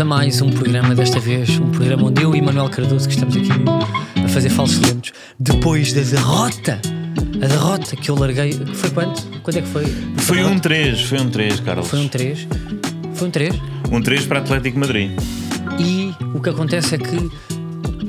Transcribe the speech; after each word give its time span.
bem-vindos 0.00 0.02
a 0.02 0.04
mais 0.04 0.40
um 0.40 0.50
programa, 0.50 0.94
desta 0.94 1.20
vez 1.20 1.58
um 1.58 1.70
programa 1.70 2.04
onde 2.04 2.22
eu 2.22 2.34
e 2.34 2.40
Manuel 2.40 2.70
Cardoso 2.70 3.06
que 3.06 3.14
estamos 3.14 3.36
aqui 3.36 3.50
a 4.24 4.28
fazer 4.28 4.48
falsos 4.48 4.78
lentos 4.80 5.12
depois 5.38 5.92
da 5.92 6.00
derrota, 6.00 6.80
a 7.42 7.46
derrota 7.46 7.96
que 7.96 8.10
eu 8.10 8.14
larguei, 8.14 8.52
foi 8.74 8.90
quanto? 8.90 9.22
Quando 9.42 9.56
é 9.58 9.62
que 9.62 9.68
foi? 9.68 9.84
Foi 10.18 10.42
um 10.42 10.58
3, 10.58 11.02
foi 11.02 11.20
um 11.20 11.28
3, 11.28 11.60
Carlos. 11.60 11.88
Foi 11.88 11.98
um 11.98 12.08
3, 12.08 12.48
foi 13.14 13.28
um 13.28 13.30
3 13.30 13.54
Um 13.92 14.00
3 14.00 14.26
para 14.26 14.38
Atlético 14.38 14.78
Madrid. 14.78 15.10
e 15.78 16.14
o 16.34 16.40
que 16.40 16.48
acontece 16.48 16.94
é 16.94 16.98
que 16.98 17.30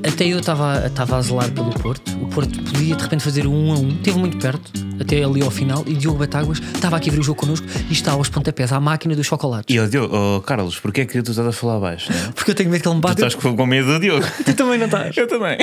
até 0.08 0.26
eu 0.26 0.40
estava 0.40 1.18
a 1.18 1.22
zelar 1.22 1.52
pelo 1.52 1.72
Porto, 1.72 2.10
o 2.22 2.28
Porto 2.28 2.58
podia 2.64 2.96
de 2.96 3.04
repente 3.04 3.24
fazer 3.24 3.46
um 3.48 3.74
a 3.74 3.78
um, 3.78 3.90
esteve 3.90 4.18
muito 4.18 4.38
perto, 4.38 4.72
até 5.02 5.24
ali 5.24 5.42
ao 5.42 5.52
final, 5.52 5.84
e 5.88 5.94
Diogo 5.94 6.20
Batáguas 6.20 6.60
estava 6.60 6.96
aqui 6.98 7.10
a 7.10 7.14
ver 7.14 7.20
o 7.20 7.24
jogo 7.24 7.40
connosco 7.42 7.66
e 7.90 7.94
está 7.94 8.12
aos 8.14 8.30
pontapés 8.30 8.72
à 8.72 8.80
máquina 8.80 9.16
dos 9.16 9.26
chocolates. 9.28 9.74
E 9.74 9.78
eu 9.78 9.88
Diogo, 9.88 10.16
oh, 10.16 10.42
Carlos, 10.42 10.80
porquê 10.80 11.02
é 11.02 11.06
que 11.06 11.22
tu 11.22 11.32
estás 11.32 11.48
a 11.48 11.52
falar 11.52 11.80
baixo? 11.80 12.12
Né? 12.12 12.32
Porque 12.36 12.52
eu 12.52 12.56
tenho 12.56 12.70
medo 12.70 12.82
que 12.82 12.88
ele 12.88 12.96
me 12.96 13.02
Tu 13.02 13.08
bata. 13.08 13.26
estás 13.26 13.36
com 13.36 13.56
com 13.56 13.66
medo 13.66 13.88
do 13.94 14.00
Diogo. 14.00 14.26
Tu 14.46 14.54
também 14.54 14.78
não 14.78 14.86
estás. 14.86 15.16
Eu 15.18 15.28
também. 15.28 15.58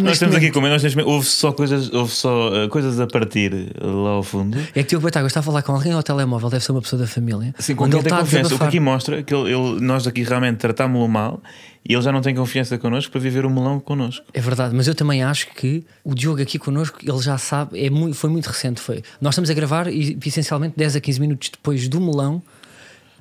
Nós 0.00 0.12
estamos 0.14 0.36
aqui 0.36 0.50
com 0.50 0.60
medo, 0.60 0.72
nós 0.72 0.82
momento 0.94 1.08
houve 1.08 1.26
só 1.26 1.52
coisas, 1.52 1.92
houve 1.92 2.12
só 2.12 2.48
uh, 2.64 2.68
coisas 2.68 2.98
a 3.00 3.06
partir 3.06 3.52
lá 3.80 4.10
ao 4.10 4.22
fundo. 4.22 4.58
É 4.74 4.82
que 4.82 4.90
Diogo 4.90 5.04
Batáguas 5.04 5.30
está 5.30 5.40
a 5.40 5.42
falar 5.42 5.62
com 5.62 5.72
alguém 5.72 5.92
ao 5.92 6.02
telemóvel, 6.02 6.50
deve 6.50 6.64
ser 6.64 6.72
uma 6.72 6.82
pessoa 6.82 7.00
da 7.00 7.06
família. 7.08 7.54
Com 7.76 7.84
onde 7.84 7.96
ele 7.96 8.08
a 8.12 8.18
confiança. 8.18 8.54
O 8.54 8.58
que 8.58 8.64
aqui 8.64 8.80
mostra 8.80 9.22
que 9.22 9.34
ele, 9.34 9.52
ele- 9.52 9.80
nós 9.80 10.06
aqui 10.06 10.22
realmente 10.22 10.58
tratámos-lo 10.58 11.08
mal 11.08 11.40
e 11.88 11.92
ele 11.94 12.02
já 12.02 12.12
não 12.12 12.20
tem 12.20 12.34
confiança 12.34 12.78
connosco 12.78 13.10
para 13.10 13.20
viver 13.20 13.44
o 13.44 13.50
melão 13.50 13.80
connosco. 13.80 14.24
É 14.32 14.40
verdade, 14.40 14.74
mas 14.74 14.86
eu 14.86 14.94
também 14.94 15.22
acho 15.22 15.48
que 15.48 15.84
o 16.04 16.14
Diogo 16.14 16.40
aqui 16.40 16.58
connosco, 16.58 16.98
ele 17.02 17.20
já 17.20 17.36
sabe, 17.38 17.84
é 17.84 17.90
muito, 17.90 18.14
foi 18.16 18.30
muito 18.30 18.46
recente. 18.46 18.80
Foi. 18.80 19.02
Nós 19.20 19.34
estamos 19.34 19.50
a 19.50 19.54
gravar 19.54 19.88
e 19.92 20.16
essencialmente 20.24 20.74
10 20.76 20.96
a 20.96 21.00
15 21.00 21.20
minutos 21.20 21.48
depois 21.50 21.88
do 21.88 22.00
melão 22.00 22.42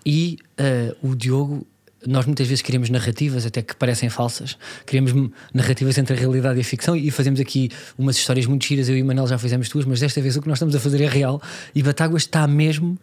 e 0.05 0.37
eh, 0.57 0.95
o 1.01 1.15
Diogo. 1.15 1.65
Nós 2.07 2.25
muitas 2.25 2.47
vezes 2.47 2.63
queremos 2.63 2.89
narrativas, 2.89 3.45
até 3.45 3.61
que 3.61 3.75
parecem 3.75 4.09
falsas, 4.09 4.57
queremos 4.87 5.11
m- 5.11 5.31
narrativas 5.53 5.99
entre 5.99 6.15
a 6.15 6.19
realidade 6.19 6.57
e 6.57 6.61
a 6.61 6.63
ficção, 6.63 6.95
e 6.95 7.11
fazemos 7.11 7.39
aqui 7.39 7.69
umas 7.95 8.15
histórias 8.15 8.47
muito 8.47 8.65
giras. 8.65 8.89
Eu 8.89 8.97
e 8.97 9.03
o 9.03 9.05
Manel 9.05 9.27
já 9.27 9.37
fizemos 9.37 9.69
duas, 9.69 9.85
mas 9.85 9.99
desta 9.99 10.19
vez 10.19 10.35
o 10.35 10.41
que 10.41 10.47
nós 10.47 10.57
estamos 10.57 10.73
a 10.75 10.79
fazer 10.79 10.99
é 11.03 11.07
real. 11.07 11.39
E 11.75 11.83
Batáguas 11.83 12.23
está 12.23 12.47
mesmo, 12.47 12.97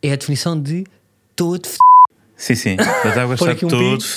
é 0.00 0.12
a 0.12 0.16
definição 0.16 0.60
de 0.60 0.84
todo 1.34 1.66
f... 1.66 1.76
Sim, 2.36 2.54
sim. 2.54 2.76
Mas 3.04 3.18
água 3.18 3.36
Pôr 3.36 3.50
está 3.50 3.66
um 3.66 3.68
todo. 3.70 4.00
f- 4.04 4.14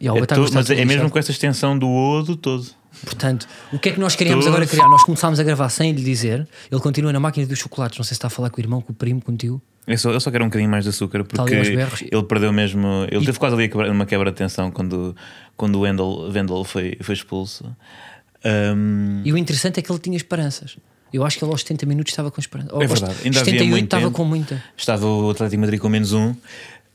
E, 0.00 0.08
ó, 0.08 0.16
É 0.16 0.26
todo- 0.26 0.50
mas 0.54 0.66
todo 0.66 0.78
é 0.78 0.84
mesmo 0.84 1.10
com 1.10 1.18
essa 1.18 1.30
extensão 1.30 1.78
do 1.78 1.88
odo 1.88 2.36
todo. 2.36 2.66
Portanto, 3.04 3.46
o 3.72 3.78
que 3.78 3.90
é 3.90 3.92
que 3.92 4.00
nós 4.00 4.16
queríamos 4.16 4.44
Todo. 4.44 4.54
agora 4.54 4.66
criar? 4.66 4.88
Nós 4.88 5.04
começámos 5.04 5.38
a 5.38 5.42
gravar 5.44 5.68
sem 5.68 5.92
lhe 5.92 6.02
dizer. 6.02 6.48
Ele 6.70 6.80
continua 6.80 7.12
na 7.12 7.20
máquina 7.20 7.46
dos 7.46 7.58
chocolates. 7.58 7.96
Não 7.98 8.02
sei 8.04 8.08
se 8.08 8.14
está 8.14 8.26
a 8.26 8.30
falar 8.30 8.50
com 8.50 8.60
o 8.60 8.64
irmão, 8.64 8.80
com 8.80 8.92
o 8.92 8.94
primo, 8.94 9.20
com 9.20 9.30
o 9.32 9.36
tio. 9.36 9.60
Eu 9.86 9.96
só, 9.98 10.10
eu 10.10 10.20
só 10.20 10.30
quero 10.30 10.44
um 10.44 10.48
bocadinho 10.48 10.70
mais 10.70 10.84
de 10.84 10.90
açúcar 10.90 11.22
porque 11.24 11.54
ele 11.54 12.22
perdeu 12.24 12.52
mesmo. 12.52 13.06
Ele 13.10 13.24
teve 13.24 13.38
quase 13.38 13.54
ali 13.56 13.70
uma 13.90 14.04
quebra 14.04 14.30
de 14.30 14.36
tensão 14.36 14.70
quando, 14.70 15.14
quando 15.56 15.76
o 15.76 15.80
Wendell, 15.80 16.30
Wendell 16.34 16.64
foi, 16.64 16.96
foi 17.00 17.14
expulso. 17.14 17.64
Um, 18.44 19.22
E 19.24 19.32
o 19.32 19.38
interessante 19.38 19.78
é 19.78 19.82
que 19.82 19.90
ele 19.90 19.98
tinha 19.98 20.16
esperanças. 20.16 20.76
Eu 21.12 21.24
acho 21.24 21.38
que 21.38 21.44
ele 21.44 21.50
aos 21.52 21.62
70 21.62 21.86
minutos 21.86 22.12
estava 22.12 22.30
com 22.30 22.38
esperança. 22.40 22.74
Ou 22.74 22.82
É 22.82 22.86
verdade, 22.86 23.14
ainda 23.24 23.40
havia 23.40 23.44
78 23.52 23.70
muito 23.70 23.84
estava 23.84 24.02
tempo. 24.04 24.14
com 24.16 24.24
muita. 24.24 24.62
estava 24.76 25.06
o 25.06 25.30
Atlético 25.30 25.60
Madrid 25.60 25.80
com 25.80 25.88
menos 25.88 26.12
um. 26.12 26.34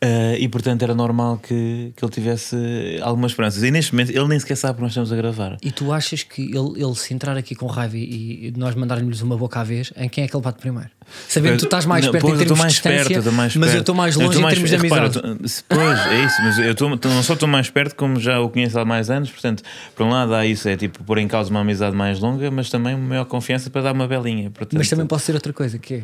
Uh, 0.04 0.36
e 0.38 0.48
portanto 0.48 0.82
era 0.84 0.94
normal 0.94 1.38
que, 1.38 1.94
que 1.96 2.04
ele 2.06 2.12
tivesse 2.12 2.56
algumas 3.02 3.32
esperanças. 3.32 3.64
E 3.64 3.72
neste 3.72 3.94
momento 3.94 4.10
ele 4.12 4.28
nem 4.28 4.40
sequer 4.40 4.56
sabe 4.58 4.76
que 4.76 4.82
nós 4.82 4.92
estamos 4.92 5.12
a 5.12 5.16
gravar. 5.16 5.58
E 5.62 5.72
tu 5.72 5.92
achas 5.92 6.24
que 6.24 6.42
ele, 6.42 6.82
ele 6.84 6.96
se 6.96 7.14
entrar 7.14 7.38
aqui 7.38 7.56
com 7.56 7.66
raiva 7.68 7.98
e, 7.98 8.48
e 8.48 8.54
nós 8.58 8.76
mandarmos 8.76 9.22
uma 9.22 9.38
boca 9.38 9.60
à 9.60 9.64
vez, 9.64 9.92
em 9.96 10.10
quem 10.10 10.24
é 10.24 10.28
que 10.28 10.36
ele 10.36 10.44
bate 10.44 10.60
primeiro? 10.60 10.90
Sabendo 11.28 11.54
que 11.54 11.60
tu 11.60 11.66
estás 11.66 11.86
mais 11.86 12.06
Não, 12.06 12.12
perto 12.14 12.22
pois, 12.28 12.34
em 12.40 12.44
eu 12.44 12.48
termos 12.48 12.58
de 12.58 12.62
mais 12.64 12.74
distância, 12.74 13.10
perto, 13.10 13.26
eu 13.28 13.32
mais 13.34 13.56
mas 13.56 13.68
eu 13.68 13.72
perto. 13.74 13.80
estou 13.82 13.96
mais 13.96 14.16
Eu 14.16 14.22
longe 14.22 14.30
estou 14.32 14.40
em 14.40 14.44
mais- 14.44 14.54
termos 14.54 14.70
de 14.70 14.76
repara, 14.78 15.06
amizade. 15.06 15.28
eu 15.28 15.38
tô- 15.38 15.64
Pois, 15.76 16.00
é 16.08 16.26
isso, 16.26 16.42
mas 16.44 16.58
eu 16.60 16.72
estou, 16.72 16.90
não 16.90 17.24
só 17.24 17.34
estou 17.34 17.48
mais 17.50 17.70
perto, 17.70 17.96
como 17.96 18.20
já 18.20 18.40
o 18.40 18.50
conheço 18.50 18.80
há 18.80 18.86
mais 18.86 19.10
anos, 19.10 19.30
portanto, 19.30 19.64
por 19.96 20.06
um 20.06 20.10
lado 20.10 20.34
há 20.34 20.46
isso, 20.46 20.68
é 20.70 20.78
tipo 20.78 21.04
pôr 21.04 21.18
em 21.18 21.28
causa 21.28 21.50
uma 21.50 21.60
amizade 21.60 21.96
mais 21.96 22.20
longa, 22.20 22.50
mas 22.50 22.70
também 22.70 22.96
uma 22.96 23.06
maior 23.08 23.26
confiança 23.26 23.70
para 23.70 23.82
dar 23.82 23.92
uma 23.94 24.08
belinha. 24.08 24.50
Portanto, 24.50 24.78
Mas 24.78 24.90
também 24.90 25.06
posso 25.06 25.24
dizer 25.24 25.34
outra 25.36 25.52
coisa, 25.54 25.78
que 25.78 25.94
é 25.96 26.04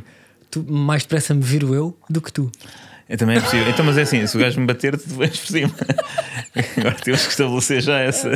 tu, 0.52 0.66
mais 0.70 1.04
depressa 1.04 1.34
me 1.34 1.42
viro 1.42 1.74
eu 1.74 1.98
do 2.10 2.22
que 2.22 2.32
tu. 2.34 2.52
É, 3.10 3.18
também 3.18 3.38
é 3.38 3.42
possível. 3.42 3.68
Então, 3.68 3.84
mas 3.84 3.98
é 3.98 4.04
assim, 4.04 4.26
se 4.28 4.38
o 4.38 4.40
gajo 4.40 4.60
me 4.62 4.68
bater, 4.68 4.96
tu 4.96 5.10
vens 5.16 5.38
por 5.40 5.48
cima. 5.48 5.72
Agora 6.78 6.96
temos 7.04 7.24
que 7.24 7.32
estabelecer 7.32 7.82
já 7.82 8.00
essa, 8.00 8.30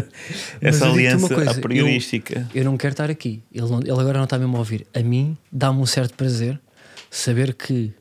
Mas 0.61 0.75
essa 0.75 0.85
eu 0.87 0.91
aliança 0.93 1.33
coisa, 1.35 1.51
a 1.51 1.53
priorística. 1.53 2.49
Eu 2.55 2.63
não 2.65 2.75
quero 2.75 2.93
estar 2.93 3.09
aqui. 3.09 3.41
Ele, 3.53 3.69
não- 3.69 3.79
ele 3.81 3.91
agora 3.91 4.17
não 4.17 4.23
está 4.23 4.37
mesmo 4.39 4.55
a 4.55 4.59
ouvir. 4.59 4.87
A 4.93 4.99
mim 5.01 5.37
dá-me 5.51 5.79
um 5.79 5.85
certo 5.85 6.15
prazer 6.15 6.59
saber 7.11 7.53
que 7.53 7.93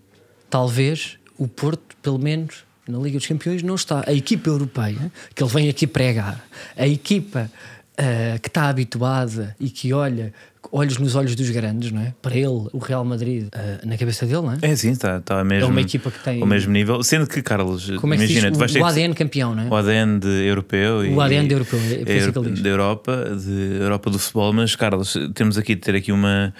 talvez 0.48 1.18
o 1.38 1.46
Porto, 1.46 1.94
pelo 2.02 2.18
menos 2.18 2.64
na 2.88 2.98
Liga 2.98 3.18
dos 3.18 3.26
Campeões, 3.26 3.62
não 3.62 3.74
está. 3.74 4.02
A 4.06 4.12
equipa 4.12 4.48
europeia, 4.48 5.12
que 5.34 5.42
ele 5.42 5.50
vem 5.50 5.68
aqui 5.68 5.86
pregar, 5.86 6.42
a 6.76 6.86
equipa 6.86 7.50
ah, 7.98 8.38
que 8.40 8.48
está 8.48 8.68
habituada 8.68 9.54
e 9.60 9.68
que 9.70 9.92
olha 9.92 10.32
olhos 10.74 10.96
nos 10.96 11.14
olhos 11.14 11.36
dos 11.36 11.50
grandes, 11.50 11.92
não 11.92 12.00
é? 12.00 12.14
Para 12.22 12.34
ele, 12.34 12.46
o 12.72 12.78
Real 12.78 13.04
Madrid, 13.04 13.48
ah, 13.52 13.78
na 13.84 13.96
cabeça 13.98 14.24
dele, 14.24 14.40
não 14.40 14.52
é? 14.54 14.58
É 14.62 14.74
sim, 14.74 14.90
está 14.90 15.20
tá 15.20 15.44
mesmo. 15.44 15.66
É 15.66 15.68
uma 15.70 15.80
equipa 15.82 16.10
que 16.10 16.18
tem- 16.24 16.40
Ao 16.40 16.46
mesmo 16.46 16.72
nível. 16.72 17.02
Sendo 17.02 17.26
que, 17.26 17.42
Carlos, 17.42 17.90
Como 18.00 18.14
é 18.14 18.16
que 18.16 18.22
imagina, 18.24 18.48
diz? 18.48 18.56
tu 18.56 18.58
vais 18.58 18.70
O, 18.70 18.74
ter 18.74 18.80
o 18.80 18.84
ADN 18.86 19.14
campeão, 19.14 19.54
não 19.54 19.64
é? 19.64 19.68
o 19.68 19.76
ADN 19.76 20.18
de 20.18 20.28
europeu 20.48 21.04
e 21.04 21.10
O 21.14 21.20
ADN 21.20 21.46
de 21.46 21.54
europeu, 21.54 21.78
é 21.78 21.92
ele 21.92 22.50
diz. 22.50 22.62
da 22.62 22.68
Europa, 22.70 23.36
de 23.38 23.76
Europa 23.82 24.10
do 24.10 24.18
futebol, 24.18 24.52
mas 24.54 24.74
Carlos, 24.74 25.14
temos 25.34 25.58
aqui 25.58 25.74
de 25.74 25.82
ter 25.82 25.94
aqui 25.94 26.10
uma 26.10 26.54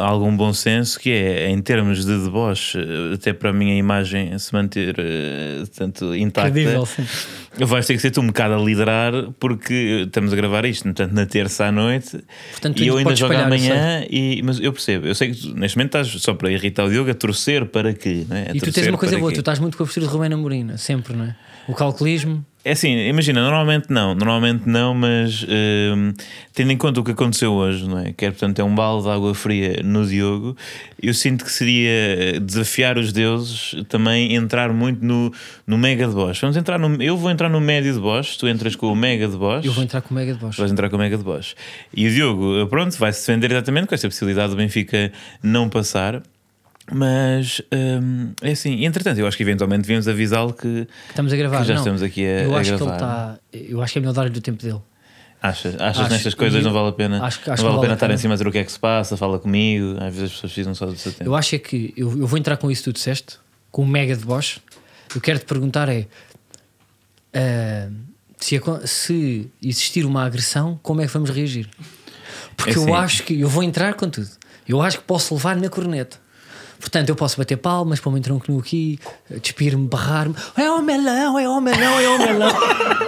algum 0.00 0.36
bom 0.36 0.52
senso 0.52 0.98
que 0.98 1.10
é 1.10 1.48
em 1.50 1.60
termos 1.60 2.04
de 2.04 2.22
deboche, 2.24 2.78
eh, 2.78 3.14
até 3.14 3.32
para 3.32 3.50
a 3.50 3.52
minha 3.52 3.74
imagem 3.76 4.38
se 4.38 4.52
manter 4.52 4.94
eh, 4.98 5.64
tanto 5.76 6.14
intacta. 6.14 6.50
Credível, 6.52 6.86
sim. 6.86 7.04
Vais 7.58 7.86
ter 7.86 7.94
que 7.94 8.00
ser 8.00 8.10
tu 8.10 8.20
um 8.20 8.26
bocado 8.26 8.54
a 8.54 8.58
liderar 8.58 9.12
porque 9.40 10.04
estamos 10.06 10.32
a 10.32 10.36
gravar 10.36 10.64
isto, 10.66 10.84
portanto, 10.84 11.12
na 11.12 11.24
terça 11.26 11.64
à 11.66 11.72
noite 11.72 12.18
Portanto, 12.52 12.82
e 12.82 12.86
eu 12.86 12.98
ainda 12.98 13.16
jogo 13.16 13.34
amanhã. 13.34 14.04
E, 14.10 14.42
mas 14.44 14.60
eu 14.60 14.72
percebo, 14.72 15.06
eu 15.06 15.14
sei 15.14 15.32
que 15.32 15.40
tu, 15.40 15.54
neste 15.54 15.76
momento 15.78 15.96
estás 15.98 16.22
só 16.22 16.34
para 16.34 16.50
irritar 16.52 16.84
o 16.84 16.90
Diogo 16.90 17.10
a 17.10 17.14
torcer 17.14 17.64
para 17.66 17.92
que. 17.94 18.26
É? 18.30 18.50
A 18.52 18.54
E 18.56 18.60
tu 18.60 18.70
tens 18.72 18.86
uma 18.88 18.98
coisa 18.98 19.18
boa, 19.18 19.30
que- 19.30 19.36
tu 19.36 19.40
estás 19.40 19.58
muito 19.58 19.76
com 19.76 19.82
a 19.82 19.86
postura 19.86 20.06
de 20.06 20.12
Rubén 20.12 20.32
Amorim, 20.32 20.64
não 20.64 20.74
é? 20.74 20.76
sempre, 20.76 21.14
não 21.16 21.24
é? 21.24 21.34
O 21.68 21.74
calculismo. 21.74 22.44
É 22.66 22.72
assim, 22.72 22.88
imagina, 23.06 23.40
normalmente 23.40 23.86
não, 23.90 24.12
normalmente 24.12 24.68
não, 24.68 24.92
mas 24.92 25.46
hum, 25.48 26.12
tendo 26.52 26.72
em 26.72 26.76
conta 26.76 26.98
o 26.98 27.04
que 27.04 27.12
aconteceu 27.12 27.52
hoje, 27.52 27.88
não 27.88 28.00
é? 28.00 28.12
Que 28.12 28.26
é, 28.26 28.30
portanto, 28.32 28.58
é 28.58 28.64
um 28.64 28.74
balde 28.74 29.04
de 29.04 29.10
água 29.10 29.32
fria 29.36 29.80
no 29.84 30.04
Diogo, 30.04 30.56
eu 31.00 31.14
sinto 31.14 31.44
que 31.44 31.52
seria 31.52 32.40
desafiar 32.40 32.98
os 32.98 33.12
deuses 33.12 33.72
também 33.88 34.34
entrar 34.34 34.72
muito 34.72 35.04
no, 35.04 35.32
no 35.64 35.78
mega 35.78 36.08
de 36.08 36.12
boss. 36.12 36.40
Vamos 36.40 36.56
entrar 36.56 36.76
no, 36.76 37.00
eu 37.00 37.16
vou 37.16 37.30
entrar 37.30 37.48
no 37.48 37.60
médio 37.60 37.94
de 37.94 38.00
boss, 38.00 38.36
tu 38.36 38.48
entras 38.48 38.74
com 38.74 38.88
o 38.88 38.96
mega 38.96 39.28
de 39.28 39.36
boss. 39.36 39.64
Eu 39.64 39.72
vou 39.72 39.84
entrar 39.84 40.00
com 40.00 40.12
o 40.12 40.16
Mega 40.16 40.34
de 40.34 40.40
Bosch. 40.40 40.58
Vais 40.58 40.72
entrar 40.72 40.90
com 40.90 40.96
o 40.96 40.98
Mega 40.98 41.16
de 41.16 41.22
Bosch. 41.22 41.54
E 41.94 42.08
o 42.08 42.10
Diogo, 42.10 42.66
pronto, 42.66 42.98
vai 42.98 43.12
se 43.12 43.20
defender 43.20 43.52
exatamente 43.52 43.86
com 43.86 43.94
esta 43.94 44.08
possibilidade 44.08 44.50
do 44.50 44.56
Benfica 44.56 45.12
não 45.40 45.68
passar. 45.68 46.20
Mas 46.92 47.60
hum, 47.72 48.32
é 48.40 48.52
assim, 48.52 48.84
entretanto, 48.84 49.18
eu 49.18 49.26
acho 49.26 49.36
que 49.36 49.42
eventualmente 49.42 49.82
devíamos 49.82 50.06
avisá-lo 50.06 50.52
que, 50.52 50.86
Estamos 51.08 51.32
a 51.32 51.36
gravar. 51.36 51.64
já 51.64 51.74
não. 51.74 51.80
estamos 51.80 52.02
aqui 52.02 52.24
a, 52.24 52.42
eu 52.44 52.54
a 52.56 52.60
acho 52.60 52.70
gravar. 52.76 52.84
que 52.84 52.90
ele 52.90 52.94
está. 52.94 53.38
Eu 53.72 53.82
acho 53.82 53.92
que 53.92 53.98
é 53.98 54.00
melhor 54.00 54.12
dar-lhe 54.14 54.38
o 54.38 54.40
tempo 54.40 54.62
dele. 54.62 54.80
Achas, 55.42 55.74
achas 55.80 56.02
Acho- 56.04 56.12
nestas 56.12 56.34
coisas 56.34 56.60
e- 56.60 56.64
não 56.64 56.72
vale 56.72 56.88
a 56.88 56.92
pena? 56.92 57.22
acho 57.24 57.40
que- 57.40 57.46
não 57.48 57.54
acho 57.54 57.62
vale 57.62 57.72
que 57.74 57.76
a 57.76 57.76
vale 57.76 57.80
pena 57.82 57.92
a 57.92 57.96
estar 57.96 58.10
em 58.10 58.16
cima 58.16 58.34
a 58.34 58.36
dizer 58.36 58.48
o 58.48 58.52
que 58.52 58.58
é 58.58 58.64
que 58.64 58.72
se 58.72 58.78
passa, 58.78 59.16
fala 59.16 59.38
comigo. 59.38 59.96
Às 59.98 60.14
vezes 60.14 60.22
as 60.22 60.30
pessoas 60.32 60.52
precisam 60.52 60.74
só 60.74 60.86
do 60.86 60.96
seu 60.96 61.12
tempo. 61.12 61.24
Eu 61.28 61.34
acho 61.34 61.54
é 61.54 61.58
que 61.58 61.92
eu, 61.96 62.18
eu 62.18 62.26
vou 62.26 62.38
entrar 62.38 62.56
com 62.56 62.70
isso 62.70 62.82
que 62.84 62.90
tu 62.90 62.92
disseste, 62.94 63.36
com 63.70 63.82
o 63.82 63.86
Mega 63.86 64.16
de 64.16 64.24
Bosch. 64.24 64.58
Eu 65.14 65.20
quero 65.20 65.38
te 65.40 65.44
perguntar 65.44 65.88
é 65.88 66.06
ah, 67.34 67.88
se, 68.38 68.60
se 68.84 69.50
existir 69.62 70.04
uma 70.06 70.24
agressão, 70.24 70.78
como 70.82 71.00
é 71.00 71.06
que 71.06 71.12
vamos 71.12 71.30
reagir? 71.30 71.68
Porque 72.56 72.70
É 72.72 72.76
eu 72.76 72.82
assim. 72.84 72.92
acho 72.94 73.22
que 73.24 73.40
eu 73.40 73.48
vou 73.48 73.62
entrar 73.62 73.94
com 73.94 74.08
tudo. 74.08 74.28
Eu 74.68 74.80
acho 74.82 74.98
que 74.98 75.04
posso 75.04 75.34
levar 75.34 75.56
na 75.56 75.68
corneta. 75.68 76.18
Portanto, 76.78 77.08
eu 77.08 77.16
posso 77.16 77.36
bater 77.38 77.56
palmas, 77.56 78.00
pôr-me 78.00 78.18
um 78.18 78.22
tronco 78.22 78.50
nu 78.50 78.58
aqui, 78.58 78.98
despir-me, 79.42 79.86
barrar-me. 79.88 80.34
É 80.56 80.70
o 80.70 80.80
melão, 80.82 81.38
é 81.38 81.48
o 81.48 81.60
melão, 81.60 82.00
é 82.00 82.08
o 82.08 82.18
melão. 82.18 82.52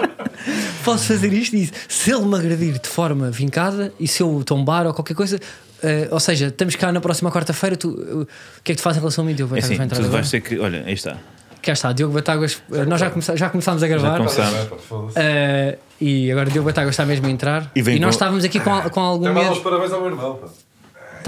posso 0.85 1.05
fazer 1.07 1.33
isto 1.33 1.55
e 1.57 1.63
isso. 1.65 1.73
Se 1.89 2.11
ele 2.13 2.25
me 2.25 2.37
agredir 2.37 2.79
de 2.79 2.89
forma 2.89 3.31
vincada 3.31 3.93
e 3.99 4.07
se 4.09 4.23
eu 4.23 4.43
tombar 4.45 4.87
ou 4.87 4.95
qualquer 4.95 5.15
coisa, 5.15 5.39
eh, 5.83 6.09
ou 6.11 6.21
seja, 6.21 6.47
estamos 6.47 6.75
cá 6.77 6.91
na 6.93 7.01
próxima 7.01 7.31
quarta-feira, 7.31 7.77
tu, 7.77 7.89
eh, 7.91 8.15
o 8.23 8.27
que 8.63 8.73
é 8.73 8.75
que 8.75 8.77
tu 8.77 8.83
fazes 8.83 8.99
em 8.99 9.01
relação 9.01 9.25
a 9.25 9.27
mim, 9.27 9.35
Diogo 9.35 9.55
É 9.57 9.59
assim, 9.61 9.77
tu 9.77 9.83
agora? 9.83 10.09
vais 10.09 10.31
ter 10.31 10.41
que. 10.41 10.59
Olha, 10.59 10.83
aí 10.87 10.95
está. 10.95 11.17
Cá 11.61 11.73
está, 11.73 11.93
Diogo 11.93 12.15
Batáguas, 12.15 12.63
eh, 12.73 12.85
nós 12.85 13.01
já, 13.01 13.11
começa- 13.11 13.37
já 13.37 13.51
começámos 13.51 13.83
a 13.83 13.89
gravar. 13.89 14.17
começámos. 14.19 15.15
eh, 15.17 15.77
e 16.01 16.31
agora 16.31 16.49
Diogo 16.51 16.67
Batáguas 16.69 16.95
está 16.95 17.05
mesmo 17.05 17.27
a 17.27 17.31
entrar. 17.31 17.71
E 17.75 17.81
E, 17.81 17.99
nós 17.99 18.01
com- 18.01 18.09
estávamos 18.11 18.45
aqui 18.45 18.61
com, 18.61 18.81
com 18.91 19.01
algum 19.01 19.33
medo. 19.33 19.61
parabéns 19.61 19.93
ao 19.93 20.01
meu 20.01 20.11
irmão. 20.11 20.35
pá. 20.37 20.47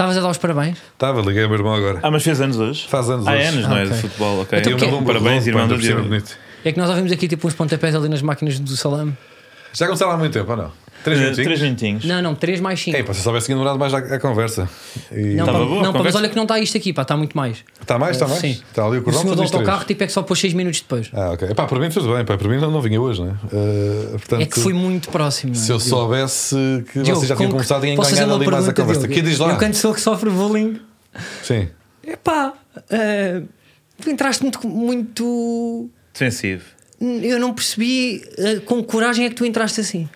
Estavas 0.01 0.17
a 0.17 0.21
dar 0.21 0.29
os 0.31 0.37
parabéns? 0.39 0.79
Estava, 0.93 1.21
liguei 1.21 1.43
ao 1.43 1.49
meu 1.49 1.59
irmão 1.59 1.75
agora. 1.75 1.99
Ah, 2.01 2.09
mas 2.09 2.23
fez 2.23 2.41
anos 2.41 2.57
hoje? 2.57 2.87
Faz 2.89 3.07
anos 3.07 3.27
Há 3.27 3.33
hoje. 3.33 3.43
anos, 3.43 3.67
não 3.67 3.77
é? 3.77 3.85
De 3.85 3.93
futebol, 3.93 4.41
ok. 4.41 4.57
Então, 4.57 4.71
E 4.71 4.75
porque- 4.75 4.95
um 4.95 5.03
Parabéns, 5.03 5.45
irmão 5.45 5.67
do 5.67 5.77
Diogo. 5.77 6.01
bonito. 6.01 6.35
É 6.65 6.71
que 6.71 6.79
nós 6.79 6.89
ouvimos 6.89 7.11
aqui 7.11 7.27
tipo 7.27 7.47
uns 7.47 7.53
pontapés 7.53 7.93
ali 7.93 8.09
nas 8.09 8.23
máquinas 8.23 8.57
do 8.59 8.75
salame. 8.75 9.15
Já 9.73 9.85
começaram 9.85 10.13
há 10.13 10.17
muito 10.17 10.33
tempo, 10.33 10.49
ou 10.49 10.57
não? 10.57 10.71
Três 11.03 11.17
Eh, 11.19 11.23
minutinhos? 11.23 11.45
Três 11.47 11.61
minutinhos. 11.61 12.05
Não, 12.05 12.21
não, 12.21 12.35
3 12.35 12.59
mais 12.59 12.79
5. 12.79 12.95
Ei, 12.97 13.03
pá, 13.03 13.13
se 13.13 13.19
eu 13.19 13.23
soubesse 13.23 13.47
que 13.47 13.53
demorado 13.53 13.79
mais 13.79 13.93
a, 13.93 13.97
a 13.97 14.19
conversa. 14.19 14.69
E... 15.11 15.35
Não, 15.35 15.45
Tava 15.45 15.59
pá, 15.59 15.65
boa 15.65 15.79
a 15.79 15.83
não 15.83 15.83
pá, 15.83 15.85
mas 15.85 15.97
conversa? 15.97 16.17
olha 16.19 16.29
que 16.29 16.35
não 16.35 16.43
está 16.43 16.59
isto 16.59 16.77
aqui, 16.77 16.93
pá, 16.93 17.01
está 17.01 17.17
muito 17.17 17.35
mais. 17.35 17.63
Está 17.81 17.97
mais, 17.97 18.15
está 18.17 18.27
mais? 18.27 18.39
Sim. 18.41 18.51
Está 18.69 18.85
ali 18.85 18.97
o 18.97 19.01
O 19.01 19.03
cordão, 19.03 19.21
senhor 19.21 19.35
do 19.35 19.41
tudo 19.43 19.53
autocarro 19.55 19.77
três. 19.79 19.87
tipo, 19.87 20.03
é 20.03 20.07
que 20.07 20.13
só 20.13 20.21
pôs 20.21 20.39
6 20.39 20.53
minutos 20.53 20.81
depois. 20.81 21.09
Ah, 21.13 21.31
ok. 21.31 21.49
Epá, 21.49 21.65
para 21.65 21.79
mim 21.79 21.89
fez 21.89 22.05
bem, 22.05 22.23
pá, 22.25 22.37
para 22.37 22.47
mim 22.49 22.57
não, 22.57 22.69
não 22.71 22.81
vinha 22.81 23.01
hoje, 23.01 23.21
né? 23.23 23.35
Uh, 23.45 24.11
portanto, 24.11 24.41
É 24.41 24.45
que 24.45 24.59
foi 24.59 24.73
muito 24.73 25.09
próximo. 25.09 25.53
não 25.53 25.59
é, 25.59 25.63
se 25.65 25.71
eu 25.71 25.77
Diogo? 25.77 25.89
soubesse 25.89 26.55
que 26.91 27.01
Diogo, 27.01 27.15
vocês 27.19 27.29
já 27.29 27.35
tinham 27.35 27.49
como- 27.49 27.51
começado 27.53 27.83
a 27.83 27.95
posso 27.95 28.09
fazer 28.09 28.21
enganhar 28.23 28.27
uma 28.27 28.35
ali 28.35 28.51
mais 28.51 28.67
a 28.69 28.73
pergunta, 28.73 28.81
conversa. 28.81 29.07
Diogo? 29.07 29.13
Aqui 29.13 29.29
diz 29.29 29.39
lá. 29.39 29.49
Eu 29.51 29.57
quando 29.57 29.73
sou 29.73 29.93
que 29.93 30.01
sofre 30.01 30.29
bullying, 30.29 30.79
Sim. 31.43 31.67
epá, 32.05 32.53
eh, 32.89 33.41
tu 34.01 34.09
entraste 34.09 34.43
muito, 34.43 34.67
muito. 34.67 35.89
Defensivo. 36.13 36.63
Eu 36.99 37.39
não 37.39 37.53
percebi 37.53 38.21
eh, 38.37 38.57
com 38.65 38.77
que 38.83 38.83
coragem 38.91 39.25
é 39.25 39.29
que 39.29 39.35
tu 39.35 39.43
entraste 39.45 39.81
assim. 39.81 40.07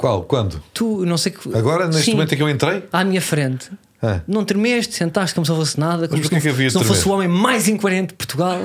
Qual? 0.00 0.22
Quando? 0.22 0.62
Tu, 0.72 1.04
não 1.04 1.18
sei 1.18 1.30
que. 1.30 1.54
Agora, 1.54 1.86
neste 1.86 2.04
Sim, 2.06 2.12
momento 2.12 2.32
em 2.32 2.36
que 2.38 2.42
eu 2.42 2.48
entrei? 2.48 2.84
À 2.90 3.04
minha 3.04 3.20
frente. 3.20 3.70
Ah. 4.02 4.22
Não 4.26 4.46
tremeste, 4.46 4.94
sentaste 4.94 5.34
como 5.34 5.44
se 5.44 5.50
não 5.52 5.58
fosse 5.58 5.78
nada. 5.78 6.08
Como 6.08 6.24
se 6.24 6.32
não, 6.32 6.40
se 6.40 6.74
não 6.74 6.84
fosse 6.84 7.06
o 7.06 7.12
homem 7.12 7.28
mais 7.28 7.68
incoerente 7.68 8.08
de 8.08 8.14
Portugal. 8.14 8.60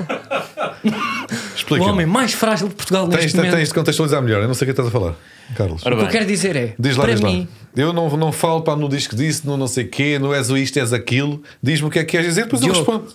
Explica. 1.54 1.84
o 1.84 1.88
homem 1.88 2.06
mais 2.06 2.32
frágil 2.32 2.68
de 2.68 2.74
Portugal 2.74 3.06
Tens, 3.08 3.20
neste 3.20 3.36
momento. 3.36 3.52
tens 3.54 3.68
de 3.68 3.74
contextualizar 3.74 4.22
melhor. 4.22 4.40
Eu 4.40 4.48
não 4.48 4.54
sei 4.54 4.64
o 4.64 4.66
que 4.66 4.70
estás 4.70 4.88
a 4.88 4.90
falar, 4.90 5.14
Carlos. 5.54 5.82
O 5.82 5.84
que 5.84 5.92
eu 5.92 6.08
quero 6.08 6.24
dizer 6.24 6.56
é, 6.56 6.74
Diz 6.78 6.96
lá, 6.96 7.04
para 7.04 7.12
diz 7.12 7.20
lá. 7.22 7.28
mim, 7.28 7.46
Eu 7.76 7.92
não, 7.92 8.08
não 8.16 8.32
falo 8.32 8.62
para 8.62 8.74
no 8.76 8.88
disco 8.88 9.14
disso, 9.14 9.42
no 9.44 9.58
não 9.58 9.66
sei 9.66 9.84
quê, 9.84 10.18
no 10.18 10.32
és 10.32 10.48
o 10.48 10.56
isto, 10.56 10.78
és 10.78 10.94
aquilo. 10.94 11.42
Diz-me 11.62 11.88
o 11.88 11.90
que 11.90 11.98
é 11.98 12.04
que 12.04 12.12
queres 12.12 12.28
dizer, 12.28 12.44
depois 12.44 12.62
eu 12.62 12.72
Diogo. 12.72 12.90
respondo. 12.90 13.12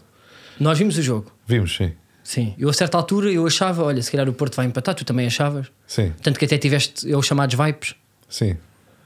nós 0.60 0.78
vimos 0.78 0.96
o 1.00 1.02
jogo. 1.02 1.32
Vimos, 1.48 1.76
sim. 1.76 1.92
Sim. 2.24 2.54
Eu 2.56 2.70
a 2.70 2.74
certa 2.74 3.00
altura 3.00 3.32
eu 3.32 3.48
achava, 3.48 3.84
olha, 3.84 4.00
se 4.00 4.12
calhar 4.12 4.30
o 4.30 4.34
Porto 4.34 4.56
vai 4.56 4.68
empatar, 4.68 4.94
tu 4.94 5.04
também 5.04 5.26
achavas. 5.26 5.72
Sim, 5.88 6.14
Tanto 6.22 6.38
que 6.38 6.46
até 6.46 6.60
tiveste 6.60 7.10
eu 7.10 7.20
chamados 7.24 7.56
vipes. 7.58 7.96
Sim. 8.32 8.58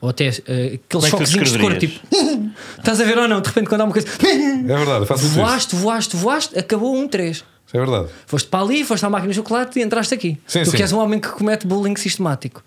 Ou 0.02 0.10
até 0.10 0.26
eh, 0.28 0.30
aqueles 0.30 0.46
é 0.46 1.00
que 1.00 1.10
choquezinhos 1.10 1.52
de 1.52 1.58
cor, 1.60 1.78
tipo. 1.78 2.00
descreverias? 2.10 2.52
Estás 2.78 3.02
a 3.02 3.04
ver 3.06 3.18
ou 3.18 3.28
não? 3.28 3.42
De 3.42 3.48
repente, 3.48 3.68
quando 3.70 3.82
há 3.82 3.84
uma 3.86 3.94
coisa. 3.94 4.08
É 4.22 4.78
verdade, 4.78 5.06
faço 5.08 5.28
voaste, 5.30 5.76
voaste, 5.76 6.16
voaste, 6.16 6.60
acabou 6.60 6.96
um 6.96 7.08
3. 7.08 7.44
É 7.74 7.78
verdade. 7.80 8.08
Foste 8.28 8.48
para 8.48 8.64
ali, 8.64 8.84
foste 8.86 9.04
à 9.06 9.10
máquina 9.10 9.32
de 9.32 9.36
chocolate 9.38 9.80
e 9.80 9.82
entraste 9.84 10.14
aqui. 10.14 10.38
Sim, 10.46 10.64
tu 10.64 10.70
sim. 10.72 10.78
que 10.78 10.84
és 10.84 10.92
um 10.94 11.00
homem 11.00 11.20
que 11.20 11.28
comete 11.30 11.66
bullying 11.66 11.96
sistemático. 11.96 12.64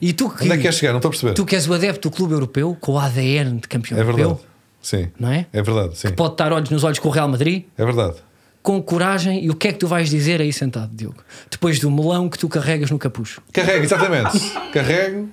E 0.00 0.12
tu 0.12 0.28
que, 0.28 0.42
Onde 0.44 0.52
é 0.54 0.56
que 0.56 0.62
queres 0.62 0.76
chegar? 0.76 0.92
Não 0.92 0.98
estou 0.98 1.08
a 1.10 1.12
perceber. 1.12 1.34
tu 1.34 1.44
que 1.46 1.54
és 1.54 1.68
o 1.68 1.72
adepto 1.74 2.10
do 2.10 2.14
clube 2.16 2.32
europeu, 2.34 2.76
com 2.80 2.92
o 2.92 2.98
ADN 2.98 3.60
de 3.60 3.68
campeão 3.68 3.98
É 3.98 4.02
verdade. 4.02 4.22
europeu, 4.22 4.46
Sim. 4.82 5.08
não 5.20 5.30
é? 5.30 5.46
É 5.52 5.62
verdade, 5.62 5.96
sim. 5.96 6.10
Pode 6.10 6.34
estar 6.34 6.52
olhos 6.52 6.68
nos 6.70 6.82
olhos 6.82 6.98
com 6.98 7.08
o 7.08 7.10
Real 7.12 7.28
Madrid, 7.28 7.64
É 7.78 7.84
verdade. 7.84 8.16
com 8.62 8.82
coragem. 8.82 9.44
E 9.44 9.48
o 9.50 9.54
que 9.54 9.68
é 9.68 9.72
que 9.72 9.78
tu 9.78 9.86
vais 9.86 10.10
dizer 10.10 10.40
aí 10.40 10.52
sentado, 10.52 10.90
Diogo? 10.92 11.22
Depois 11.48 11.78
do 11.78 11.88
melão 11.90 12.28
que 12.28 12.36
tu 12.36 12.48
carregas 12.48 12.90
no 12.90 12.98
capucho. 12.98 13.40
Carrego, 13.52 13.84
exatamente. 13.84 14.38
Carrego 14.72 15.28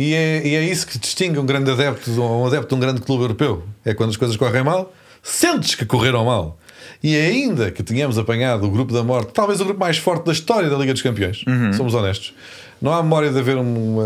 e 0.00 0.14
é, 0.14 0.46
e 0.46 0.54
é 0.54 0.62
isso 0.64 0.86
que 0.86 0.98
distingue 0.98 1.38
um 1.38 1.46
grande 1.46 1.70
adepto, 1.70 2.10
de 2.10 2.18
um 2.20 2.42
um 2.42 2.46
adepto 2.46 2.68
de 2.68 2.74
um 2.74 2.80
grande 2.80 3.00
clube 3.00 3.22
europeu. 3.24 3.62
É 3.84 3.92
quando 3.94 4.10
as 4.10 4.16
coisas 4.16 4.36
correm 4.36 4.62
mal, 4.64 4.92
sentes 5.22 5.74
que 5.74 5.84
correram 5.84 6.24
mal. 6.24 6.58
E 7.02 7.16
ainda 7.16 7.70
que 7.70 7.82
tenhamos 7.82 8.18
apanhado 8.18 8.66
o 8.66 8.70
grupo 8.70 8.92
da 8.92 9.02
morte, 9.02 9.32
talvez 9.32 9.60
o 9.60 9.64
grupo 9.64 9.80
mais 9.80 9.96
forte 9.96 10.26
da 10.26 10.32
história 10.32 10.68
da 10.68 10.76
Liga 10.76 10.92
dos 10.92 11.02
Campeões, 11.02 11.44
somos 11.76 11.94
honestos. 11.94 12.34
Não 12.80 12.92
há 12.92 13.02
memória 13.02 13.30
de 13.30 13.38
haver 13.38 13.56
uma, 13.58 14.02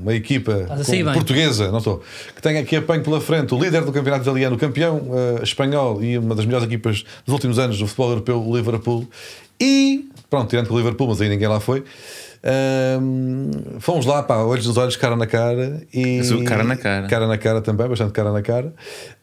uma 0.00 0.14
equipa 0.14 0.66
a 0.70 0.84
sair 0.84 0.98
com- 1.00 1.04
bem. 1.06 1.14
portuguesa, 1.14 1.70
não 1.72 1.78
estou, 1.78 2.02
que 2.34 2.40
tenha 2.40 2.60
aqui 2.60 2.76
apanho 2.76 3.02
pela 3.02 3.20
frente 3.20 3.52
o 3.54 3.58
líder 3.58 3.82
do 3.84 3.90
campeonato 3.92 4.22
italiano, 4.24 4.54
o 4.54 4.58
campeão 4.58 5.00
eh, 5.12 5.42
espanhol 5.42 6.00
e 6.02 6.16
uma 6.16 6.34
das 6.34 6.44
melhores 6.46 6.66
equipas 6.66 7.04
dos 7.26 7.32
últimos 7.32 7.58
anos 7.58 7.76
do 7.78 7.86
futebol 7.88 8.10
europeu, 8.10 8.40
o 8.40 8.56
Liverpool. 8.56 9.08
E, 9.60 10.08
pronto, 10.30 10.48
tirando 10.50 10.68
com 10.68 10.74
o 10.74 10.78
Liverpool, 10.78 11.08
mas 11.08 11.20
aí 11.20 11.28
ninguém 11.28 11.48
lá 11.48 11.58
foi. 11.60 11.82
Ahm, 12.46 13.80
fomos 13.80 14.04
lá, 14.04 14.22
pá, 14.22 14.36
olhos 14.36 14.66
nos 14.66 14.76
olhos, 14.76 14.96
cara 14.96 15.16
na 15.16 15.26
cara. 15.26 15.82
E, 15.92 16.18
Cara 16.44 16.62
na 16.62 16.76
cara. 16.76 17.06
Cara 17.08 17.26
na 17.26 17.38
cara 17.38 17.60
também, 17.62 17.88
bastante 17.88 18.12
cara 18.12 18.30
na 18.32 18.42
cara. 18.42 18.74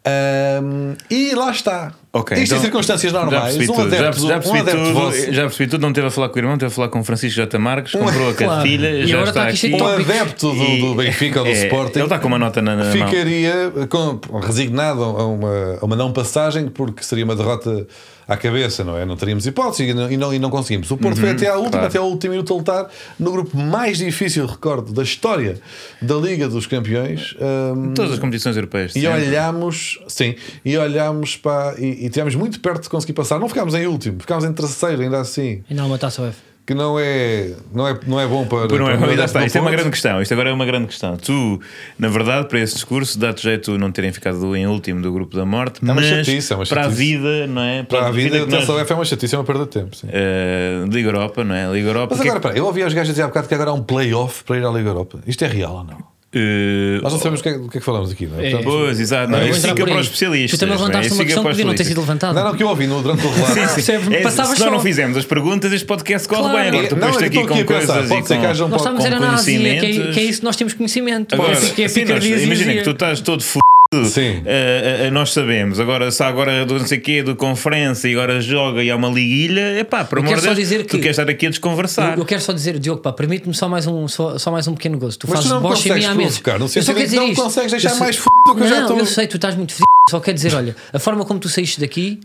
Ahm, 0.03 0.95
e 1.09 1.33
lá 1.35 1.51
está. 1.51 1.93
Ok, 2.13 2.35
Isto 2.35 2.43
então, 2.45 2.57
em 2.57 2.61
circunstâncias 2.61 3.13
normais. 3.13 3.53
Já 3.53 3.59
percebi 3.59 3.71
um 3.71 3.75
tudo, 3.75 3.95
adepto, 3.95 4.19
já 4.21 4.25
um 4.25 4.39
percebi 4.39 4.59
adepto 4.59 4.81
tudo, 4.83 4.93
vosso. 4.93 5.33
já 5.33 5.41
percebi 5.43 5.69
tudo. 5.69 5.81
Não 5.81 5.93
teve 5.93 6.07
a 6.07 6.11
falar 6.11 6.29
com 6.29 6.35
o 6.35 6.39
irmão, 6.39 6.57
teve 6.57 6.71
a 6.71 6.75
falar 6.75 6.89
com 6.89 6.99
o 6.99 7.03
Francisco 7.03 7.35
J. 7.35 7.57
Marques, 7.59 7.91
comprou 7.93 8.29
a 8.29 8.33
Claro. 8.33 8.55
cartilha, 8.55 8.89
E 8.89 9.07
já 9.07 9.15
agora 9.15 9.29
está 9.29 9.43
aqui 9.47 9.55
cheio 9.57 9.75
aqui. 9.75 9.83
de 9.85 9.89
Um 10.11 10.13
adepto 10.13 10.53
do, 10.53 10.77
do 10.89 10.95
Benfica 10.95 11.39
ou 11.39 11.45
do 11.45 11.51
É, 11.51 11.53
Sporting. 11.65 11.99
Ele 11.99 12.03
está 12.05 12.19
com 12.19 12.27
uma 12.27 12.39
nota 12.39 12.61
na, 12.61 12.75
na 12.75 12.83
mão. 12.83 12.91
ficaria 12.91 13.53
com- 13.89 14.19
resignado 14.39 15.03
a 15.03 15.25
uma, 15.25 15.77
a 15.81 15.85
uma 15.85 15.95
não 15.95 16.11
passagem 16.11 16.67
porque 16.67 17.01
seria 17.03 17.23
uma 17.23 17.35
derrota 17.35 17.87
à 18.27 18.35
cabeça, 18.35 18.83
não 18.83 18.97
é? 18.97 19.05
Não 19.05 19.15
teríamos 19.15 19.45
hipótese 19.45 19.83
e 19.89 19.93
não, 19.93 20.11
e 20.11 20.17
não, 20.17 20.33
e 20.33 20.39
não 20.39 20.49
conseguimos. 20.49 20.91
O 20.91 20.97
Porto 20.97 21.17
foi 21.19 21.29
até 21.31 21.47
à 21.47 21.55
última, 21.55 21.65
Uhum, 21.65 21.71
claro. 21.71 21.85
até 21.87 21.97
ao 21.97 22.07
último 22.09 22.31
minuto 22.31 22.53
a 22.53 22.57
lutar 22.57 22.87
no 23.19 23.31
grupo 23.31 23.57
mais 23.57 23.97
difícil, 23.99 24.45
recordo, 24.45 24.91
da 24.91 25.03
história 25.03 25.59
da 26.01 26.15
Liga 26.15 26.49
dos 26.49 26.67
Campeões. 26.67 27.35
Hum, 27.39 27.93
Todas 27.93 28.13
as 28.13 28.19
competições 28.19 28.55
europeias. 28.57 28.95
e 28.95 29.01
sempre. 29.01 29.27
olhámos, 29.27 29.90
sim, 30.07 30.35
e 30.63 30.77
olhámos 30.77 31.35
para. 31.35 31.79
E, 31.79 32.03
e 32.03 32.05
estivemos 32.05 32.35
muito 32.35 32.59
perto 32.59 32.83
de 32.83 32.89
conseguir 32.89 33.13
passar. 33.13 33.39
Não 33.39 33.49
ficámos 33.49 33.73
em 33.73 33.87
último, 33.87 34.19
ficámos 34.19 34.43
em 34.43 34.53
terceiro, 34.53 35.01
ainda 35.01 35.19
assim. 35.19 35.63
Ainda 35.69 35.83
há 35.83 35.85
uma 35.85 35.97
taça 35.97 36.21
UF. 36.21 36.51
Que 36.65 36.75
não 36.75 36.97
é, 36.99 37.53
não 37.73 37.87
é, 37.87 37.99
não 38.05 38.19
é 38.19 38.27
bom 38.27 38.45
para. 38.45 38.67
Não 38.67 38.87
é, 38.87 38.95
para 38.95 39.07
para 39.07 39.25
está, 39.25 39.45
isto 39.45 39.57
é 39.57 39.61
uma 39.61 39.71
grande 39.71 39.89
questão. 39.89 40.21
Isto 40.21 40.31
agora 40.33 40.51
é 40.51 40.53
uma 40.53 40.65
grande 40.65 40.87
questão. 40.87 41.17
Tu, 41.17 41.59
na 41.97 42.07
verdade, 42.07 42.47
para 42.47 42.59
esse 42.59 42.75
discurso, 42.75 43.17
dá-te 43.17 43.41
jeito 43.41 43.77
não 43.79 43.91
terem 43.91 44.13
ficado 44.13 44.55
em 44.55 44.67
último 44.67 45.01
do 45.01 45.11
grupo 45.11 45.35
da 45.35 45.43
morte, 45.43 45.81
uma 45.81 45.95
mas 45.95 46.05
chatice, 46.05 46.53
é 46.53 46.55
uma 46.55 46.65
para 46.65 46.85
a 46.85 46.87
vida, 46.87 47.47
não 47.47 47.63
é? 47.63 47.83
Para 47.83 48.07
a 48.07 48.11
vida, 48.11 48.45
na 48.45 48.59
nós, 48.59 48.69
UEFA 48.69 48.93
é 48.93 48.95
uma 48.95 49.05
chatice, 49.05 49.33
é 49.33 49.37
uma 49.39 49.43
perda 49.43 49.65
de 49.65 49.71
tempo. 49.71 49.95
Sim. 49.95 50.07
eh, 50.11 50.85
Liga 50.87 51.09
Europa, 51.09 51.43
não 51.43 51.55
é? 51.55 51.71
Liga 51.73 51.89
Europa. 51.89 52.15
Mas 52.15 52.21
que 52.21 52.27
é 52.27 52.31
agora, 52.31 52.41
peraí, 52.41 52.59
eu 52.59 52.65
ouvi 52.65 52.83
os 52.83 52.93
gajos 52.93 53.09
dizer 53.09 53.23
há 53.23 53.27
bocado 53.27 53.47
que 53.47 53.53
agora 53.55 53.71
há 53.71 53.73
um 53.73 53.83
play-off 53.83 54.43
para 54.43 54.57
ir 54.57 54.65
à 54.65 54.69
Liga 54.69 54.89
Europa. 54.89 55.19
Isto 55.25 55.43
é 55.43 55.47
real 55.47 55.73
ou 55.73 55.83
não? 55.83 56.10
Eh, 56.33 56.99
Nós 57.03 57.11
não 57.11 57.19
sabemos 57.19 57.41
o 57.41 57.43
que 57.43 57.49
é, 57.49 57.57
do 57.57 57.67
que 57.67 57.77
é 57.77 57.79
que 57.81 57.85
falamos 57.85 58.09
aqui, 58.09 58.25
não 58.25 58.39
é? 58.39 58.47
É. 58.47 58.51
Portanto, 58.51 58.63
Pois, 58.71 58.99
exato. 59.01 59.29
Não, 59.31 59.39
vou 59.39 59.47
isso 59.49 59.61
fica 59.67 59.85
para 59.85 59.95
os 59.99 60.05
especialistas. 60.05 60.57
Tu 60.57 60.59
também 60.61 60.75
é? 60.75 60.77
levantaste 60.79 61.13
uma 61.13 61.25
questão 61.25 61.43
que 61.43 61.49
devia 61.49 61.65
não 61.65 61.75
ter 61.75 61.83
sido 61.83 61.99
levantada. 61.99 62.39
não, 62.41 62.49
não, 62.49 62.55
que 62.57 62.63
eu 62.63 62.67
ouvi 62.69 62.87
no, 62.87 63.01
durante 63.01 63.25
o 63.25 63.29
relato. 63.29 63.59
É- 63.59 64.15
É, 64.15 64.21
passavas 64.21 64.53
se 64.53 64.59
nós 64.61 64.69
só. 64.69 64.71
não 64.71 64.79
fizemos 64.79 65.17
as 65.17 65.25
perguntas, 65.25 65.73
este 65.73 65.85
podcast 65.85 66.27
corre 66.29 66.41
Claro. 66.43 66.57
bem. 66.57 66.67
Agora 66.69 66.87
tu 66.87 66.95
eu 66.95 66.99
aqui 67.25 67.47
com 67.47 67.53
a 67.53 67.63
coisas 67.65 67.85
pode 68.07 68.23
e 68.23 68.27
ser 68.27 68.33
que 68.37 68.47
com- 68.67 68.67
Nós 68.69 69.05
era 69.05 69.19
na 69.19 69.33
Ásia, 69.33 69.59
que 69.59 69.85
é, 69.85 70.19
é 70.19 70.23
isso 70.23 70.39
que 70.39 70.45
nós 70.45 70.55
temos 70.55 70.73
conhecimento. 70.73 71.35
É 71.35 71.87
sim, 71.89 72.01
picardias 72.01 72.41
imagina 72.43 72.73
que 72.75 72.81
tu 72.83 72.91
estás 72.91 73.19
todo 73.19 73.41
f... 73.41 73.59
Sim. 74.05 74.41
Eh, 74.45 75.07
eh, 75.07 75.11
nós 75.11 75.33
sabemos, 75.33 75.77
agora 75.77 76.09
se 76.11 76.23
há 76.23 76.27
agora 76.29 76.65
do 76.65 76.79
não 76.79 76.87
sei 76.87 76.97
quê, 76.97 77.21
do 77.21 77.35
conferência 77.35 78.07
e 78.07 78.13
agora 78.13 78.39
joga 78.39 78.81
e 78.81 78.89
há 78.89 78.95
uma 78.95 79.09
liguilha, 79.09 79.59
é 79.59 79.83
pá, 79.83 80.05
por 80.05 80.19
amor 80.19 80.33
de 80.35 80.39
só 80.39 80.45
Deus, 80.47 80.59
dizer 80.59 80.85
tu 80.85 80.91
que- 80.95 80.99
queres 80.99 81.17
estar 81.19 81.29
aqui 81.29 81.45
a 81.47 81.49
desconversar. 81.49 82.13
Eu, 82.13 82.19
eu 82.19 82.25
quero 82.25 82.39
só 82.41 82.53
dizer, 82.53 82.79
Diogo, 82.79 83.01
pá, 83.01 83.11
permite-me 83.11 83.53
só 83.53 83.67
mais 83.67 83.85
um, 83.87 84.07
só, 84.07 84.37
só 84.37 84.49
mais 84.49 84.65
um 84.65 84.75
pequeno 84.75 84.97
gozo. 84.97 85.19
Tu 85.19 85.27
Mas 85.29 85.41
tu 85.41 85.43
fazes 85.43 85.51
não 85.51 85.61
bocha 85.61 85.89
em 85.89 85.93
mim 85.99 86.05
à 86.05 86.15
mesa. 86.15 86.29
provocar, 86.41 86.57
no 86.57 86.65
Eu 86.73 86.81
só 86.83 86.93
quero 86.93 87.05
dizer 87.05 87.15
não 87.17 87.27
isto. 87.27 87.43
consegues 87.43 87.71
deixar 87.71 87.89
Eu 87.89 87.93
sei- 87.95 87.99
mais 87.99 88.15
fudido 88.15 88.43
do 88.47 88.55
que 88.55 88.61
eu 88.61 88.67
já 88.69 88.75
Não, 88.75 88.81
estou. 88.83 88.97
eu 88.97 89.05
sei, 89.05 89.27
tu 89.27 89.35
estás 89.35 89.55
muito 89.55 89.71
fedido. 89.73 89.85
Só 90.09 90.19
quero 90.21 90.35
dizer, 90.35 90.55
olha, 90.55 90.73
a 90.93 90.97
forma 90.99 91.25
como 91.25 91.37
tu 91.41 91.49
saíste 91.49 91.81
daqui 91.81 92.21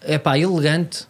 é 0.00 0.16
pá, 0.16 0.38
elegante. 0.38 1.02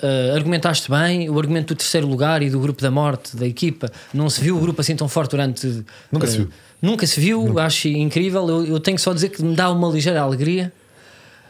uh, 0.00 0.34
argumentaste 0.36 0.88
bem, 0.90 1.28
o 1.30 1.36
argumento 1.38 1.74
do 1.74 1.78
terceiro 1.78 2.06
lugar 2.08 2.42
e 2.42 2.50
do 2.50 2.58
grupo 2.60 2.80
da 2.82 2.90
morte, 2.92 3.36
da 3.36 3.46
equipa, 3.46 3.90
não 4.14 4.28
se 4.30 4.40
viu 4.40 4.56
o 4.56 4.60
grupo 4.60 4.80
assim 4.80 4.94
tão 4.96 5.08
forte 5.08 5.30
durante. 5.32 5.84
Nunca 6.12 6.26
uh, 6.26 6.30
se 6.30 6.36
viu. 6.38 6.48
Nunca 6.82 7.06
se 7.06 7.20
viu, 7.20 7.58
acho 7.60 7.86
incrível. 7.88 8.46
Eu, 8.48 8.66
eu 8.66 8.80
tenho 8.80 8.98
só 8.98 9.12
a 9.12 9.14
dizer 9.14 9.28
que 9.28 9.42
me 9.42 9.54
dá 9.54 9.70
uma 9.70 9.88
ligeira 9.88 10.20
alegria. 10.20 10.72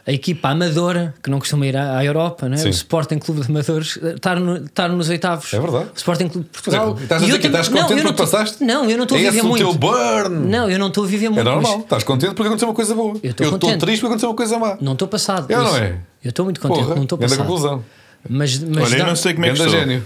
A 0.05 0.11
equipa 0.11 0.49
amadora, 0.49 1.13
que 1.23 1.29
não 1.29 1.39
costuma 1.39 1.65
ir 1.65 1.77
à, 1.77 1.97
à 1.97 2.03
Europa, 2.03 2.49
né? 2.49 2.57
O 2.61 2.67
Sporting 2.67 3.19
Clube 3.19 3.39
de 3.39 3.47
Amadores, 3.49 3.95
uh, 3.95 4.07
estar, 4.09 4.37
no, 4.37 4.57
estar 4.57 4.89
nos 4.89 5.07
oitavos. 5.07 5.53
É 5.53 5.59
verdade. 5.61 5.85
O 5.93 5.95
Sporting 5.97 6.27
Clube 6.27 6.43
de 6.45 6.51
Portugal. 6.51 6.97
Estás 7.01 7.21
a 7.21 7.25
E 7.25 7.27
dizer 7.27 7.37
eu 7.37 7.41
que 7.41 7.47
estás 7.47 7.67
contente 7.69 7.89
eu 7.91 7.95
não 7.95 8.03
porque 8.03 8.13
tô- 8.17 8.23
passaste? 8.23 8.63
Não, 8.65 8.89
eu 8.89 8.97
não 8.97 9.03
estou 9.03 9.17
a 9.17 9.21
É 9.21 9.31
viver 9.31 9.43
muito. 9.43 9.63
teu 9.63 9.73
burn. 9.73 10.45
Não, 10.49 10.69
eu 10.69 10.77
não 10.77 10.87
estou 10.89 11.05
a 11.05 11.07
viver 11.07 11.29
muito. 11.29 11.39
É 11.39 11.43
normal. 11.45 11.71
mas 11.77 11.83
Estás 11.85 12.03
contente 12.03 12.31
porque 12.33 12.47
aconteceu 12.47 12.67
uma 12.67 12.75
coisa 12.75 12.93
boa. 12.93 13.17
Eu 13.23 13.31
estou 13.31 13.57
triste 13.59 13.79
porque 13.79 14.05
aconteceu 14.07 14.29
uma 14.29 14.35
coisa 14.35 14.59
má. 14.59 14.77
Não 14.81 14.91
estou 14.91 15.07
passado. 15.07 15.49
Eu 15.49 15.59
não 15.59 15.67
Isso. 15.67 15.77
é? 15.77 15.95
Eu 16.21 16.29
estou 16.29 16.43
muito 16.43 16.59
contente, 16.59 16.83
Porra, 16.83 16.95
não 16.95 17.03
estou 17.03 17.17
passado. 17.17 17.37
conclusão. 17.37 17.85
Mas, 18.29 18.59
mas 18.59 18.83
Olha, 18.87 18.93
eu 18.95 18.99
dá- 18.99 19.07
não 19.07 19.15
sei 19.15 19.33
como 19.33 19.45
é 19.45 19.49
que 19.53 19.55
estou. 19.57 19.69
gênio. 19.71 20.03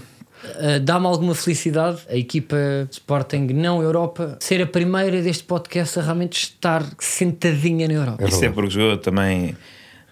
Uh, 0.56 0.80
dá-me 0.80 1.06
alguma 1.06 1.36
felicidade 1.36 2.00
a 2.10 2.16
equipa 2.16 2.56
Sporting 2.92 3.48
não 3.54 3.82
Europa 3.82 4.38
ser 4.40 4.62
a 4.62 4.66
primeira 4.66 5.22
deste 5.22 5.44
podcast 5.44 6.00
a 6.00 6.02
realmente 6.02 6.38
estar 6.38 6.84
sentadinha 7.00 7.88
na 7.88 7.94
Europa. 7.94 8.24
É 8.24 8.28
Isso 8.28 8.46
é 8.46 8.50
porque 8.50 8.70
jogou 8.70 8.98
também 8.98 9.56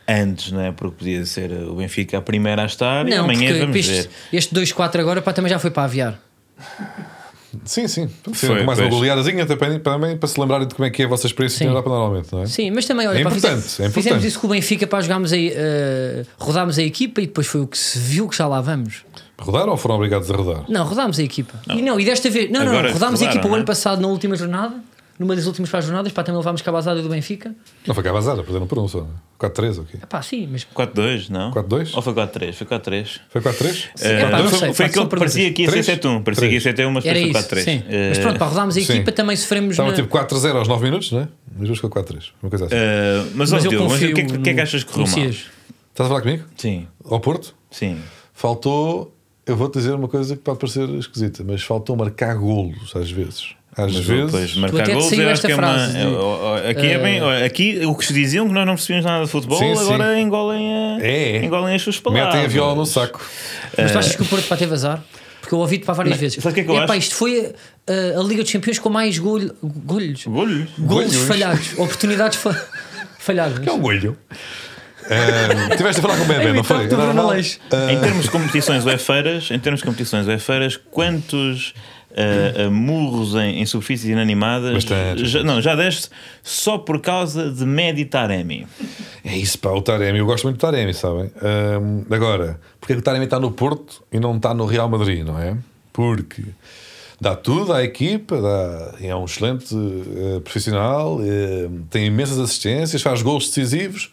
antes, 0.07 0.51
não 0.51 0.61
é? 0.61 0.71
Porque 0.71 0.97
podia 0.97 1.25
ser 1.25 1.51
o 1.51 1.75
Benfica 1.75 2.17
a 2.17 2.21
primeira 2.21 2.63
a 2.63 2.65
estar 2.65 3.07
e 3.07 3.11
não, 3.11 3.23
amanhã 3.23 3.47
porque 3.47 3.59
vamos 3.59 3.75
este, 3.77 3.91
ver. 3.91 4.09
este 4.31 4.55
2-4 4.55 4.99
agora 4.99 5.21
pá, 5.21 5.33
também 5.33 5.49
já 5.49 5.59
foi 5.59 5.71
para 5.71 5.83
aviar. 5.83 6.19
Sim, 7.63 7.87
sim. 7.87 8.09
Foi, 8.33 8.59
com 8.59 8.65
mais 8.65 8.79
uma 8.79 8.89
pois. 8.89 8.89
goleadazinha 8.89 9.45
também, 9.45 9.79
também 9.79 10.17
para 10.17 10.27
se 10.27 10.39
lembrarem 10.39 10.67
de 10.67 10.75
como 10.75 10.85
é 10.85 10.89
que 10.89 11.01
é 11.01 11.05
a 11.05 11.07
vossa 11.07 11.25
experiência 11.25 11.59
Sim. 11.59 11.65
na 11.65 11.71
Europa 11.71 11.89
normalmente, 11.89 12.27
não 12.33 12.41
é? 12.41 12.47
Sim, 12.47 12.71
mas 12.71 12.85
também 12.85 13.07
olha, 13.07 13.19
É 13.19 13.23
pá, 13.23 13.29
importante, 13.29 13.61
fizemos, 13.61 13.79
é 13.79 13.83
importante. 13.85 13.93
fizemos 13.93 14.25
isso 14.25 14.39
com 14.39 14.47
o 14.47 14.49
Benfica 14.49 14.85
para 14.85 15.01
jogarmos 15.01 15.31
aí, 15.31 15.51
uh, 15.51 16.25
rodámos 16.37 16.77
a 16.77 16.83
equipa 16.83 17.21
e 17.21 17.27
depois 17.27 17.47
foi 17.47 17.61
o 17.61 17.67
que 17.67 17.77
se 17.77 17.97
viu 17.97 18.27
que 18.27 18.35
já 18.35 18.47
lá 18.47 18.59
vamos. 18.59 19.05
Rodaram 19.37 19.71
ou 19.71 19.77
foram 19.77 19.95
obrigados 19.95 20.29
a 20.31 20.35
rodar? 20.35 20.63
Não, 20.69 20.85
rodámos 20.85 21.19
a 21.19 21.23
equipa. 21.23 21.53
E 21.69 21.81
não, 21.81 21.99
e 21.99 22.05
desta 22.05 22.29
vez, 22.29 22.49
não, 22.49 22.61
não, 22.61 22.67
Agora 22.71 22.87
não, 22.87 22.93
rodámos 22.93 23.21
a 23.21 23.25
equipa 23.25 23.45
o 23.45 23.49
não 23.49 23.55
é? 23.55 23.57
ano 23.59 23.65
passado 23.65 24.01
na 24.01 24.07
última 24.07 24.35
jornada. 24.35 24.75
numa 25.19 25.33
das 25.35 25.45
últimas 25.45 25.69
quatro 25.69 25.87
jornadas, 25.87 26.11
pá, 26.11 26.23
também 26.23 26.39
levámos 26.39 26.61
cabazada 26.61 27.01
do 27.01 27.07
Benfica. 27.09 27.53
Não 27.87 27.93
foi 27.95 28.03
Cavazada, 28.03 28.43
perderam 28.43 28.67
por 28.67 28.77
um 28.79 28.87
só. 28.87 29.07
4-3 29.39 29.79
ok. 29.81 29.99
É 30.01 30.05
pá, 30.05 30.21
sim, 30.21 30.47
mas 30.51 30.65
4-2, 30.75 31.29
não? 31.29 31.51
4-2? 31.51 31.91
Ou 31.95 32.01
foi 32.01 32.13
4-3? 32.13 32.53
Foi 32.53 32.67
4-3. 32.67 33.19
Foi 33.29 33.41
4-3? 33.41 33.89
Eh, 34.01 34.11
É 34.21 34.29
pá, 34.29 34.37
não 34.41 34.49
foi 34.49 34.73
foi 34.73 34.89
são 34.89 35.07
que 35.07 35.15
parecia 35.17 35.53
que 35.53 35.61
ia 35.63 35.71
ser 35.71 35.83
Três? 35.83 35.99
7-1. 35.99 36.23
Parecia 36.23 36.47
que 36.49 36.53
ia 36.55 36.61
ser 36.61 36.73
7-1, 36.75 36.89
mas 36.91 37.03
foi 37.03 37.13
4-3. 37.31 37.63
Sim. 37.63 37.83
Eh, 37.89 38.09
Mas 38.09 38.19
pronto, 38.19 38.39
pá, 38.39 38.45
rodámos 38.47 38.77
a 38.77 38.81
sim. 38.81 38.93
equipa, 38.93 39.11
também 39.11 39.35
sofremos 39.37 39.71
Estava 39.71 39.89
na... 39.89 39.95
tipo 39.95 40.17
4-0 40.17 40.55
aos 40.55 40.67
9 40.67 40.83
minutos, 40.83 41.11
não 41.11 41.19
é? 41.21 41.27
Mas 41.51 41.69
depois 41.69 41.77
ficou 41.79 41.89
4-3. 41.91 42.23
Uma 42.43 42.49
coisa 42.49 42.65
assim. 42.65 42.75
eh, 42.75 43.25
mas, 43.35 43.51
Mas 43.51 43.63
eu 43.65 43.69
Diogo, 43.71 43.85
mas 43.89 43.93
o 43.93 43.95
confio 43.95 44.15
que, 44.15 44.21
é 44.21 44.25
que- 44.25 44.35
o 44.37 44.41
que 44.41 44.49
é 44.49 44.53
que 44.53 44.61
achas 44.61 44.83
que 44.83 44.91
correu 44.93 45.07
mal? 45.07 45.19
Estás 45.19 45.37
a 45.99 46.05
falar 46.07 46.21
comigo? 46.21 46.43
Sim, 46.57 46.87
Ao 47.05 47.19
Porto? 47.21 47.53
sim. 47.71 47.97
Faltou. 48.33 49.14
Eu 49.45 49.55
vou-te 49.55 49.77
dizer 49.77 49.93
uma 49.93 50.07
coisa 50.07 50.35
que 50.35 50.41
pode 50.41 50.57
parecer 50.59 50.89
esquisita, 50.89 51.43
mas 51.45 51.61
faltou 51.63 51.95
marcar 51.95 52.35
golos 52.35 52.95
às 52.95 53.11
vezes. 53.11 53.49
Às 53.77 53.93
Mas 53.93 54.05
vezes. 54.05 54.25
depois 54.31 54.55
marcar 54.55 54.85
saiu 54.85 54.93
eu 54.95 54.99
acho 54.99 55.19
esta 55.33 55.47
que 55.47 55.51
é 55.51 55.55
uma. 55.55 55.63
frase 55.63 55.91
de, 55.91 55.99
é- 55.99 56.07
ó, 56.07 56.55
aqui 56.69 56.87
é 56.87 56.97
bem. 56.97 57.21
ó, 57.21 57.45
Aqui 57.45 57.85
o 57.85 57.93
que 57.93 58.05
se 58.05 58.13
diziam 58.13 58.47
que 58.47 58.53
nós 58.53 58.65
não 58.65 58.73
percebíamos 58.75 59.05
nada 59.05 59.25
de 59.25 59.29
futebol, 59.29 59.59
Sim, 59.59 59.75
sim. 59.75 59.81
agora 59.81 60.17
engolem, 60.19 60.73
a, 60.73 60.97
É. 61.05 61.43
engolem 61.43 61.75
as 61.75 61.81
suas 61.81 61.99
palavras. 61.99 62.27
Metem 62.27 62.45
a 62.45 62.47
viola 62.47 62.73
no 62.73 62.85
saco. 62.85 63.19
Mas 63.77 63.91
tu 63.91 63.97
achas 63.99 64.15
que 64.15 64.21
o 64.21 64.25
Porto 64.25 64.47
pá, 64.47 64.55
teve 64.55 64.73
azar? 64.73 65.03
Porque 65.41 65.53
eu 65.53 65.59
ouvi-te 65.59 65.83
para 65.85 65.93
várias 65.93 66.17
vezes. 66.17 66.41
sabe 66.41 66.53
o 66.53 66.55
que 66.55 66.61
é 66.61 66.63
que 66.63 66.71
eu 66.71 66.75
Epá, 66.75 66.93
acho? 66.93 66.99
isto 66.99 67.15
foi 67.15 67.53
a, 67.85 68.19
a 68.19 68.23
Liga 68.23 68.41
dos 68.43 68.51
Campeões 68.51 68.79
com 68.79 68.89
mais 68.89 69.17
gol, 69.19 69.41
golhos. 69.61 70.25
Golhos. 70.25 70.69
Golos 70.79 71.13
Golhos. 71.13 71.15
falhados. 71.27 71.73
Oportunidades 71.73 72.37
fa 72.37 72.53
falhadas. 73.19 73.59
Que 73.59 73.67
é 73.69 73.73
um 73.73 73.83
olho. 73.83 74.17
Uh, 75.05 75.77
tiveste 75.77 75.99
a 75.99 76.01
falar 76.01 76.17
com 76.17 76.23
o 76.23 76.27
Bebé, 76.27 76.49
É 76.49 76.53
não 76.53 76.63
foi? 76.63 76.77
imitar 76.77 76.93
o 76.93 77.01
Bruno 77.01 77.13
Normal? 77.13 77.29
Aleixo. 77.31 77.59
Ah, 77.71 77.91
Em 77.91 77.99
termos 77.99 78.23
de 78.25 78.31
competições 78.31 78.85
UEFeiras, 78.85 79.49
em 79.51 79.59
termos 79.59 79.81
de 79.81 79.85
competições 79.85 80.27
UEFeiras, 80.27 80.77
quantos 80.91 81.73
ah, 82.15 82.69
murros 82.69 83.35
em, 83.35 83.61
em 83.61 83.65
superfícies 83.65 84.09
inanimadas 84.09 84.73
Bastante. 84.73 85.25
já, 85.25 85.43
não, 85.43 85.61
já 85.61 85.75
deste 85.75 86.09
só 86.41 86.77
por 86.77 86.99
causa 87.01 87.51
de 87.51 87.65
Medi 87.65 88.05
Taremi? 88.05 88.65
É 89.23 89.37
isso, 89.37 89.59
pá, 89.59 89.69
o 89.69 89.81
Taremi. 89.81 90.19
Eu 90.19 90.25
gosto 90.25 90.43
muito 90.45 90.57
do 90.57 90.61
Taremi, 90.61 90.93
sabem? 90.93 91.31
Agora, 92.09 92.59
porque 92.79 92.93
é 92.93 92.95
que 92.95 93.01
o 93.01 93.03
Taremi 93.03 93.25
está 93.25 93.39
no 93.39 93.51
Porto 93.51 94.03
e 94.11 94.19
não 94.19 94.35
está 94.37 94.53
no 94.53 94.65
Real 94.65 94.89
Madrid, 94.89 95.23
não 95.25 95.39
é? 95.39 95.55
Porque 95.93 96.43
dá 97.21 97.35
tudo 97.35 97.73
à 97.73 97.83
equipa, 97.83 98.41
dá, 98.41 98.95
é 99.01 99.15
um 99.15 99.23
excelente 99.25 99.73
eh, 99.73 100.39
profissional, 100.41 101.19
eh, 101.23 101.69
tem 101.89 102.05
imensas 102.07 102.37
assistências, 102.37 103.01
faz 103.01 103.21
gols 103.21 103.47
decisivos, 103.47 104.11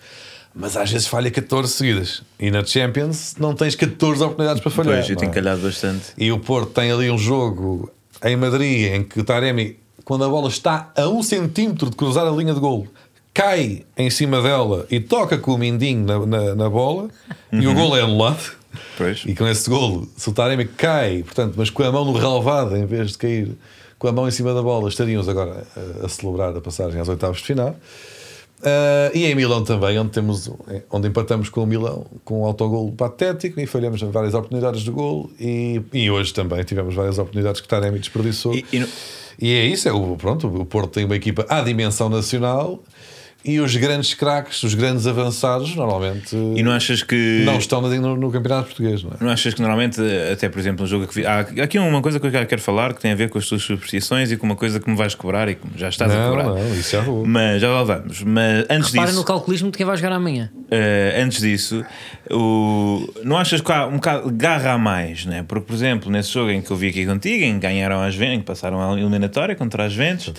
mas 0.54 0.76
às 0.76 0.90
vezes 0.90 1.06
falha 1.06 1.30
14 1.30 1.72
seguidas. 1.72 2.22
E 2.38 2.50
na 2.50 2.64
Champions 2.64 3.34
não 3.38 3.54
tens 3.54 3.74
14 3.74 4.22
oportunidades 4.22 4.62
para 4.62 4.70
falhar. 4.70 4.96
Pois, 4.96 5.10
eu 5.10 5.16
tenho 5.16 5.30
é? 5.30 5.34
calhado 5.34 5.62
bastante. 5.62 6.12
E 6.16 6.30
o 6.30 6.38
Porto 6.38 6.72
tem 6.72 6.90
ali 6.90 7.10
um 7.10 7.18
jogo 7.18 7.90
em 8.22 8.36
Madrid 8.36 8.92
em 8.92 9.02
que 9.02 9.20
o 9.20 9.24
Taremi, 9.24 9.76
quando 10.04 10.24
a 10.24 10.28
bola 10.28 10.48
está 10.48 10.92
a 10.96 11.08
um 11.08 11.22
centímetro 11.22 11.90
de 11.90 11.96
cruzar 11.96 12.26
a 12.26 12.30
linha 12.30 12.54
de 12.54 12.60
golo, 12.60 12.86
cai 13.32 13.84
em 13.96 14.10
cima 14.10 14.42
dela 14.42 14.86
e 14.90 15.00
toca 15.00 15.38
com 15.38 15.54
o 15.54 15.58
mindinho 15.58 16.04
na, 16.04 16.26
na, 16.26 16.54
na 16.54 16.70
bola 16.70 17.08
e 17.50 17.66
o 17.66 17.74
golo 17.74 17.96
é 17.96 18.02
anulado. 18.02 18.52
Pois. 18.96 19.22
E 19.26 19.34
com 19.34 19.46
esse 19.46 19.68
golo, 19.68 20.08
se 20.16 20.28
o 20.28 20.32
Taremi 20.32 20.66
cai, 20.66 21.22
portanto, 21.22 21.54
mas 21.56 21.70
com 21.70 21.82
a 21.82 21.92
mão 21.92 22.04
no 22.04 22.12
relevado, 22.12 22.76
em 22.76 22.86
vez 22.86 23.12
de 23.12 23.18
cair 23.18 23.56
com 23.98 24.08
a 24.08 24.12
mão 24.12 24.26
em 24.26 24.30
cima 24.30 24.52
da 24.52 24.62
bola, 24.62 24.88
estaríamos 24.88 25.28
agora 25.28 25.64
a, 25.76 26.06
a 26.06 26.08
celebrar 26.08 26.56
a 26.56 26.60
passagem 26.60 27.00
às 27.00 27.08
oitavas 27.08 27.38
de 27.38 27.44
final. 27.44 27.76
Ah, 28.64 29.10
e 29.12 29.24
em 29.26 29.34
Milão 29.34 29.64
também, 29.64 29.98
onde, 29.98 30.10
temos, 30.10 30.50
onde 30.90 31.08
empatamos 31.08 31.48
com 31.48 31.62
o 31.62 31.66
Milão 31.66 32.06
com 32.24 32.42
um 32.42 32.44
autogolo 32.44 32.92
patético 32.92 33.58
e 33.60 33.66
falhamos 33.66 34.00
várias 34.02 34.34
oportunidades 34.34 34.82
de 34.82 34.90
golo. 34.90 35.30
E, 35.40 35.80
e 35.92 36.10
hoje 36.10 36.32
também 36.32 36.62
tivemos 36.64 36.94
várias 36.94 37.18
oportunidades 37.18 37.60
que 37.60 37.68
Taremi 37.68 37.98
desperdiçou. 37.98 38.54
E- 38.54 38.64
e 38.72 38.78
no- 38.78 38.88
E 39.40 39.50
é 39.52 39.64
isso, 39.66 39.88
é 39.88 39.92
o, 39.92 40.16
pronto, 40.16 40.46
o 40.46 40.64
Porto 40.64 40.90
tem 40.90 41.04
uma 41.04 41.16
equipa 41.16 41.44
à 41.48 41.60
dimensão 41.62 42.08
nacional 42.08 42.78
e 43.44 43.58
os 43.60 43.74
grandes 43.76 44.14
craques, 44.14 44.62
os 44.62 44.74
grandes 44.74 45.06
avançados, 45.06 45.74
normalmente 45.74 46.34
E 46.34 46.62
não 46.62 46.72
achas 46.72 47.02
que. 47.02 47.42
não 47.44 47.58
estão 47.58 47.80
no, 47.82 48.16
no 48.16 48.30
campeonato 48.30 48.66
português, 48.66 49.02
não 49.02 49.10
é? 49.10 49.24
Não 49.24 49.30
achas 49.30 49.52
que 49.54 49.60
normalmente, 49.60 50.00
até 50.32 50.48
por 50.48 50.58
exemplo, 50.58 50.84
um 50.84 50.86
jogo 50.88 51.06
que 51.06 51.14
vi. 51.14 51.26
Há 51.26 51.40
aqui 51.40 51.78
uma 51.78 52.00
coisa 52.00 52.20
que 52.20 52.26
eu 52.26 52.30
quero 52.30 52.60
falar 52.60 52.94
que 52.94 53.00
tem 53.00 53.12
a 53.12 53.14
ver 53.14 53.28
com 53.30 53.38
as 53.38 53.46
tuas 53.46 53.62
superstições 53.62 54.30
e 54.30 54.36
com 54.36 54.46
uma 54.46 54.56
coisa 54.56 54.78
que 54.78 54.88
me 54.88 54.96
vais 54.96 55.14
cobrar 55.14 55.48
e 55.48 55.54
que 55.56 55.62
já 55.76 55.88
estás 55.88 56.12
a 56.12 56.16
Não, 56.18 56.28
cobrar. 56.30 56.44
não, 56.44 56.74
isso 56.74 56.92
já 56.92 57.00
vou. 57.00 57.26
Mas 57.26 57.60
já 57.60 57.70
lá 57.70 57.82
vamos. 57.84 58.22
Mas 58.22 58.66
antes 58.70 58.90
Repara 58.90 59.08
disso. 59.08 59.18
no 59.18 59.24
calculismo 59.24 59.70
de 59.70 59.76
quem 59.76 59.86
vai 59.86 59.96
jogar 59.96 60.12
amanhã. 60.12 60.50
Uh, 60.54 61.22
antes 61.22 61.40
disso, 61.40 61.84
o, 62.30 63.12
não 63.24 63.36
achas 63.36 63.60
que 63.60 63.70
há 63.72 63.86
um 63.86 63.94
bocado 63.94 64.30
de 64.30 64.36
garra 64.36 64.72
a 64.72 64.78
mais, 64.78 65.26
né? 65.26 65.44
Porque, 65.46 65.66
por 65.66 65.74
exemplo, 65.74 66.10
nesse 66.10 66.30
jogo 66.32 66.50
em 66.50 66.62
que 66.62 66.70
eu 66.70 66.76
vi 66.76 66.88
aqui 66.88 67.04
contigo, 67.06 67.44
em 67.44 67.54
que 67.54 67.60
ganharam 67.60 68.00
as 68.02 68.14
Juventus, 68.14 68.36
em 68.36 68.40
que 68.40 68.46
passaram 68.46 68.80
a 68.92 68.98
eliminatória 68.98 69.54
contra 69.54 69.84
as 69.84 69.92
Juventus, 69.92 70.28
uh, 70.28 70.34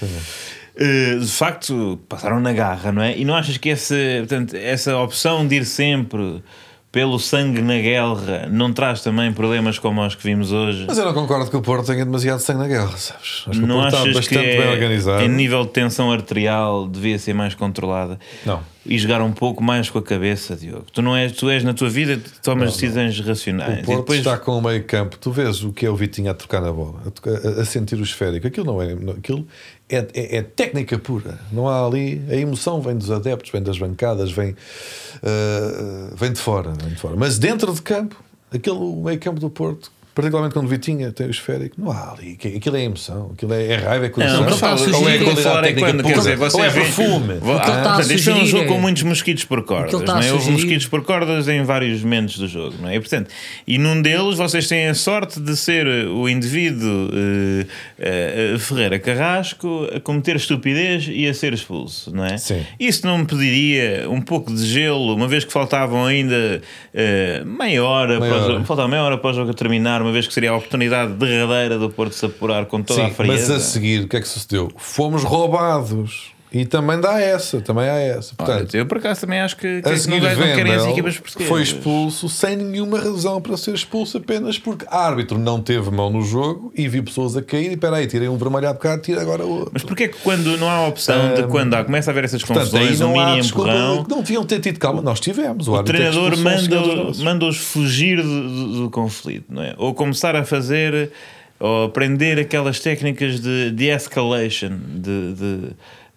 de 0.78 1.28
facto 1.32 2.00
passaram 2.10 2.40
na 2.40 2.52
garra, 2.54 2.92
não 2.92 3.02
é? 3.02 3.18
E 3.18 3.24
não 3.26 3.36
achas 3.36 3.58
que 3.58 3.70
essa, 3.70 3.96
portanto, 4.20 4.56
essa 4.56 4.98
opção 4.98 5.48
de 5.48 5.56
ir 5.58 5.66
sempre 5.66 6.44
pelo 6.92 7.18
sangue 7.20 7.60
na 7.60 7.80
guerra 7.80 8.48
não 8.52 8.72
traz 8.72 9.02
também 9.02 9.34
problemas 9.34 9.80
como 9.80 10.06
os 10.06 10.14
que 10.14 10.24
vimos 10.24 10.52
hoje? 10.52 10.86
Mas 10.88 10.96
eu 10.98 11.06
não 11.06 11.14
concordo 11.14 11.50
que 11.50 11.58
o 11.58 11.62
Porto 11.62 11.88
tenha 11.88 12.06
demasiado 12.06 12.40
sangue 12.40 12.60
na 12.60 12.68
guerra, 12.68 12.96
sabes? 12.98 13.46
Acho 13.48 13.52
que 13.52 13.58
o 13.64 13.68
Não 13.68 13.82
Porto 13.82 13.96
está 13.96 14.06
bastante 14.14 14.28
que 14.30 14.58
bem 14.58 14.62
é, 14.68 14.72
organizado. 14.72 15.24
em 15.24 15.28
nível 15.30 15.64
de 15.64 15.72
tensão 15.72 16.12
arterial 16.12 16.88
devia 16.88 17.18
ser 17.18 17.34
mais 17.34 17.56
controlada? 17.56 18.20
Não. 18.46 18.60
E 18.86 19.00
jogar 19.00 19.22
um 19.22 19.32
pouco 19.32 19.64
mais 19.64 19.90
com 19.90 19.98
a 19.98 20.04
cabeça, 20.04 20.56
Diogo. 20.56 20.86
Tu 20.94 21.02
não 21.02 21.16
és, 21.16 21.32
tu 21.32 21.50
és 21.50 21.64
na 21.64 21.74
tua 21.74 21.90
vida, 21.90 22.22
tomas 22.44 22.74
decisões 22.74 23.18
racionais. 23.22 23.80
O 23.80 23.84
Porto 23.86 24.00
depois, 24.02 24.20
está 24.20 24.38
com 24.38 24.58
o 24.58 24.62
meio 24.62 24.84
campo. 24.84 25.18
Tu 25.18 25.32
vês 25.32 25.64
o 25.64 25.72
que 25.72 25.86
é 25.86 25.90
o 25.90 25.96
Vitinho 25.96 26.30
a 26.30 26.34
tocar 26.34 26.62
na 26.62 26.72
bola, 26.72 27.02
a, 27.08 27.10
tocar- 27.10 27.34
a- 27.60 27.66
sentir 27.66 27.96
o 27.96 28.04
esférico. 28.04 28.46
Aquilo 28.46 28.66
não 28.68 28.80
é. 28.82 28.94
não- 28.94 29.14
Aquilo 29.14 29.48
é, 29.96 30.08
é- 30.14 30.38
é 30.38 30.42
técnica 30.42 30.98
pura. 30.98 31.40
Não 31.52 31.68
há 31.68 31.86
ali. 31.86 32.22
A 32.30 32.36
emoção 32.36 32.82
vem 32.82 32.96
dos 32.98 33.10
adeptos, 33.12 33.52
vem 33.52 33.62
das 33.62 33.78
bancadas, 33.78 34.32
vem, 34.32 34.56
ah, 35.22 36.14
vem 36.16 36.32
de 36.32 36.40
fora. 36.40 36.72
Vem 36.82 36.90
de 36.94 37.00
fora. 37.00 37.16
Mas 37.18 37.38
dentro 37.38 37.74
de 37.74 37.82
campo, 37.82 38.22
aquele 38.52 38.80
meio 38.80 39.20
campo 39.20 39.40
do 39.40 39.50
Porto. 39.50 39.92
Particularmente 40.16 40.54
quando 40.54 40.66
o 40.66 40.70
Vitinha 40.70 41.12
tem 41.12 41.26
o 41.28 41.32
esférico, 41.32 41.76
não 41.80 41.92
há 41.92 42.12
ali. 42.12 42.38
Aquilo 42.56 42.78
é 42.78 42.84
emoção, 42.84 43.32
aquilo 43.34 43.54
é, 43.54 43.66
é 43.66 43.76
raiva, 43.78 44.06
é 44.06 44.10
coração. 44.10 44.38
Não, 44.38 44.44
mas 44.46 44.54
está 44.56 44.74
a 44.74 44.78
sugerir 44.78 45.24
ou 45.24 45.32
é 45.32 45.36
falar 45.36 45.60
é 45.60 45.68
técnica 45.74 45.88
quando, 45.92 46.04
quer 46.04 46.18
dizer, 46.18 46.32
ou 46.40 46.50
vocês 46.50 46.64
é 46.66 46.72
perfume. 46.72 47.34
Ah, 47.34 47.38
O 47.38 47.40
que 47.42 47.50
ele 47.50 47.58
está 47.58 47.72
a 47.74 47.96
portanto, 47.96 48.12
isto 48.12 48.30
é 48.30 48.34
um 48.36 48.46
jogo 48.46 48.64
é- 48.64 48.68
com 48.68 48.80
muitos 48.80 49.04
mosquitos 49.04 49.46
por 49.46 49.64
cordas, 49.64 50.02
não 50.02 50.20
é? 50.20 50.32
Houve 50.32 50.52
mosquitos 50.52 50.86
por 50.88 51.04
cordas 51.04 51.48
em 51.48 51.64
vários 51.64 52.04
momentos 52.04 52.38
do 52.38 52.48
jogo, 52.48 52.76
não 52.80 52.90
é? 52.90 52.96
E, 52.96 53.00
portanto, 53.00 53.30
e 53.66 53.78
num 53.80 54.02
deles 54.02 54.38
vocês 54.38 54.68
têm 54.68 54.88
a 54.88 54.94
sorte 54.94 55.40
de 55.40 55.58
ser 55.58 55.88
o 55.88 56.30
indivíduo 56.30 57.10
eh, 57.14 57.66
eh, 58.00 58.56
Ferreira 58.60 59.00
Carrasco 59.00 59.88
a 59.96 60.00
cometer 60.00 60.36
estupidez 60.36 61.08
e 61.10 61.28
a 61.28 61.34
ser 61.34 61.54
expulso, 61.54 62.14
não 62.16 62.24
é? 62.26 62.38
Sim. 62.38 62.64
Isso 62.80 63.06
não 63.08 63.18
me 63.18 63.26
pediria 63.26 64.08
um 64.10 64.22
pouco 64.22 64.54
de 64.54 64.64
gelo, 64.66 65.16
uma 65.16 65.28
vez 65.28 65.44
que 65.44 65.52
faltavam 65.52 66.06
ainda 66.06 66.62
eh, 66.94 67.42
meia 67.46 67.84
hora, 67.84 68.20
Meia 68.20 68.32
para 68.32 68.44
hora. 68.44 68.64
faltava 68.64 68.88
meia 68.88 69.04
hora 69.04 69.18
para 69.18 69.32
o 69.32 69.34
jogo 69.34 69.54
terminar, 69.54 70.03
uma 70.04 70.12
vez 70.12 70.28
que 70.28 70.34
seria 70.34 70.52
a 70.52 70.56
oportunidade 70.56 71.14
derradeira 71.14 71.78
do 71.80 71.90
Porto 71.90 72.14
se 72.14 72.26
apurar 72.26 72.66
com 72.66 72.82
toda 72.84 73.04
a 73.06 73.10
Sim, 73.10 73.14
frieza. 73.14 73.54
mas 73.54 73.64
a 73.64 73.66
seguir, 73.66 74.04
o 74.04 74.08
que 74.08 74.18
é 74.18 74.22
que 74.22 74.28
sucedeu? 74.28 74.70
Fomos 74.78 75.24
roubados. 75.24 76.33
E 76.54 76.66
também 76.66 77.02
dá 77.02 77.20
essa, 77.20 77.60
também 77.62 77.86
há 77.90 77.96
essa. 78.00 78.36
Olha, 78.38 78.48
Portanto, 78.48 78.76
eu 78.76 78.86
por 78.86 79.00
acaso 79.00 79.22
também 79.22 79.40
acho 79.42 79.58
que, 79.58 79.82
que 79.82 79.90
a 79.90 79.98
seguir 79.98 80.22
não 80.22 80.36
querem 80.56 80.74
as 80.76 80.86
equipas 80.86 81.18
portuguesas. 81.18 81.50
foi 81.50 81.64
expulso 81.64 82.30
sem 82.30 82.56
nenhuma 82.56 83.00
razão 83.00 83.42
para 83.42 83.58
ser 83.58 83.74
expulso, 83.74 84.18
apenas 84.20 84.60
porque 84.60 84.86
árbitro 84.88 85.40
não 85.40 85.60
teve 85.60 85.90
mão 85.90 86.12
no 86.12 86.22
jogo 86.22 86.72
e 86.76 86.88
viu 86.88 87.04
pessoas 87.04 87.36
a 87.36 87.42
cair 87.42 87.72
e 87.72 87.78
peraí, 87.78 88.06
tirei 88.06 88.28
um 88.30 88.38
vermelho 88.38 88.70
há 88.70 88.74
bocado, 88.74 89.02
tira 89.02 89.20
agora 89.22 89.44
outro. 89.44 89.72
Mas 89.74 89.82
porquê 89.84 90.08
que 90.08 90.18
quando 90.20 90.56
não 90.58 90.70
há 90.70 90.88
opção 90.88 91.34
de 91.34 91.44
quando 91.48 91.74
há, 91.74 91.84
começa 91.84 92.10
a 92.10 92.12
haver 92.12 92.26
essas 92.26 92.44
Portanto, 92.44 92.70
confusões, 92.70 93.02
um 93.02 93.14
mini 93.14 93.40
empurrão, 93.48 94.06
não 94.08 94.20
deviam 94.22 94.46
ter 94.46 94.60
tido 94.60 94.78
calma, 94.78 95.02
nós 95.02 95.20
tivemos. 95.20 95.68
O, 95.68 95.72
o 95.74 95.80
é 95.80 95.84
treinador 95.84 96.34
expulsou 96.34 96.56
os 96.56 96.64
jogadores 96.66 97.18
manda- 97.18 97.24
manda-os 97.32 97.58
fugir 97.58 98.22
do, 98.22 98.48
do- 98.50 98.82
do 98.84 98.90
conflito, 98.92 99.46
não 99.50 99.64
é? 99.64 99.74
Ou 99.78 99.92
começar 99.96 100.36
a 100.36 100.44
fazer 100.46 101.12
ou 101.60 101.86
aprender 101.86 102.38
aquelas 102.40 102.80
técnicas 102.80 103.40
de, 103.40 103.72
de 103.72 103.86
escalation, 103.86 104.72
de, 104.96 105.34
de, 105.34 105.58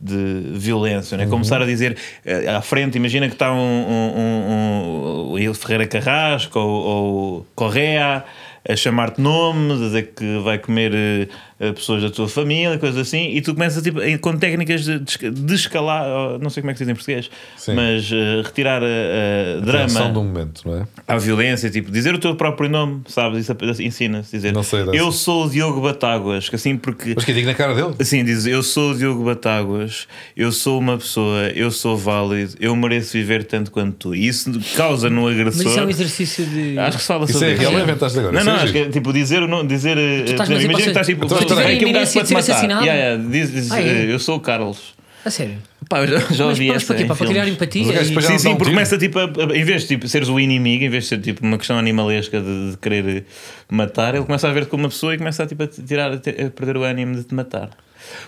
de 0.00 0.42
violência, 0.52 1.16
é? 1.24 1.26
Começar 1.26 1.62
a 1.62 1.66
dizer 1.66 1.96
eh, 2.24 2.48
à 2.48 2.60
frente, 2.60 2.96
imagina 2.96 3.28
que 3.28 3.34
está 3.34 3.52
um, 3.52 3.56
um, 3.56 4.12
um, 4.18 5.32
um- 5.32 5.54
Ferreira 5.54 5.86
Carrasco 5.86 6.58
ou, 6.58 6.68
ou 6.84 7.46
Correa 7.54 8.24
a 8.68 8.74
chamar-te 8.76 9.20
nome, 9.20 9.72
a 9.72 9.76
dizer 9.76 10.12
que 10.14 10.38
vai 10.40 10.58
comer 10.58 10.92
eh, 10.94 11.28
pessoas 11.72 12.02
da 12.02 12.10
tua 12.10 12.28
família, 12.28 12.76
coisas 12.78 12.98
assim, 13.00 13.30
e 13.34 13.40
tu 13.40 13.54
começas 13.54 13.82
tipo, 13.82 13.98
com 14.20 14.36
técnicas 14.36 14.84
de, 14.84 14.98
de 14.98 15.10
esca- 15.10 15.30
de 15.30 15.54
escalar, 15.54 16.38
não 16.38 16.50
sei 16.50 16.60
como 16.62 16.70
é 16.70 16.74
que 16.74 16.78
se 16.78 16.84
diz 16.84 16.90
em 16.92 16.94
português, 16.94 17.30
Sim. 17.56 17.74
mas 17.74 18.10
eh, 18.12 18.42
retirar 18.44 18.82
a, 18.82 18.86
a 18.86 19.58
Atenção 19.82 20.02
drama 20.12 20.18
um 20.20 20.24
momento, 20.24 20.62
não 20.66 20.76
é? 20.82 20.86
à 21.08 21.16
violência, 21.16 21.70
tipo, 21.70 21.90
dizer 21.90 22.14
o 22.14 22.18
teu 22.18 22.34
próprio 22.36 22.68
nome, 22.68 23.02
sabes? 23.06 23.40
Isso 23.48 23.82
ensina-se. 23.82 24.30
Dizer, 24.36 24.52
Não 24.52 24.62
sei 24.62 24.84
eu 24.92 25.10
sou 25.12 25.46
o 25.46 25.50
Diogo 25.50 25.80
Batáguas, 25.80 26.48
que 26.48 26.56
assim 26.56 26.76
porque. 26.76 27.12
Mas 27.14 27.24
que 27.24 27.32
digo 27.32 27.46
na 27.46 27.54
cara 27.54 27.74
dele. 27.74 27.94
Assim, 27.98 28.22
diz, 28.24 28.46
eu 28.46 28.62
sou 28.62 28.90
o 28.92 28.94
Diogo 28.94 29.24
Batáguas, 29.24 30.06
eu 30.36 30.52
sou 30.52 30.78
uma 30.78 30.98
pessoa, 30.98 31.48
eu 31.54 31.70
sou 31.70 31.96
válido, 31.96 32.54
eu 32.60 32.74
mereço 32.76 33.12
viver 33.12 33.44
tanto 33.44 33.70
quanto 33.70 33.94
tu. 33.96 34.14
E 34.14 34.26
isso 34.28 34.50
causa 34.76 35.08
no 35.08 35.22
Mas 35.22 35.32
agressor. 35.38 35.66
isso 35.66 35.78
é 35.80 35.84
um 35.84 35.88
exexerco 35.90 36.50
de. 36.52 36.78
Acho 36.78 36.96
que 36.96 37.02
se 37.02 37.08
fala 37.08 37.24
Isso 37.24 37.32
sobre 37.34 37.52
é 37.54 37.56
Não, 37.70 37.80
inventaste 37.80 38.18
agora? 38.18 38.32
não, 38.32 38.40
Isso 38.40 38.50
é 38.50 38.62
acho 38.64 38.72
que 38.72 38.78
é 38.78 38.88
tipo 38.88 39.12
dizer, 39.12 39.42
o 39.42 39.48
nome- 39.48 39.68
dizer 39.68 39.96
eh, 39.96 40.24
estás 40.24 40.40
a 40.50 40.54
exemplo, 40.54 40.56
dizer 40.56 40.64
imagina 40.70 40.82
que 40.82 40.88
estás 40.90 41.06
tipo, 41.06 41.26
Tiver 41.46 41.62
é 41.62 41.76
que 41.76 41.84
um 41.86 41.92
gajo 41.92 42.12
iminência 42.12 42.22
de 42.22 42.28
ser 42.28 42.34
para 42.34 42.42
te 42.42 42.48
matar. 42.48 42.52
assassinado? 42.52 42.84
Yeah, 42.86 43.02
yeah, 43.02 43.28
diz- 43.30 43.52
diz, 43.52 43.70
Ah, 43.72 43.80
é? 43.80 43.84
eh, 43.88 44.12
Eu 44.12 44.18
sou 44.18 44.36
o 44.36 44.40
Carlos. 44.40 44.94
A 45.24 45.30
sério. 45.30 45.56
Pá, 45.88 46.00
eu 46.00 46.06
já, 46.08 46.18
já 46.18 46.26
Mas, 46.28 46.40
ouvi 46.40 46.66
mas 46.68 46.76
essa 46.82 46.86
para 46.94 46.96
quê? 47.02 47.04
Para, 47.08 47.26
criar 47.26 47.48
empatia? 47.48 47.82
E- 47.82 48.22
Sim, 48.22 48.38
sim, 48.38 48.48
um 48.50 48.56
porque 48.56 48.70
começa 48.72 48.96
tipo, 48.98 49.18
a, 49.18 49.24
a- 49.24 49.56
em 49.56 49.64
vez 49.64 49.82
de 49.82 49.88
tipo, 49.88 50.06
seres 50.08 50.28
o 50.28 50.38
inimigo, 50.38 50.84
em 50.84 50.88
vez 50.88 51.04
de 51.04 51.08
ser 51.10 51.20
tipo 51.20 51.44
uma 51.44 51.58
questão 51.58 51.78
animalesca 51.78 52.40
de, 52.40 52.70
de 52.72 52.76
querer 52.76 53.24
matar, 53.68 54.14
ele 54.14 54.24
começa 54.24 54.48
a 54.48 54.52
ver-te 54.52 54.68
como 54.68 54.84
uma 54.84 54.88
pessoa 54.88 55.14
e 55.14 55.18
começa 55.18 55.42
a, 55.42 55.46
tipo, 55.46 55.62
a, 55.62 55.66
tirar, 55.66 56.12
a, 56.12 56.18
te- 56.18 56.30
a 56.30 56.50
perder 56.50 56.76
o 56.76 56.82
ânimo 56.84 57.16
de 57.16 57.24
te 57.24 57.34
matar. 57.34 57.70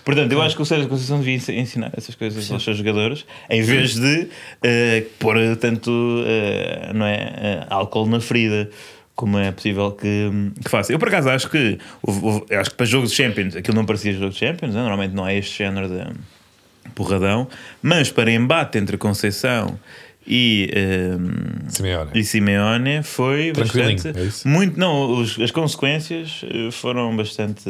Portanto, 0.03 0.29
eu 0.31 0.41
acho 0.41 0.55
que 0.57 0.61
o 0.61 0.65
Sérgio 0.65 0.89
Conceição 0.89 1.19
devia 1.19 1.35
ensi- 1.35 1.53
ensinar 1.53 1.91
essas 1.95 2.15
coisas 2.15 2.51
aos 2.51 2.61
seus 2.63 2.75
jogadores, 2.77 3.25
em 3.49 3.61
vez 3.61 3.95
de 3.95 4.27
eh, 4.61 5.03
pôr 5.19 5.37
tanto 5.55 6.23
eh, 6.27 6.91
não 6.93 7.05
é, 7.05 7.33
eh, 7.37 7.65
álcool 7.69 8.07
na 8.07 8.19
ferida. 8.19 8.69
Como 9.19 9.37
é 9.37 9.51
possível 9.51 9.91
que, 9.91 10.31
que 10.63 10.69
faça? 10.69 10.93
Eu, 10.93 10.97
por 10.99 11.09
acaso, 11.09 11.29
acho 11.29 11.49
que, 11.49 11.77
houve- 12.01 12.25
houve- 12.25 12.45
eu 12.49 12.59
acho 12.61 12.69
que 12.69 12.75
para 12.77 12.85
jogos 12.85 13.09
de 13.11 13.17
Champions, 13.17 13.53
aquilo 13.53 13.75
não 13.75 13.85
parecia 13.85 14.13
jogo 14.13 14.29
de 14.29 14.37
Champions, 14.37 14.73
né? 14.73 14.79
normalmente 14.79 15.13
não 15.13 15.27
é 15.27 15.35
este 15.37 15.57
género 15.57 15.89
de, 15.89 16.91
porradão, 16.95 17.45
mas 17.81 18.09
para 18.09 18.31
embate 18.31 18.77
entre 18.77 18.95
Conceição 18.97 19.77
e, 20.25 20.69
ehm, 20.73 21.67
Simeone. 21.69 22.11
e 22.15 22.23
Simeone 22.23 23.03
foi 23.03 23.51
bastante 23.51 24.07
é 24.07 24.13
muito 24.47 24.79
não 24.79 25.19
os- 25.19 25.37
as 25.39 25.51
consequências 25.51 26.41
eh, 26.49 26.71
foram 26.71 27.13
bastante 27.17 27.69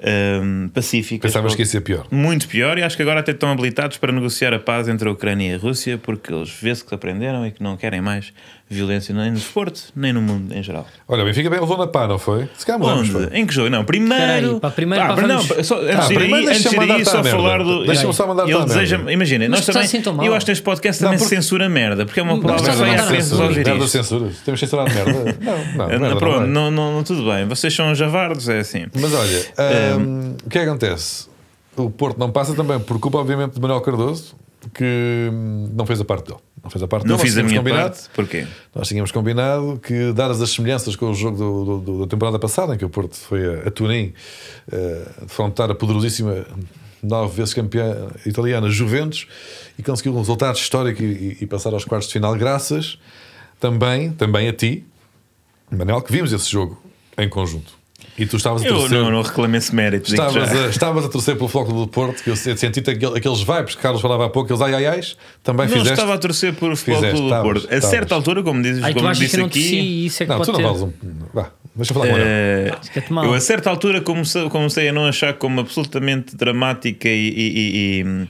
ehm, 0.00 0.68
pacíficas 0.68 1.30
Pensavas 1.32 1.54
que 1.54 1.62
ia 1.62 1.66
ser 1.66 1.80
pior. 1.80 2.06
muito 2.10 2.46
pior 2.48 2.78
e 2.78 2.82
acho 2.82 2.96
que 2.96 3.02
agora 3.02 3.20
até 3.20 3.32
estão 3.32 3.50
habilitados 3.50 3.96
para 3.96 4.12
negociar 4.12 4.52
a 4.54 4.58
paz 4.58 4.88
entre 4.88 5.08
a 5.08 5.12
Ucrânia 5.12 5.52
e 5.52 5.54
a 5.54 5.58
Rússia 5.58 5.98
porque 5.98 6.32
eles 6.32 6.50
vê-se 6.50 6.84
que 6.84 6.94
aprenderam 6.94 7.46
e 7.46 7.50
que 7.50 7.62
não 7.62 7.76
querem 7.76 8.00
mais 8.00 8.32
violência 8.70 9.14
nem 9.14 9.30
no 9.30 9.36
desporto 9.36 9.80
nem 9.96 10.12
no 10.12 10.20
mundo 10.20 10.54
em 10.54 10.62
geral 10.62 10.86
Olha, 11.08 11.22
o 11.22 11.24
Benfica 11.26 11.48
bem 11.48 11.58
levou 11.58 11.78
na 11.78 11.86
pá, 11.86 12.06
não 12.06 12.18
foi? 12.18 12.48
Se 12.56 12.66
calhar 12.66 12.78
mudamos, 12.78 13.14
Onde? 13.14 13.34
Em 13.36 13.46
que 13.46 13.54
jogo? 13.54 13.70
Não, 13.70 13.84
primeiro. 13.84 14.24
Peraí, 14.24 14.60
pá, 14.60 14.70
primeiro, 14.70 15.04
Ah, 15.04 15.14
pá, 15.16 15.22
não, 15.22 15.40
só, 15.42 15.78
antes 15.80 15.94
Ah, 15.96 16.06
de 16.06 16.12
ir 16.12 16.16
primeiro 16.18 16.36
aí, 16.36 16.46
antes 16.48 16.62
de 16.62 16.68
deixa-me 16.68 16.86
ir 16.86 16.92
aí, 16.92 17.04
só 17.04 17.24
falar 17.24 17.62
do. 17.62 17.84
Deixa-me 17.86 18.12
só 18.12 18.26
mandar-te 18.26 18.50
Ele 18.52 18.64
deseja. 18.64 19.00
Imagina, 19.10 19.48
nós 19.48 19.64
também. 19.64 19.82
assim 19.82 20.02
tão 20.02 20.12
mal. 20.14 20.26
Eu 20.26 20.34
acho 20.34 20.44
que 20.44 20.52
neste 20.52 20.62
podcast 20.64 21.02
Não, 21.02 21.10
também 21.12 21.26
censura 21.26 21.68
merda, 21.68 22.04
porque 22.04 22.20
é 22.20 22.22
uma 22.22 22.38
palavra 22.40 22.70
que 22.70 22.76
vai 22.76 22.90
mandar 22.90 23.02
à 23.04 23.06
frente 23.06 23.22
censura, 23.24 23.42
resolver 23.48 23.64
Merda 23.70 23.84
isto. 23.84 23.96
censura. 23.96 24.30
Temos 24.44 24.60
censurado 24.60 24.90
merda. 24.94 25.38
Não, 25.40 25.58
não, 25.58 25.86
merda 25.88 25.98
Não, 25.98 26.10
não 26.10 26.16
Pronto, 26.18 26.46
não, 26.46 26.70
não, 26.70 26.92
não, 26.92 27.02
tudo 27.02 27.24
bem. 27.24 27.46
Vocês 27.48 27.74
são 27.74 27.94
javardos, 27.94 28.48
é 28.48 28.58
assim. 28.58 28.86
Mas 28.94 29.14
olha, 29.14 29.38
Ehm, 29.58 29.98
hum, 30.00 30.36
o 30.44 30.50
que 30.50 30.58
é 30.58 30.62
que 30.64 30.68
acontece? 30.68 31.26
O 31.76 31.88
Porto 31.90 32.18
não 32.18 32.30
passa 32.30 32.54
também 32.54 32.78
por 32.78 32.98
culpa, 33.00 33.18
obviamente, 33.18 33.54
de 33.54 33.60
Manuel 33.60 33.80
Cardoso, 33.80 34.34
que 34.74 35.28
hum, 35.32 35.70
não 35.74 35.86
fez 35.86 36.00
a 36.00 36.04
parte 36.04 36.26
dele. 36.28 36.40
Não 36.62 36.70
fez 36.70 36.82
a 36.82 36.88
parte 36.88 37.06
Não 37.06 37.16
dele. 37.16 37.28
fiz 37.28 37.38
a 37.38 37.42
minha 37.42 37.58
combinado. 37.58 37.90
parte. 37.94 38.08
Porquê? 38.14 38.46
Nós 38.74 38.88
tínhamos 38.88 39.12
combinado 39.12 39.80
que, 39.82 40.12
dadas 40.12 40.40
as 40.42 40.50
semelhanças 40.50 40.96
com 40.96 41.10
o 41.10 41.14
jogo 41.14 41.36
do, 41.36 41.78
do- 41.80 42.00
da 42.00 42.06
temporada 42.06 42.38
passada, 42.38 42.74
em 42.74 42.78
que 42.78 42.84
o 42.84 42.88
Porto 42.90 43.16
foi 43.16 43.44
a, 43.46 43.68
a 43.68 43.70
Turim 43.70 44.12
eh, 44.72 45.06
defrontar 45.22 45.70
a 45.70 45.74
poderosíssima 45.74 46.44
nove 47.02 47.36
vezes 47.36 47.54
campeã 47.54 48.08
italiana 48.26 48.68
Juventus 48.68 49.28
e 49.78 49.82
conseguiu 49.84 50.12
um 50.14 50.18
resultado 50.18 50.56
histórico 50.56 51.00
e, 51.02 51.38
e 51.40 51.46
passar 51.46 51.72
aos 51.72 51.84
quartos 51.84 52.08
de 52.08 52.14
final, 52.14 52.34
graças 52.34 52.98
também, 53.60 54.10
também 54.10 54.48
a 54.48 54.52
ti, 54.52 54.84
Manel, 55.70 56.02
que 56.02 56.10
vimos 56.12 56.32
esse 56.32 56.50
jogo 56.50 56.82
em 57.16 57.28
conjunto. 57.28 57.77
E 58.16 58.26
tu 58.26 58.36
estavas 58.36 58.62
a 58.62 58.66
Eu 58.66 58.74
torcer. 58.76 58.98
não, 58.98 59.10
não 59.10 59.22
reclamo 59.22 59.56
esse 59.56 59.74
mérito. 59.74 60.08
Estavas 60.10 60.52
a, 60.52 60.66
estavas 60.68 61.04
a 61.04 61.08
torcer 61.08 61.36
pelo 61.36 61.48
Floco 61.48 61.72
do 61.72 61.86
Porto, 61.86 62.22
que 62.22 62.30
eu 62.30 62.36
senti 62.36 62.78
aquele- 62.80 63.18
aqueles 63.18 63.40
vibes 63.42 63.74
que 63.74 63.82
Carlos 63.82 64.00
falava 64.00 64.26
há 64.26 64.28
pouco, 64.28 64.52
aqueles 64.52 64.60
ai 64.62 64.74
ai 64.74 64.86
ai, 64.96 65.00
também 65.42 65.66
Não 65.66 65.72
fizeste. 65.72 65.92
estava 65.94 66.14
a 66.14 66.18
torcer 66.18 66.52
Fizeste, 66.54 66.84
Clube 66.84 67.06
do 67.34 67.42
Porto. 67.42 67.58
A 67.70 67.74
estavas. 67.74 67.84
certa 67.90 68.14
altura, 68.14 68.42
como 68.42 68.62
dizes, 68.62 68.82
Ai, 68.84 68.92
como 68.94 69.12
disse 69.12 69.36
eu 69.36 69.40
não 69.40 69.46
aqui. 69.46 69.58
e 69.74 70.06
isso 70.06 70.22
é 70.22 70.26
que 70.26 70.30
Não, 70.30 70.38
pode 70.38 70.50
tu 70.52 70.58
não 70.60 70.62
vales 70.68 70.82
um. 70.82 70.92
Vá, 71.34 71.50
deixa 71.74 71.92
eu 71.92 71.94
falar 71.94 72.08
com 72.08 73.14
mal. 73.14 73.24
eu 73.24 73.34
a 73.34 73.40
certa 73.40 73.70
altura 73.70 74.00
comecei, 74.00 74.48
comecei 74.48 74.88
a 74.88 74.92
não 74.92 75.06
achar 75.06 75.34
como 75.34 75.60
absolutamente 75.60 76.36
dramática 76.36 77.08
e, 77.08 77.12
e- 77.28 77.32
e- 77.32 78.00
e, 78.00 78.28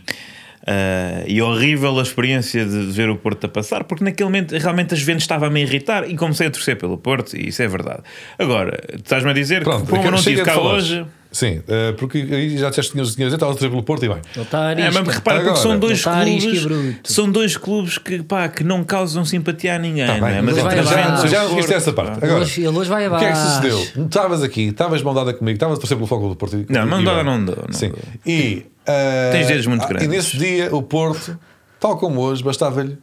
eh, 0.71 1.25
e 1.27 1.41
horrível 1.41 1.99
a 1.99 2.03
experiência 2.03 2.63
de 2.63 2.93
ver 2.93 3.09
o 3.09 3.17
Porto 3.17 3.47
a 3.47 3.49
passar, 3.49 3.85
porque 3.85 4.05
naquele 4.05 4.29
momento 4.29 4.55
realmente 4.55 4.93
as 4.93 5.01
vendas 5.01 5.23
estava 5.23 5.47
a 5.47 5.51
me 5.51 5.63
irritar 5.63 6.07
e 6.11 6.15
comecei 6.15 6.47
a 6.47 6.51
torcer 6.51 6.77
pelo 6.77 6.99
Porto, 6.99 7.35
e 7.35 7.49
isso 7.49 7.63
é 7.63 7.67
verdade. 7.67 8.03
Agora, 8.39 8.79
estás-me 8.93 9.31
a 9.31 9.33
dizer 9.33 9.63
Pronto, 9.65 9.87
que 9.87 9.91
como 9.91 10.05
eu 10.05 10.11
não 10.11 10.19
de 10.19 10.43
cá 10.43 10.61
hoje. 10.61 11.07
Sim, 11.31 11.61
eh, 11.69 11.93
porque 11.93 12.19
aí 12.19 12.57
já 12.57 12.71
disseste 12.71 12.91
que 12.93 12.97
tinhas 12.99 13.15
dinheiro, 13.15 13.35
estavas 13.35 13.55
a 13.55 13.59
torcer 13.59 13.71
pelo 13.71 13.83
Porto 13.83 14.03
e 14.05 14.09
bem. 14.09 14.19
Está 14.35 14.69
a 14.69 14.73
É, 14.73 14.91
mas 14.91 15.07
repara, 15.15 15.41
porque 15.43 15.59
são 15.59 15.79
dois 15.79 16.01
e 16.01 16.03
clubes, 16.05 16.63
bruto. 16.65 17.13
são 17.13 17.31
dois 17.31 17.57
clubes 17.57 17.99
que, 17.99 18.23
pá, 18.23 18.49
que 18.49 18.65
não 18.65 18.83
causam 18.83 19.25
simpatia 19.27 19.77
a 19.77 19.79
ninguém. 19.79 20.07
Tá 20.07 20.17
é? 20.17 20.21
bem, 20.21 20.43
Mas 20.43 20.55
mas 20.55 20.65
vai 20.65 20.79
entre 20.79 20.81
as 20.81 20.87
abaixo. 20.93 21.07
vendas 21.09 21.25
e 21.25 21.27
o 21.27 21.29
já 21.31 21.45
viste 21.55 21.75
essa 21.75 21.93
pá. 21.93 22.05
parte. 22.05 22.25
Agora, 22.25 22.41
Hoje, 22.41 22.61
ele 22.65 22.79
hoje 22.79 22.89
vai 22.91 23.05
o 23.05 23.07
abaixo. 23.15 23.25
que 23.27 23.31
é 23.31 23.35
que 23.35 23.39
sucedeu? 23.79 24.05
Estavas 24.07 24.43
aqui, 24.43 24.63
estavas 24.69 25.03
maldade 25.03 25.35
comigo, 25.35 25.55
estavas 25.57 25.77
a 25.77 25.81
torcer 25.81 25.97
pelo 25.99 26.07
Foco 26.09 26.29
do 26.31 26.37
Porto. 26.37 26.57
e- 26.57 26.67
Não, 26.73 26.87
bem. 26.89 27.05
não 27.05 27.39
não 27.39 27.55
Sim. 27.73 27.93
E, 28.25 28.65
eh, 28.87 29.29
Tens 29.33 29.47
dedos 29.49 29.67
muito 29.67 29.85
ah, 29.85 29.89
grandes. 29.89 30.07
E 30.07 30.11
nesse 30.11 30.37
dia, 30.39 30.75
o 30.75 30.83
Porto, 30.83 31.39
tal 31.79 31.99
como 31.99 32.21
hoje, 32.23 32.43
bastava-lhe 32.43 32.97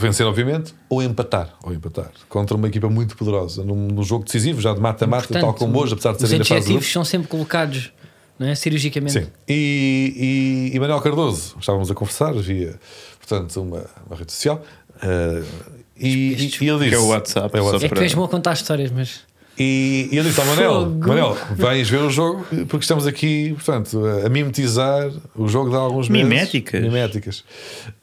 vencer, 0.00 0.26
obviamente, 0.26 0.74
ou 0.88 1.02
empatar. 1.02 1.54
Ou 1.62 1.72
empatar. 1.72 2.10
Contra 2.28 2.56
uma 2.56 2.68
equipa 2.68 2.88
muito 2.88 3.16
poderosa. 3.16 3.64
Num, 3.64 3.88
num 3.88 4.02
jogo 4.02 4.24
decisivo, 4.24 4.60
já 4.60 4.72
de 4.74 4.80
mata-mata, 4.80 5.40
tal 5.40 5.54
como 5.54 5.78
hoje, 5.80 5.94
apesar 5.94 6.12
de 6.12 6.22
Os 6.22 6.28
ser 6.28 6.34
ainda 6.36 6.44
fase 6.44 6.60
de 6.60 6.64
adjetivos 6.66 6.92
são 6.92 7.04
sempre 7.04 7.28
colocados 7.28 7.92
não 8.38 8.46
é? 8.46 8.54
cirurgicamente. 8.54 9.12
Sim. 9.12 9.26
E, 9.48 10.70
e, 10.72 10.76
e 10.76 10.80
Manuel 10.80 11.00
Cardoso, 11.00 11.56
estávamos 11.58 11.90
a 11.90 11.94
conversar 11.94 12.34
via, 12.34 12.78
portanto, 13.18 13.60
uma, 13.62 13.84
uma 14.06 14.16
rede 14.16 14.32
social. 14.32 14.62
eh, 15.02 15.42
e, 15.98 16.08
e, 16.08 16.64
e 16.64 16.68
ele 16.68 16.78
disse: 16.78 16.88
Que 16.90 16.94
é 16.94 16.98
o 16.98 17.06
WhatsApp, 17.06 17.56
É 17.56 17.60
o 17.60 17.64
WhatsApp. 17.64 17.84
É 17.86 17.88
que 17.88 17.94
tu 17.94 18.02
és 18.02 18.14
bom 18.14 18.24
a 18.24 18.28
contar 18.28 18.52
histórias, 18.52 18.90
mas. 18.90 19.20
E, 19.58 20.08
e 20.12 20.16
eu 20.16 20.22
disse 20.22 20.38
ao 20.40 20.46
Manel: 20.46 20.72
Fogo. 20.72 21.08
Manel, 21.08 21.36
vais 21.56 21.88
ver 21.88 22.02
o 22.02 22.10
jogo, 22.10 22.46
porque 22.68 22.84
estamos 22.84 23.06
aqui, 23.06 23.52
portanto, 23.54 24.02
a 24.24 24.28
mimetizar 24.28 25.10
o 25.34 25.48
jogo 25.48 25.70
de 25.70 25.76
há 25.76 25.78
alguns 25.78 26.08
meses. 26.08 26.28
Miméticas? 26.28 26.82
Miméticas. 26.82 27.44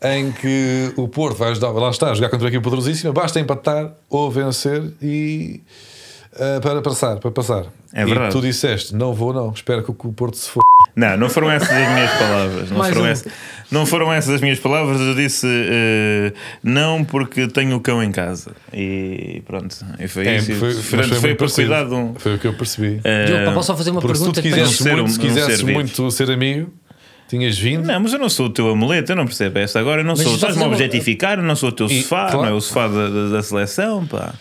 Em 0.01 0.31
que 0.31 0.91
o 0.95 1.07
Porto 1.07 1.37
vai 1.37 1.51
ajudar, 1.51 1.69
lá 1.69 1.89
está, 1.89 2.11
a 2.11 2.15
jogar 2.15 2.29
contra 2.29 2.45
uma 2.45 2.49
equipa 2.49 2.63
poderosíssima, 2.63 3.13
basta 3.13 3.39
empatar 3.39 3.93
ou 4.09 4.31
vencer 4.31 4.83
e. 5.01 5.61
eh, 6.37 6.59
para 6.59 6.81
passar, 6.81 7.17
para 7.19 7.31
passar. 7.31 7.65
É 7.93 8.01
e 8.01 8.05
verdade. 8.05 8.31
tu 8.31 8.41
disseste: 8.41 8.95
não 8.95 9.13
vou, 9.13 9.33
não, 9.33 9.51
espero 9.51 9.83
que 9.83 9.91
o 9.91 9.93
Porto 10.13 10.37
se 10.37 10.49
for. 10.49 10.61
Não, 10.95 11.15
não 11.17 11.29
foram 11.29 11.49
essas 11.49 11.69
as 11.69 11.87
minhas 11.93 12.11
palavras. 12.11 12.69
Não 12.71 12.83
foram, 12.83 13.01
um. 13.01 13.05
essas, 13.07 13.33
não 13.71 13.85
foram 13.85 14.13
essas 14.13 14.33
as 14.35 14.41
minhas 14.41 14.59
palavras. 14.59 14.99
Eu 15.01 15.15
disse 15.15 15.47
eh, 15.47 16.33
não 16.63 17.03
porque 17.03 17.47
tenho 17.47 17.75
o 17.75 17.79
cão 17.79 18.03
em 18.03 18.11
casa. 18.11 18.51
E 18.73 19.41
pronto, 19.45 19.75
e 19.99 20.07
foi 20.07 20.27
É, 20.27 20.37
isso. 20.37 20.51
E, 20.51 20.55
foi, 20.55 20.73
mas 20.73 20.85
foi, 21.07 21.19
muito 21.19 21.37
por 21.37 21.51
cuidado. 21.51 21.89
de 21.89 21.95
um- 21.95 22.13
Foi 22.15 22.35
o 22.35 22.39
que 22.39 22.47
eu 22.47 22.53
percebi. 22.53 22.99
Diogo, 23.25 23.45
pá, 23.45 23.51
posso 23.53 23.67
só 23.67 23.77
fazer 23.77 23.91
uma 23.91 24.01
Porque 24.01 24.17
se 24.17 24.23
tu 24.25 24.33
pergunta? 24.41 24.65
ser 24.67 24.95
muito, 24.95 25.03
um- 25.03 25.07
se 25.07 25.63
vivo. 25.63 25.71
muito 25.73 26.11
ser 26.11 26.31
amigo, 26.31 26.71
tinhas 27.29 27.57
vindo. 27.57 27.85
Não, 27.87 27.99
mas 27.99 28.13
eu 28.13 28.19
não 28.19 28.29
sou 28.29 28.47
o 28.47 28.49
teu 28.49 28.69
amuleto, 28.69 29.11
eu 29.11 29.15
não 29.15 29.25
percebo 29.25 29.57
esta. 29.59 29.79
Agora 29.79 30.01
eu 30.01 30.05
não 30.05 30.13
Mas 30.13 30.21
sou. 30.23 30.31
só 30.31 30.47
Estás-me 30.47 30.63
a 30.63 30.67
objetificar, 30.67 31.37
eu 31.39 31.43
não 31.43 31.55
sou 31.55 31.69
o 31.69 31.71
teu 31.71 31.87
E, 31.87 32.01
sofá, 32.01 32.25
claro. 32.25 32.37
não 32.41 32.45
é 32.47 32.51
o 32.53 32.61
sofá 32.61 32.87
da, 32.87 33.07
da, 33.09 33.29
da 33.29 33.41
seleção, 33.43 34.05
pá. 34.05 34.33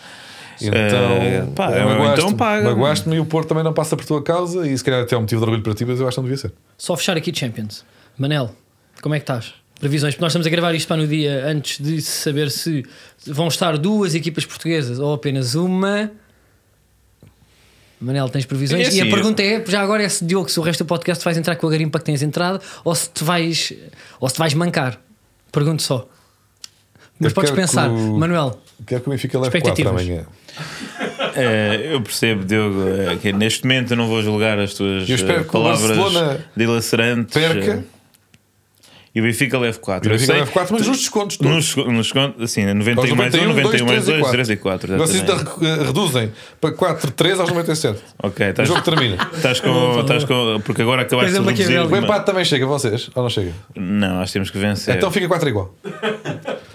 Então, 0.67 1.11
Eh, 1.11 1.45
pá, 1.55 1.69
magoaste-me, 1.69 2.07
então 2.13 2.33
paga. 2.33 2.63
Magoaste-me 2.69 3.15
e 3.15 3.19
o 3.19 3.25
Porto 3.25 3.47
também 3.49 3.63
não 3.63 3.73
passa 3.73 3.95
por 3.97 4.05
tua 4.05 4.21
causa 4.23 4.67
e 4.67 4.77
se 4.77 4.83
calhar 4.83 5.01
até 5.03 5.15
é 5.15 5.17
um 5.17 5.21
motivo 5.21 5.39
de 5.41 5.45
orgulho 5.45 5.63
para 5.63 5.73
ti, 5.73 5.85
mas 5.85 5.99
eu 5.99 6.07
acho 6.07 6.15
que 6.15 6.21
não 6.21 6.25
devia 6.29 6.37
ser. 6.37 6.53
Só 6.77 6.95
fechar 6.95 7.17
aqui 7.17 7.31
Champions. 7.35 7.83
Manel, 8.17 8.51
como 9.01 9.15
é 9.15 9.19
que 9.19 9.23
estás? 9.23 9.53
Previsões, 9.79 10.13
porque 10.13 10.23
nós 10.23 10.31
estamos 10.31 10.47
a 10.47 10.49
gravar 10.49 10.73
isto 10.73 10.87
para 10.87 10.97
no 10.97 11.07
dia 11.07 11.45
antes 11.45 11.79
de 11.83 12.01
saber 12.01 12.49
se 12.51 12.85
vão 13.27 13.47
estar 13.49 13.77
duas 13.77 14.15
equipas 14.15 14.45
portuguesas 14.45 14.97
ou 14.99 15.13
apenas 15.13 15.55
uma. 15.55 16.09
Manel, 17.99 18.27
tens 18.29 18.45
previsões? 18.45 18.85
É 18.85 18.87
assim, 18.89 18.97
e 18.97 19.01
a 19.01 19.05
pergunta 19.09 19.41
é: 19.41 19.63
já 19.65 19.81
agora 19.81 20.03
é 20.03 20.09
se 20.09 20.25
Diogo, 20.25 20.49
se 20.49 20.59
o 20.59 20.63
resto 20.63 20.83
do 20.83 20.87
podcast 20.87 21.23
vais 21.23 21.37
entrar 21.37 21.55
com 21.55 21.67
a 21.67 21.69
garimpa 21.69 21.99
que 21.99 22.05
tens 22.05 22.21
entrado 22.21 22.61
ou 22.83 22.93
se 22.93 23.09
te 23.09 23.23
vais, 23.23 23.73
ou 24.19 24.27
se 24.27 24.35
te 24.35 24.39
vais 24.39 24.53
mancar. 24.53 24.99
Pergunto 25.51 25.81
só. 25.81 26.07
Mas 27.19 27.31
podes 27.31 27.51
pensar, 27.51 27.87
que 27.89 27.95
o- 27.95 28.17
Manuel, 28.17 28.59
Quero 28.85 29.01
que 29.01 29.07
o 29.07 29.11
Benfica 29.11 29.39
leve 29.39 29.51
4 29.61 29.69
Expectativas. 29.69 29.91
amanhã. 30.01 30.25
Eh, 31.35 31.89
eu 31.93 32.01
percebo, 32.01 32.43
Diogo, 32.45 32.83
eh, 32.87 33.17
que 33.21 33.33
neste 33.33 33.63
momento 33.63 33.91
eu 33.91 33.97
não 33.97 34.07
vou 34.07 34.21
julgar 34.21 34.59
as 34.59 34.73
tuas 34.73 35.09
Eu 35.09 35.15
espero 35.15 35.39
eh, 35.39 35.43
que 35.43 35.49
o 35.49 35.51
palavras 35.51 35.97
dilacerantes. 36.55 37.33
perca. 37.33 37.71
eh, 37.71 37.83
E 39.15 39.19
o 39.21 39.23
Benfica 39.23 39.59
leve 39.59 39.77
4. 39.79 40.07
E 40.09 40.09
o 40.09 40.17
Benfica 40.17 40.33
leve 40.33 40.51
4, 40.51 40.73
mas 40.75 40.87
nos 40.87 40.97
descontos 40.97 41.37
todos. 41.37 41.75
Nos, 41.75 41.85
nos 41.87 42.11
contos, 42.11 42.41
assim, 42.43 42.65
91 42.73 42.99
Aos 43.01 43.11
mais 43.11 43.33
1, 43.35 43.47
91 43.53 43.85
mais 43.85 44.05
2, 44.05 44.17
3 44.19 44.31
3 44.31 44.49
e 44.49 44.55
4. 44.57 44.97
Vocês 44.97 45.21
re- 45.21 45.83
reduzem 45.85 46.31
para 46.59 46.71
4, 46.71 47.11
3 47.11 47.39
aos 47.39 47.49
97. 47.49 47.99
Ok, 48.23 48.45
O 48.45 48.49
estás, 48.49 48.67
jogo 48.67 48.81
termina. 48.81 49.29
estás 49.35 49.59
com, 49.59 49.99
estás 50.01 50.23
com. 50.25 50.59
Porque 50.65 50.81
agora 50.81 51.03
acabaste 51.03 51.31
de 51.31 51.37
reduzir. 51.39 51.79
O 51.79 51.95
empate 51.95 52.25
também 52.25 52.43
chega 52.45 52.65
a 52.65 52.67
vocês? 52.67 53.09
Ou 53.13 53.21
não 53.23 53.29
chega? 53.29 53.51
Não, 53.75 54.15
nós 54.15 54.31
temos 54.31 54.49
que 54.49 54.57
vencer. 54.57 54.95
Então 54.95 55.11
fica 55.11 55.27
4 55.27 55.47
igual. 55.49 55.75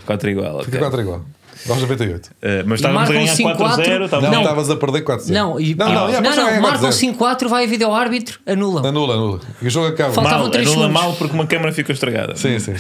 4 0.07 0.31
igual. 0.31 0.63
Fica 0.65 0.77
ok. 0.77 0.81
4 0.81 1.01
igual. 1.01 1.25
Aos 1.69 1.81
98. 1.81 2.31
Eh, 2.43 2.63
mas 2.67 2.81
estávamos 2.81 3.09
a 3.09 3.13
ganhar 3.13 3.35
5-4. 3.35 3.57
4-0. 3.57 4.11
Não, 4.23 4.31
Não. 4.31 4.41
estavas 4.43 4.71
a 4.71 4.77
perder 4.77 5.03
4 5.03 5.25
0 5.27 5.39
não, 5.39 5.61
e, 5.61 5.75
não, 5.75 5.87
e- 5.89 5.93
não, 5.95 6.07
não, 6.07 6.13
não, 6.13 6.23
ganhar 6.47 6.61
marcam 6.61 6.91
4-0. 6.91 7.17
5-4, 7.17 7.49
vai 7.49 7.65
a 7.65 7.67
vídeo 7.67 7.93
árbitro, 7.93 8.39
anulam. 8.47 8.85
Anula, 8.87 9.15
anula. 9.15 9.41
E 9.63 9.67
o 9.67 9.71
jogo 9.71 9.87
acaba. 9.89 10.13
Falta- 10.13 10.21
Mal, 10.23 10.31
Faltavam 10.31 10.51
três 10.51 10.67
anula 10.69 10.87
segundos. 10.89 11.03
mal 11.03 11.13
porque 11.17 11.35
uma 11.35 11.47
câmara 11.47 11.73
ficou 11.73 11.93
estragada. 11.93 12.37
Sim, 12.37 12.59
sim. 12.59 12.75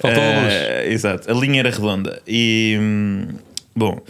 Faltou 0.00 0.22
a 0.22 0.26
luz. 0.40 0.52
Eh, 0.52 0.86
exato, 0.92 1.30
a 1.30 1.34
linha 1.34 1.60
era 1.60 1.70
redonda. 1.70 2.20
E, 2.26 2.76
hum, 2.80 3.26
Bom, 3.78 4.00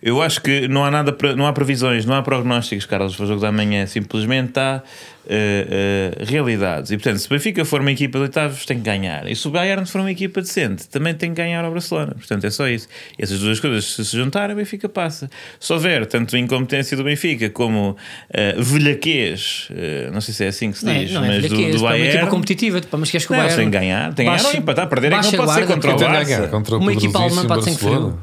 eu 0.00 0.22
acho 0.22 0.40
que 0.40 0.68
não 0.68 0.84
há 0.84 0.90
nada, 0.92 1.12
para- 1.12 1.34
não 1.34 1.48
há 1.48 1.52
previsões, 1.52 2.06
não 2.06 2.14
há 2.14 2.22
prognósticos, 2.22 2.86
Carlos, 2.86 3.16
para 3.16 3.24
o 3.24 3.26
jogo 3.26 3.40
da 3.40 3.50
manhã. 3.50 3.84
Simplesmente 3.84 4.56
há 4.56 4.80
eh, 5.28 6.24
realidades. 6.24 6.90
E 6.90 6.96
portanto, 6.96 7.18
se 7.18 7.26
o 7.26 7.30
Benfica 7.30 7.64
for 7.64 7.80
uma 7.80 7.90
equipa 7.92 8.18
de 8.18 8.22
oitavos, 8.24 8.64
tem 8.64 8.76
que 8.78 8.84
ganhar. 8.84 9.28
E 9.30 9.34
se 9.36 9.46
o 9.46 9.50
Bayern 9.50 9.84
for 9.86 10.00
uma 10.00 10.10
equipa 10.10 10.40
decente, 10.40 10.88
também 10.88 11.14
tem 11.14 11.30
que 11.30 11.36
ganhar 11.36 11.64
ao 11.64 11.70
Barcelona. 11.72 12.14
Portanto, 12.14 12.44
é 12.46 12.50
só 12.50 12.68
isso. 12.68 12.88
E 13.18 13.22
essas 13.22 13.38
duas 13.40 13.58
coisas, 13.60 13.84
se 13.84 14.04
se 14.04 14.16
juntarem, 14.16 14.54
o 14.54 14.56
Benfica 14.56 14.88
passa. 14.88 15.28
Se 15.58 15.72
houver 15.72 16.06
tanto 16.06 16.36
incompetência 16.36 16.96
do 16.96 17.04
Benfica 17.04 17.50
como 17.50 17.96
eh, 18.32 18.54
velhaquez, 18.58 19.68
eh, 19.74 20.10
não 20.12 20.20
sei 20.20 20.34
se 20.34 20.44
é 20.44 20.48
assim 20.48 20.70
que 20.72 20.78
se 20.78 20.84
Não 20.86 20.92
é, 20.92 20.98
diz, 21.00 21.12
não 21.12 21.24
é 21.24 21.28
mas 21.28 21.42
do, 21.48 21.56
do 21.56 21.56
pá, 21.56 21.86
uma 21.86 21.96
equipa 21.98 22.12
Bayern. 22.12 22.30
competitiva, 22.30 22.80
pá, 22.82 22.96
mas 22.98 23.10
queres 23.10 23.26
que 23.26 23.32
o 23.32 23.36
Não, 23.36 23.42
Bayern 23.42 23.62
tem 23.62 23.70
que 23.70 23.78
ganhar, 23.78 24.14
tem 24.14 24.26
que 24.26 24.32
ganhar 24.36 24.46
ou 24.48 24.54
empatar, 24.56 24.88
perder 24.88 25.12
é 25.12 25.18
que 25.20 25.24
não 25.24 25.32
pode 25.44 25.52
ser 25.54 25.66
contra 25.66 25.94
o 25.94 25.98
Barça. 25.98 26.24
ganhar 26.24 26.48
contra 26.48 26.76
o 26.76 26.78
Uma 26.78 26.92
equipa 26.92 27.18
alemã 27.18 27.46
pode 27.46 27.64
ser 27.64 27.76
que 27.76 27.84
Barcelona. 27.84 28.16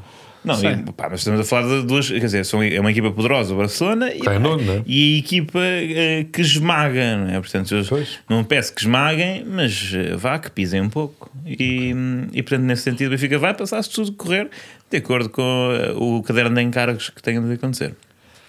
Não, 0.44 0.56
e, 0.62 0.92
pá, 0.92 1.08
mas 1.10 1.22
estamos 1.22 1.40
a 1.40 1.44
falar 1.44 1.82
de 1.82 1.88
duas, 1.88 2.10
quer 2.10 2.20
dizer, 2.20 2.46
são, 2.46 2.62
é 2.62 2.80
uma 2.80 2.92
equipa 2.92 3.12
poderosa, 3.12 3.54
o 3.54 3.58
Barcelona, 3.58 4.12
e, 4.14 4.22
nono, 4.40 4.62
não 4.62 4.74
é? 4.74 4.84
e 4.86 5.16
a 5.16 5.20
equipa 5.20 5.60
eh, 5.62 6.26
que 6.32 6.42
esmaga, 6.42 7.18
não 7.18 7.30
é? 7.30 7.40
Portanto, 7.40 7.74
eu 7.74 7.86
Pois. 7.86 8.20
não 8.30 8.44
peço 8.44 8.74
que 8.74 8.82
esmaguem, 8.82 9.46
mas 9.46 9.92
eh, 9.94 10.16
vá, 10.18 10.38
que 10.38 10.52
pisem 10.52 10.82
um 10.82 10.90
pouco. 10.90 11.32
E, 11.46 11.94
hum, 11.94 12.28
e 12.34 12.44
portanto, 12.44 12.66
nesse 12.66 12.84
sentido, 12.84 13.08
o 13.08 13.10
Benfica 13.12 13.40
vai 13.40 13.54
passar 13.54 13.82
se 13.84 13.90
tudo 13.90 14.12
correr 14.14 14.50
de 14.92 14.98
acordo 14.98 15.30
com 15.30 15.72
eh, 15.72 15.94
o 15.96 16.22
caderno 16.22 16.56
de 16.56 16.62
encargos 16.62 17.10
que 17.10 17.22
tenham 17.24 17.48
de 17.48 17.54
acontecer. 17.54 17.96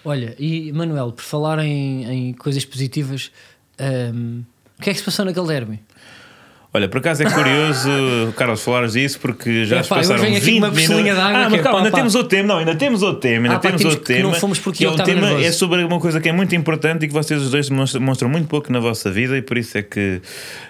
Olha, 0.03 0.35
e 0.37 0.71
Manuel, 0.73 1.13
por 1.13 1.23
falar 1.23 1.59
em, 1.59 2.05
em 2.29 2.33
coisas 2.33 2.65
positivas, 2.65 3.31
hum, 4.13 4.43
o 4.77 4.81
que 4.83 4.89
é 4.89 4.93
que 4.93 4.99
se 4.99 5.05
passou 5.05 5.23
naquele 5.23 5.47
derby? 5.47 5.79
Olha, 6.75 6.89
por 6.89 6.97
acaso 6.97 7.23
é 7.23 7.29
curioso, 7.31 7.89
Carlos, 8.35 8.61
falares 8.61 8.91
disso, 8.93 9.17
porque 9.19 9.65
já 9.65 9.77
É 9.77 9.83
se 9.83 9.87
pá, 9.89 9.95
passaram 9.95 10.21
venho 10.21 10.33
20 10.35 10.41
aqui 10.41 10.51
com 10.51 10.57
uma 10.57 10.67
minutos. 10.67 10.79
pistolinha 10.87 11.13
de 11.13 11.19
água 11.21 11.37
ah, 11.39 11.49
mas 11.49 11.53
é 11.59 11.63
calma, 11.63 11.71
pá, 11.71 11.77
ainda 11.77 11.91
pá. 11.91 11.97
temos 11.97 12.15
outro 12.15 12.29
tema. 12.29 12.47
Não, 12.49 12.57
ainda 12.59 12.75
temos 12.75 13.01
outro 13.01 13.19
tema. 13.21 13.45
Ainda 13.45 13.55
Ah, 13.55 13.59
pá, 13.59 13.61
temos 13.61 13.81
temos 13.81 13.95
outro 13.95 14.07
que 14.13 14.21
não 14.21 14.29
tema. 14.31 14.39
fomos 14.41 14.59
porque 14.59 14.77
que 14.79 14.85
é 14.85 14.89
um 14.89 14.95
tema 14.97 15.21
nervoso. 15.21 15.45
é 15.45 15.51
sobre 15.53 15.83
uma 15.85 15.99
coisa 15.99 16.19
que 16.19 16.27
é 16.27 16.31
muito 16.33 16.53
importante 16.55 17.05
e 17.05 17.07
que 17.07 17.13
vocês 17.13 17.41
os 17.41 17.49
dois 17.51 17.69
mostram, 17.69 18.29
muito 18.29 18.47
pouco 18.47 18.71
na 18.73 18.79
vossa 18.81 19.09
vida 19.09 19.37
e 19.37 19.41
por 19.41 19.57
isso 19.57 19.77
é 19.77 19.81
que, 19.83 20.21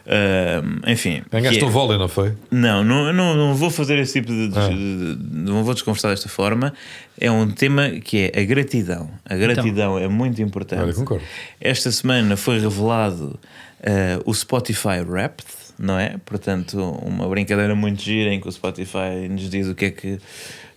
ah, 0.07 0.61
enfim. 0.91 1.23
Ganhaste 1.31 1.59
é- 1.61 1.65
o 1.65 1.69
vôlei, 1.69 1.97
não 1.97 2.07
foi? 2.07 2.33
não, 2.51 2.83
não, 2.83 3.11
não, 3.11 3.35
não 3.35 3.55
vou 3.55 3.69
fazer 3.71 3.97
esse 3.99 4.13
tipo 4.21 4.31
de, 4.31 4.51
Ah. 4.55 4.67
de- 4.69 5.15
de- 5.15 5.35
Não 5.35 5.63
vou 5.63 5.73
desconversar 5.73 6.09
desta 6.09 6.29
forma. 6.29 6.73
É 7.19 7.31
um 7.31 7.49
tema 7.49 7.89
que 8.03 8.29
é 8.33 8.41
a 8.41 8.43
gratidão. 8.45 9.09
A 9.27 9.35
gratidão 9.35 9.97
é 9.97 10.07
muito 10.07 10.41
importante. 10.41 10.81
Olha, 10.81 10.93
concordo. 10.93 11.23
Esta 11.61 11.91
semana 11.91 12.35
foi 12.37 12.59
revelado 12.59 13.39
eh, 13.81 14.19
o 14.25 14.33
Spotify 14.33 15.01
Wrapped, 15.07 15.45
não 15.77 15.97
é? 15.99 16.15
Portanto, 16.25 16.77
uma 17.03 17.27
brincadeira 17.27 17.75
muito 17.75 18.01
gira 18.01 18.33
em 18.33 18.39
que 18.39 18.47
o 18.47 18.51
Spotify 18.51 19.27
nos 19.29 19.49
diz 19.49 19.67
o 19.67 19.75
que 19.75 19.85
é 19.85 19.91
que 19.91 20.19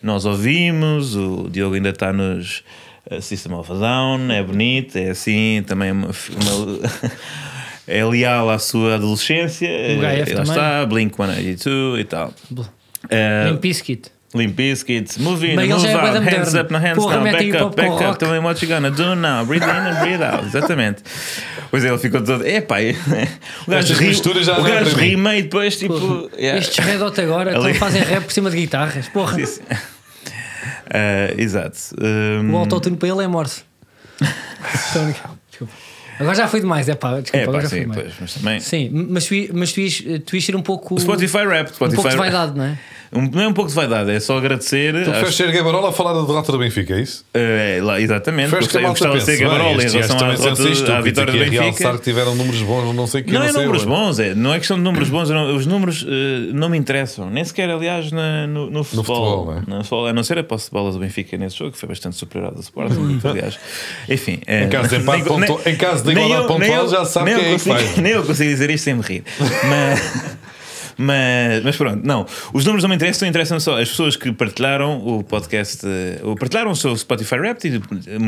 nós 0.03 0.25
ouvimos. 0.25 1.15
O 1.17 1.49
Diogo 1.51 1.75
ainda 1.75 1.91
está 1.91 2.13
nos 2.13 2.63
eh, 3.11 3.21
System 3.21 3.53
of 3.55 3.71
a 3.73 3.75
Down, 3.77 4.31
é 4.33 4.43
bonito, 4.43 4.97
é 4.97 5.11
assim, 5.11 5.63
também 5.67 5.93
uma. 5.93 6.09
uma- 6.09 6.79
É 7.91 8.05
leal 8.05 8.51
à 8.51 8.59
sua 8.59 8.97
adolescência, 8.97 9.67
O 9.67 10.05
eh, 10.05 10.23
HF 10.25 10.35
lá 10.35 10.37
também. 10.37 10.43
está, 10.43 10.85
Blink 10.87 11.17
182 11.17 12.01
e 12.01 12.05
tal. 12.05 12.35
Eh, 13.09 13.49
Limp 13.51 13.63
Bizkit. 13.63 14.11
Limp 14.35 14.57
Bizkit, 14.57 15.19
move 15.21 15.43
in, 15.43 15.57
Bem, 15.57 15.69
move 15.71 15.87
é 15.87 15.95
out, 15.95 16.19
hands 16.19 16.53
moderno. 16.53 16.61
up, 16.61 16.73
no 16.73 16.79
hands 16.79 16.99
Porra, 16.99 17.15
down, 17.15 17.25
back 17.25 17.63
up, 17.63 17.77
back 17.77 18.05
up, 18.05 18.19
tell 18.19 18.31
me 18.31 18.39
what 18.41 18.63
you 18.63 18.69
gonna 18.69 18.91
do 18.91 19.15
now, 19.15 19.43
breathe 19.47 19.63
in 19.63 19.69
and 19.71 20.01
breathe 20.01 20.23
out, 20.23 20.45
exatamente. 20.45 21.03
Pois 21.71 21.83
é, 21.83 21.89
ele 21.89 21.99
ficou 21.99 22.23
todo, 22.23 22.47
epá, 22.47 22.77
o 23.67 23.71
gajo, 23.71 23.95
ri, 23.95 24.09
misturas 24.09 24.45
já 24.45 24.61
o 24.61 24.67
é 24.67 24.71
gajo 24.71 24.97
rima 24.97 25.35
e 25.35 25.43
depois 25.43 25.79
tipo... 25.79 25.99
Porra, 25.99 26.29
yeah. 26.37 26.59
Estes 26.59 26.85
Red 26.85 27.03
Hot 27.03 27.19
agora 27.19 27.57
Ali. 27.57 27.73
estão 27.73 27.89
fazem 27.89 28.03
rap 28.03 28.25
por 28.25 28.33
cima 28.33 28.51
de 28.51 28.57
guitarras. 28.57 29.09
Porra, 29.13 29.35
Sim, 29.35 29.47
sim. 29.47 29.63
Ah, 30.91 31.33
exato. 31.39 31.79
Um, 31.99 32.53
o 32.53 32.57
autotune 32.59 32.97
para 32.97 33.09
ele 33.09 33.25
é 33.25 33.29
morse. 33.29 33.63
Agora 36.21 36.35
já 36.35 36.49
foi 36.49 36.61
demais, 36.61 36.89
é 36.89 36.97
pá, 36.97 37.21
desculpa, 37.21 37.37
é 37.39 37.43
agora 37.45 37.59
pá, 37.59 37.63
já 37.63 37.69
foi 37.69 37.79
sim, 37.79 37.85
demais. 37.85 38.03
pois, 38.03 38.15
mas 38.21 38.35
também... 38.35 38.61
Sim, 38.61 38.91
mas 39.09 39.27
tu, 39.27 39.35
mas 39.53 39.73
tu, 39.73 39.81
ias, 39.81 40.03
tu 40.27 40.35
ias 40.35 40.45
ser 40.45 40.57
um 40.57 40.63
pouco. 40.63 40.97
O 40.97 40.99
Spotify 40.99 41.47
Rap, 41.47 41.71
um 41.71 41.75
Spotify 41.75 41.95
pouco 41.95 42.11
de 42.11 42.17
vaidade, 42.17 42.59
não 42.59 42.65
é? 42.65 42.79
Um- 43.13 43.31
não 43.33 43.43
é 43.43 43.49
um 43.49 43.53
pouco 43.53 43.71
de 43.71 43.75
vaidade, 43.77 44.11
é 44.11 44.21
só 44.21 44.37
agradecer. 44.39 44.93
Tu 45.05 45.11
preferes 45.11 45.35
ser 45.35 45.51
Gabarola 45.53 45.89
a 45.89 45.93
falar 45.93 46.13
da 46.13 46.21
derrota 46.23 46.53
do 46.53 46.59
Benfica, 46.59 46.95
é 46.95 47.01
isso? 47.01 47.25
eh, 47.33 47.81
lá, 47.83 48.01
exatamente, 48.01 48.51
porque 48.51 48.77
eu 48.77 48.83
gostava 48.83 49.19
de 49.19 49.25
ser 49.25 49.39
Gabarola 49.39 49.83
em 49.83 49.89
relação 49.91 50.17
à, 50.17 50.19
derrota- 50.35 50.51
estúpidos, 50.69 51.03
vitória 51.05 51.33
do 51.33 51.39
Benfica. 51.39 51.63
realçar 51.63 51.97
que 51.97 52.03
tiveram 52.05 52.35
números 52.35 52.61
bons, 52.63 52.95
não 52.95 53.07
sei 53.07 53.21
o 53.21 53.25
que. 53.25 53.33
Não, 53.33 53.43
é 53.43 53.53
sei 53.53 53.63
números 53.63 53.83
onde. 53.83 53.91
bons, 53.91 54.19
é, 54.19 54.35
não 54.35 54.53
é 54.55 54.59
questão 54.59 54.77
de 54.77 54.83
números 54.83 55.09
bons, 55.09 55.31
não, 55.31 55.57
os 55.57 55.65
números 55.67 56.05
eh, 56.07 56.51
não 56.53 56.69
me 56.69 56.77
interessam, 56.77 57.31
nem 57.31 57.45
sequer, 57.45 57.71
aliás, 57.71 58.13
na- 58.13 58.47
no, 58.47 58.71
no 58.71 58.85
futebol. 58.85 59.05
futebol, 59.05 59.47
não 59.47 59.75
é? 59.75 59.79
No 59.79 59.85
futebol, 59.85 60.07
a 60.07 60.13
não 60.13 60.23
ser 60.23 60.39
a 60.39 60.45
posse 60.45 60.67
de 60.67 60.73
bola 60.73 60.93
do 60.93 60.99
Benfica 60.99 61.37
nesse 61.39 61.57
jogo, 61.57 61.73
que 61.73 61.79
foi 61.79 61.89
bastante 61.89 62.17
superior 62.17 62.49
ao 62.51 62.55
do 62.55 62.61
Sporting, 62.61 63.21
aliás. 63.25 63.59
Enfim, 64.09 64.41
eh, 64.47 64.65
Em 64.65 64.69
caso 64.69 64.89
de 64.91 64.97
empate 65.03 65.25
pontual- 65.25 65.61
em 65.65 65.77
caso 65.77 66.05
de 66.05 66.11
igualdade 66.13 66.47
pontual, 66.47 66.89
já 66.89 67.05
sabe 67.05 67.35
quem 67.35 67.55
é 67.55 67.59
que 67.59 67.69
vai. 67.69 67.85
Nem 68.03 68.13
eu 68.13 68.23
consigo 68.23 68.51
dizer 68.51 68.69
isto 68.71 68.85
sem 68.85 68.95
me 68.95 69.03
rir. 69.03 69.25
Mas. 69.69 70.37
Mas, 70.99 71.63
mas 71.63 71.77
pronto, 71.77 72.01
não. 72.05 72.27
Os 72.53 72.65
números 72.65 72.83
não 72.83 72.89
me 72.91 72.97
interessam, 72.97 73.29
interessam 73.29 73.61
só 73.61 73.81
as 73.81 73.89
pessoas 73.89 74.17
que 74.17 74.33
partilharam 74.33 74.99
o 75.07 75.23
podcast, 75.23 75.87
eh, 75.87 76.19
ou 76.25 76.35
partilharam 76.35 76.73
o 76.73 76.77
seu 76.77 76.97
Spotify 76.97 77.37
Rap 77.37 77.65
e 77.65 77.81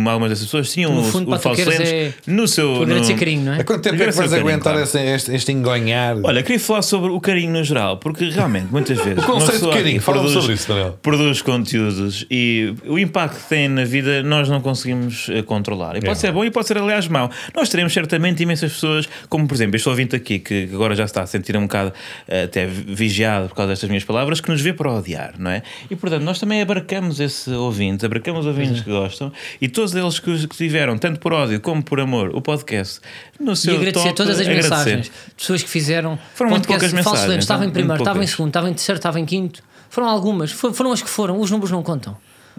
algumas 0.09 0.31
dessas 0.31 0.45
pessoas 0.45 0.73
tinham 0.73 0.95
No 0.95 1.01
o, 1.01 1.05
fundo, 1.05 1.31
o 1.33 1.37
tu 1.37 1.43
Falso 1.43 1.63
é- 1.69 2.13
no 2.29 2.47
seu. 2.47 2.87
No- 2.87 3.11
carinho, 3.17 3.45
não 3.47 3.55
é? 3.55 3.61
Há 3.61 3.65
quanto 3.65 3.83
tempo 3.83 3.97
é 4.01 4.07
que 4.07 4.13
vais 4.13 4.33
o 4.33 4.37
aguentar 4.37 4.73
claro. 4.75 4.81
este, 4.85 4.99
este, 4.99 5.35
este 5.35 5.51
engonhar? 5.53 6.17
Olha, 6.23 6.43
queria 6.45 6.61
falar 6.61 6.83
sobre 6.83 7.11
o 7.11 7.21
carinho 7.21 7.53
no 7.53 7.65
geral, 7.65 7.97
porque 7.97 8.29
realmente, 8.31 8.69
muitas 8.71 8.97
vezes. 9.05 9.23
O 9.23 9.27
conceito 9.27 9.67
de 9.67 9.73
carinho, 9.73 10.01
fala-me 10.01 10.29
sobre 10.31 10.53
isso, 10.55 10.69
Daniel. 10.69 10.97
Produz 11.03 11.43
conteúdos 11.43 12.25
e 12.31 12.73
o 12.87 12.99
impacto 12.99 13.41
que 13.43 13.49
tem 13.49 13.69
na 13.69 13.85
vida 13.85 14.23
nós 14.23 14.49
não 14.49 14.61
conseguimos 14.61 15.29
eh, 15.31 15.43
controlar. 15.43 15.97
E 15.97 16.01
pode 16.01 16.13
É. 16.13 16.15
ser 16.15 16.33
bom 16.33 16.45
e 16.45 16.51
pode 16.53 16.69
ser, 16.69 16.79
aliás, 16.79 17.09
mau. 17.09 17.29
Nós 17.55 17.69
teremos 17.69 17.93
certamente 17.93 18.43
imensas 18.43 18.73
pessoas, 18.73 19.09
como 19.29 19.49
por 19.49 19.55
exemplo 19.55 19.75
este 19.77 19.89
ouvinte 19.89 20.15
aqui, 20.15 20.39
que 20.39 20.69
agora 20.73 20.95
já 20.95 21.05
está 21.05 21.23
a 21.23 21.27
sentir 21.27 21.57
um 21.57 21.63
bocado 21.63 21.93
eh, 22.29 22.47
até 22.61 22.67
vigiado 22.67 23.49
por 23.49 23.55
causa 23.55 23.71
destas 23.71 23.89
minhas 23.89 24.05
palavras, 24.05 24.41
que 24.41 24.51
nos 24.51 24.61
vê 24.61 24.73
para 24.73 24.93
odiar, 24.93 25.35
não 25.39 25.51
é? 25.51 25.63
E 25.91 25.97
portanto, 25.97 26.23
nós 26.23 26.39
também 26.39 26.61
abarcamos 26.61 27.21
esse 27.21 27.51
ouvinte, 27.51 28.05
abarcamos 28.05 28.47
ouvintes 28.47 28.81
é. 28.81 28.85
que 28.85 28.91
gostam 28.91 29.33
e 29.61 29.69
todos 29.69 29.95
eles 29.95 30.19
que, 30.19 30.47
que 30.49 30.57
tiveram, 30.57 30.99
tanto 30.99 31.21
por 31.21 31.33
ódio 31.33 31.61
como 31.61 31.83
por 31.83 32.01
amor, 32.01 32.31
o 32.35 32.41
podcast, 32.41 33.01
no 33.39 33.53
E 33.53 33.57
seu 33.57 33.77
agradecer 33.77 34.05
top, 34.09 34.17
todas 34.17 34.41
as 34.41 34.47
agradecer. 34.47 34.71
mensagens 34.71 35.13
pessoas 35.37 35.63
que 35.63 35.69
fizeram. 35.69 36.19
Foram 36.35 36.51
muito 36.51 36.67
poucas 36.67 36.93
mensagens, 36.93 37.27
Lentes, 37.27 37.45
Estava 37.45 37.63
em 37.63 37.67
muito 37.67 37.75
primeiro, 37.75 38.03
estava 38.03 38.23
em 38.23 38.27
segundo, 38.27 38.49
estava 38.49 38.69
em 38.71 38.75
terceiro, 38.75 38.99
estava 38.99 39.21
em 39.21 39.25
quinto. 39.25 39.63
Foram 39.89 40.09
algumas, 40.09 40.53
Fo- 40.53 40.73
foram 40.73 40.93
as 40.93 41.03
que 41.03 41.09
foram. 41.11 41.41
Os 41.41 41.51
números 41.51 41.71
não 41.71 41.83
contam. 41.83 42.17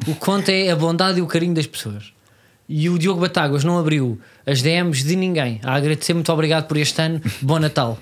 O 0.08 0.14
que 0.14 0.20
conta 0.20 0.52
é 0.52 0.70
a 0.72 0.76
bondade 0.76 1.20
e 1.20 1.22
o 1.22 1.28
carinho 1.28 1.54
das 1.54 1.68
pessoas. 1.68 2.12
E 2.68 2.90
o 2.90 2.98
Diogo 2.98 3.20
Batáguas 3.20 3.64
não 3.64 3.78
abriu 3.78 4.20
as 4.46 4.62
DMs 4.62 5.04
de 5.06 5.16
ninguém. 5.16 5.60
A 5.64 5.76
agradecer, 5.76 6.14
muito 6.14 6.32
obrigado 6.32 6.68
por 6.68 6.78
este 6.78 7.02
ano. 7.02 7.22
Bom 7.42 7.60
Natal. 7.60 7.98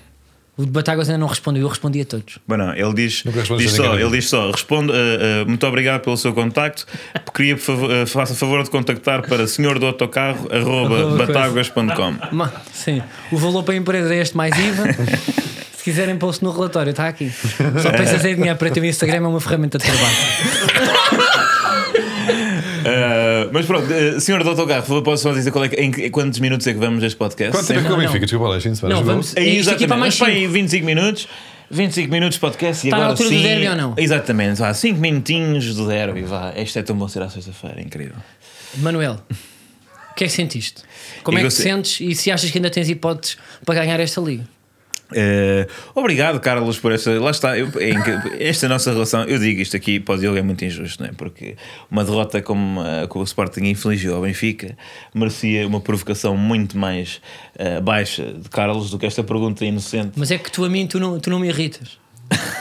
O 0.60 0.66
de 0.66 0.70
Batáguas 0.72 1.08
ainda 1.08 1.18
não 1.18 1.26
respondeu, 1.26 1.62
eu 1.62 1.68
respondi 1.68 2.02
a 2.02 2.04
todos. 2.04 2.38
Bom, 2.46 2.56
não, 2.58 2.74
ele 2.74 2.92
diz, 2.92 3.24
diz 3.56 3.72
só, 3.72 3.94
ele 3.98 4.10
diz 4.10 4.28
só, 4.28 4.50
responde, 4.50 4.92
eh, 4.92 5.40
eh, 5.42 5.44
muito 5.46 5.66
obrigado 5.66 6.02
pelo 6.02 6.16
seu 6.18 6.34
contacto. 6.34 6.86
Queria, 7.34 7.56
por 7.56 7.62
favor, 7.62 7.90
eh, 7.90 8.04
faça 8.04 8.34
favor 8.34 8.62
de 8.62 8.68
contactar 8.68 9.22
para 9.26 9.46
senhor 9.46 9.78
do 9.78 9.86
autocarro 9.86 10.48
arroba 10.52 10.98
Arroba 11.00 11.26
bataguas.com. 11.26 12.14
Ma- 12.36 12.52
Sim, 12.74 13.00
o 13.32 13.38
valor 13.38 13.62
para 13.62 13.72
a 13.72 13.76
empresa 13.78 14.14
é 14.14 14.18
este 14.20 14.36
mais 14.36 14.54
IVA. 14.58 14.84
Se 15.80 15.84
quiserem, 15.84 16.18
posto 16.18 16.44
no 16.44 16.50
relatório, 16.52 16.90
está 16.90 17.08
aqui. 17.08 17.32
Só 17.82 17.90
pensas 17.92 18.22
em 18.26 18.34
dinheiro 18.36 18.58
para 18.58 18.70
ter 18.70 18.80
o 18.82 18.84
Instagram, 18.84 19.16
é 19.16 19.20
uma 19.20 19.40
ferramenta 19.40 19.78
de 19.78 19.84
trabalho. 19.84 20.16
Eh, 22.84 23.48
mas 23.52 23.66
pronto, 23.66 23.92
eh, 23.92 24.18
senhor 24.20 24.42
do 24.42 24.50
autocarro, 24.50 24.82
por 24.82 24.88
favor, 24.88 25.02
posso 25.02 25.22
só 25.22 25.32
dizer 25.32 25.50
qual 25.50 25.64
é 25.64 25.68
que- 25.68 25.76
em, 25.76 25.90
que- 25.90 26.10
quantos 26.10 26.38
minutos 26.40 26.66
é 26.66 26.72
que 26.72 26.78
vamos 26.78 27.00
deste 27.00 27.16
podcast? 27.16 27.52
Quanto 27.56 27.66
tempo 27.66 27.80
é 27.80 27.82
que 27.82 27.88
o 27.88 27.90
Não, 27.90 27.96
não. 27.98 28.04
Benfica? 28.06 28.26
Desculpa 28.26 28.48
lá, 28.48 28.56
este 28.56 28.74
semana 28.76 28.94
Não, 28.96 29.04
vamos- 29.04 29.36
Aí, 29.36 29.58
Isto 29.58 29.70
aqui 29.72 29.86
para 29.86 29.96
mais 29.96 30.14
mas 30.14 30.18
para 30.18 30.28
aí 30.28 30.40
cinco. 30.42 30.52
25 30.52 30.86
minutos. 30.86 31.28
25 31.70 32.10
minutos 32.10 32.34
de 32.34 32.40
podcast 32.40 32.84
e 32.84 32.88
Está 32.88 32.96
na 32.96 33.04
agora 33.04 33.12
altura 33.12 33.28
do 33.30 33.36
sim. 33.36 33.42
derby 33.42 33.68
ou 33.68 33.76
não? 33.76 33.94
Exatamente, 33.96 34.58
vá, 34.58 34.74
5 34.74 34.98
minutinhos 35.00 35.72
do 35.74 35.86
derby. 35.86 36.22
Vá. 36.22 36.52
Isto 36.56 36.78
é 36.80 36.82
tão 36.82 36.96
bom 36.96 37.06
ser 37.06 37.22
à 37.22 37.28
sexta-feira, 37.30 37.80
incrível. 37.80 38.16
Manuel, 38.78 39.20
o 39.30 40.14
que 40.16 40.24
é 40.24 40.26
que 40.26 40.32
sentiste? 40.32 40.82
Como 41.22 41.38
é 41.38 41.42
Eu 41.42 41.48
que 41.48 41.54
te 41.54 41.62
sentes 41.62 42.00
e 42.00 42.14
se 42.14 42.30
achas 42.30 42.50
que 42.50 42.58
ainda 42.58 42.70
tens 42.70 42.88
hipóteses 42.88 43.36
para 43.64 43.76
ganhar 43.76 44.00
esta 44.00 44.20
liga? 44.20 44.44
Eh, 45.12 45.66
obrigado, 45.94 46.38
Carlos, 46.40 46.78
por 46.78 46.92
esta. 46.92 47.18
Lá 47.20 47.30
está, 47.30 47.58
eu- 47.58 47.68
é 47.78 48.48
esta 48.48 48.68
nossa 48.68 48.92
relação. 48.92 49.24
Eu 49.24 49.38
digo 49.38 49.60
isto 49.60 49.76
aqui 49.76 49.98
para 50.00 50.14
o 50.14 50.18
Diogo 50.18 50.38
é 50.38 50.42
muito 50.42 50.64
injusto, 50.64 51.02
não 51.02 51.10
é? 51.10 51.12
Porque 51.12 51.56
uma 51.90 52.04
derrota 52.04 52.40
como 52.42 52.80
a 52.80 53.06
que 53.08 53.18
o 53.18 53.22
Sporting 53.22 53.64
infligiu 53.64 54.14
ao 54.16 54.22
Benfica 54.22 54.76
merecia 55.14 55.66
uma 55.66 55.80
provocação 55.80 56.36
muito 56.36 56.76
mais 56.78 57.20
eh, 57.58 57.80
baixa 57.80 58.24
de 58.24 58.48
Carlos 58.48 58.90
do 58.90 58.98
que 58.98 59.06
esta 59.06 59.22
pergunta 59.22 59.64
inocente. 59.64 60.12
Mas 60.16 60.30
é 60.30 60.38
que 60.38 60.50
tu 60.50 60.64
a 60.64 60.68
mim 60.68 60.86
tu 60.86 60.98
não, 61.00 61.18
tu 61.18 61.30
não 61.30 61.38
me 61.40 61.48
irritas. 61.48 61.98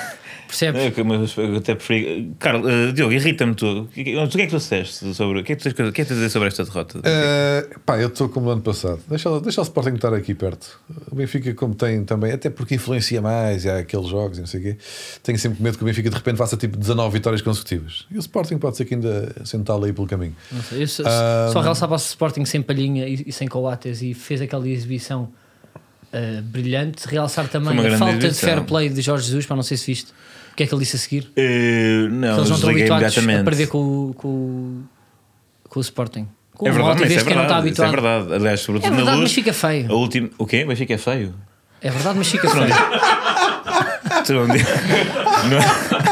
Percebes? 0.49 0.81
É, 0.81 0.89
que- 0.89 1.03
mas 1.03 1.37
eu 1.37 1.57
até 1.57 1.75
preferi. 1.75 2.31
Carlos, 2.39 2.67
eh, 2.67 2.91
Diogo, 2.91 3.13
irrita-me 3.13 3.53
tu. 3.53 3.81
O 3.83 3.87
que, 3.87 4.15
o 4.15 4.23
é 4.23 4.27
que 4.27 4.47
tu 4.47 4.57
disseste 4.57 5.13
sobre. 5.13 5.41
O 5.41 5.43
que 5.43 5.53
é 5.53 5.55
que 5.55 5.61
tu 5.61 5.71
tens, 5.71 5.87
o 5.89 5.91
que 5.93 6.01
é 6.01 6.05
que 6.05 6.11
dizer 6.11 6.29
sobre 6.29 6.47
esta 6.47 6.63
derrota? 6.63 6.99
Eh, 7.03 7.69
pá, 7.85 7.99
eu 7.99 8.07
estou 8.07 8.27
como 8.29 8.47
no 8.47 8.53
ano 8.53 8.61
passado. 8.63 8.99
Deixa, 9.07 9.39
deixa 9.41 9.61
o 9.61 9.63
Sporting 9.63 9.93
estar 9.93 10.11
aqui 10.11 10.33
perto. 10.33 10.79
O 11.11 11.15
Benfica, 11.15 11.53
como 11.53 11.75
tem 11.75 12.03
também, 12.03 12.31
até 12.31 12.49
porque 12.49 12.73
influencia 12.73 13.21
mais, 13.21 13.63
e 13.63 13.69
há 13.69 13.77
aqueles 13.77 14.07
jogos 14.07 14.39
e 14.39 14.41
não 14.41 14.47
sei 14.47 14.59
o 14.59 14.63
quê. 14.63 14.77
Tenho 15.21 15.37
sempre 15.37 15.61
medo 15.61 15.77
que 15.77 15.83
o 15.83 15.85
Benfica 15.85 16.09
de 16.09 16.15
repente 16.15 16.37
faça 16.37 16.57
tipo 16.57 16.75
19 16.75 17.13
vitórias 17.13 17.43
consecutivas. 17.43 18.07
E 18.09 18.17
o 18.17 18.19
Sporting 18.19 18.57
pode 18.57 18.75
ser 18.75 18.85
que 18.85 18.95
ainda 18.95 19.31
sentá-lo 19.45 19.85
aí 19.85 19.93
pelo 19.93 20.07
caminho. 20.07 20.35
Não 20.51 20.63
sei, 20.63 20.81
eu 20.81 20.87
só, 20.87 21.03
Ah, 21.05 21.49
só 21.53 21.61
realçava 21.61 21.93
o 21.93 21.97
Sporting 21.97 22.45
sem 22.45 22.61
palhinha 22.63 23.07
e, 23.07 23.23
e 23.27 23.31
sem 23.31 23.47
coates 23.47 24.01
e 24.01 24.15
fez 24.15 24.41
aquela 24.41 24.67
exibição 24.67 25.29
ah, 26.13 26.41
brilhante. 26.43 27.07
Realçar 27.07 27.47
também 27.47 27.71
a 27.77 27.97
falta 27.97 28.17
de 28.17 28.25
exibição. 28.27 28.49
fair 28.49 28.63
play 28.63 28.89
de 28.89 29.01
Jorge 29.01 29.25
Jesus, 29.25 29.45
para 29.45 29.55
não 29.55 29.63
sei 29.63 29.77
se 29.77 29.85
viste. 29.87 30.11
O 30.51 30.55
que 30.55 30.63
é 30.63 30.67
que 30.67 30.73
ele 30.73 30.81
disse 30.83 30.95
a 30.95 30.99
seguir? 30.99 31.31
Que 31.35 32.07
não, 32.11 32.37
eles 32.37 32.49
não 32.49 32.55
estão 32.57 32.69
habituados 32.69 33.17
a 33.17 33.21
perder 33.43 33.67
com, 33.67 33.77
o- 34.09 34.13
com, 34.13 34.81
com 35.69 35.79
o 35.79 35.81
Sporting. 35.81 36.27
Com 36.53 36.67
É 36.67 36.71
verdade, 36.71 36.99
mas 36.99 37.11
é 37.13 37.15
de 37.17 37.23
quem 37.23 37.35
não 37.35 37.43
está 37.43 37.61
verdade. 37.61 37.81
É 37.81 37.85
habituado. 37.85 37.91
verdade. 37.91 38.33
Aliás, 38.33 38.67
É 38.67 38.71
na 38.71 38.79
verdade, 38.79 39.01
luz. 39.11 39.19
mas 39.21 39.31
fica 39.33 39.53
feio. 39.53 39.89
A 39.89 39.93
última... 39.95 40.29
O 40.37 40.45
quê? 40.45 40.65
Mas 40.67 40.77
fica 40.77 40.97
feio. 40.97 41.33
É 41.81 41.89
verdade, 41.89 42.17
mas 42.17 42.27
fica 42.27 42.49
feio. 42.49 42.65
Tu 44.25 44.33
não, 44.33 44.47
não- 44.47 44.57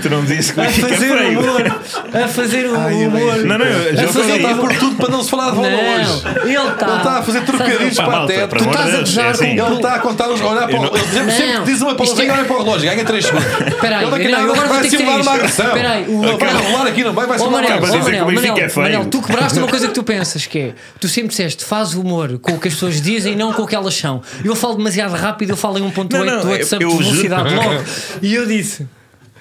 tu 0.00 0.10
não 0.10 0.24
disse 0.24 0.52
que 0.52 0.60
A 0.60 0.68
fica 0.68 0.88
fazer 0.88 1.12
humor. 1.12 1.80
A 2.12 2.28
fazer 2.28 2.66
o 2.66 2.76
Ai, 2.80 2.94
humor. 3.06 3.36
Não, 3.44 3.58
não, 3.58 3.66
eu 3.66 3.96
já 3.96 4.04
a 4.04 4.08
fazer 4.08 4.32
Ele 4.32 4.36
está 4.42 4.48
humor. 4.54 4.68
por 4.68 4.76
tudo 4.78 4.96
para 4.96 5.08
não 5.10 5.22
se 5.22 5.30
falar 5.30 5.50
de 5.50 5.56
bola 5.56 5.68
hoje. 5.68 6.22
Ele 6.44 6.56
está. 6.56 6.86
Ele 6.86 6.96
está 6.96 7.18
a 7.18 7.22
fazer 7.22 7.40
trocadilhos 7.42 7.94
para 7.96 8.04
a 8.04 8.10
malta, 8.10 8.32
teta. 8.32 8.56
Tu 8.56 8.64
estás 8.64 9.18
a 9.18 9.22
é 9.22 9.28
assim. 9.28 9.56
com- 9.56 9.66
Ele 9.66 9.74
está 9.76 9.94
a 9.94 9.98
contar 10.00 10.28
os. 10.30 10.40
Olhar 10.40 10.68
para 10.68 10.78
o. 10.78 10.82
não- 10.82 10.96
Ele 10.96 11.30
sempre, 11.32 11.58
que 11.60 11.64
diz 11.72 11.80
uma 11.82 11.94
palavrinha, 11.94 12.32
é- 12.32 12.34
olha 12.36 12.44
para 12.44 12.56
o 12.56 12.62
relógio, 12.64 12.90
ganha 12.90 13.04
3 13.04 13.24
segundos. 13.24 13.46
Espera 13.66 13.98
aí, 13.98 14.04
Ele 14.06 14.34
agora 14.34 14.54
vou 14.60 14.68
vai 14.68 14.82
ter 14.82 14.88
que 14.90 14.96
simular 14.96 15.20
uma 15.20 15.32
agressão. 15.34 15.66
Espera 15.66 15.90
aí, 15.90 16.04
vai 16.04 16.54
rolar 16.72 16.86
aqui, 16.86 17.04
não 17.04 17.12
vai? 17.12 17.26
Vai 17.26 17.38
simular 17.38 17.60
uma 17.60 17.62
Manel, 17.62 17.76
Acabas 17.76 17.90
ó 17.90 17.92
de 17.92 17.98
dizer 17.98 18.10
que 18.16 18.22
o 18.22 18.80
Manel, 18.80 19.02
é 19.02 19.04
tu 19.04 19.22
quebraste 19.22 19.58
uma 19.58 19.68
coisa 19.68 19.88
que 19.88 19.94
tu 19.94 20.02
pensas 20.02 20.46
que 20.46 20.58
é 20.58 20.72
tu 20.98 21.08
sempre 21.08 21.28
disseste 21.28 21.64
faz 21.64 21.94
humor 21.94 22.38
com 22.38 22.52
o 22.52 22.58
que 22.60 22.68
as 22.68 22.74
pessoas 22.74 23.00
dizem 23.00 23.34
e 23.34 23.36
não 23.36 23.52
com 23.52 23.62
o 23.62 23.66
que 23.66 23.74
elas 23.74 23.94
são. 23.94 24.22
Eu 24.44 24.56
falo 24.56 24.74
demasiado 24.76 25.14
rápido, 25.14 25.50
eu 25.50 25.56
falo 25.56 25.78
em 25.78 25.82
1.8 25.82 26.12
Não, 26.12 26.24
não, 26.24 26.42
do 26.42 26.50
WhatsApp 26.50 26.84
de 26.84 26.96
velocidade 26.96 27.54
logo. 27.54 27.80
E 28.22 28.34
eu 28.34 28.46
disse. 28.46 28.86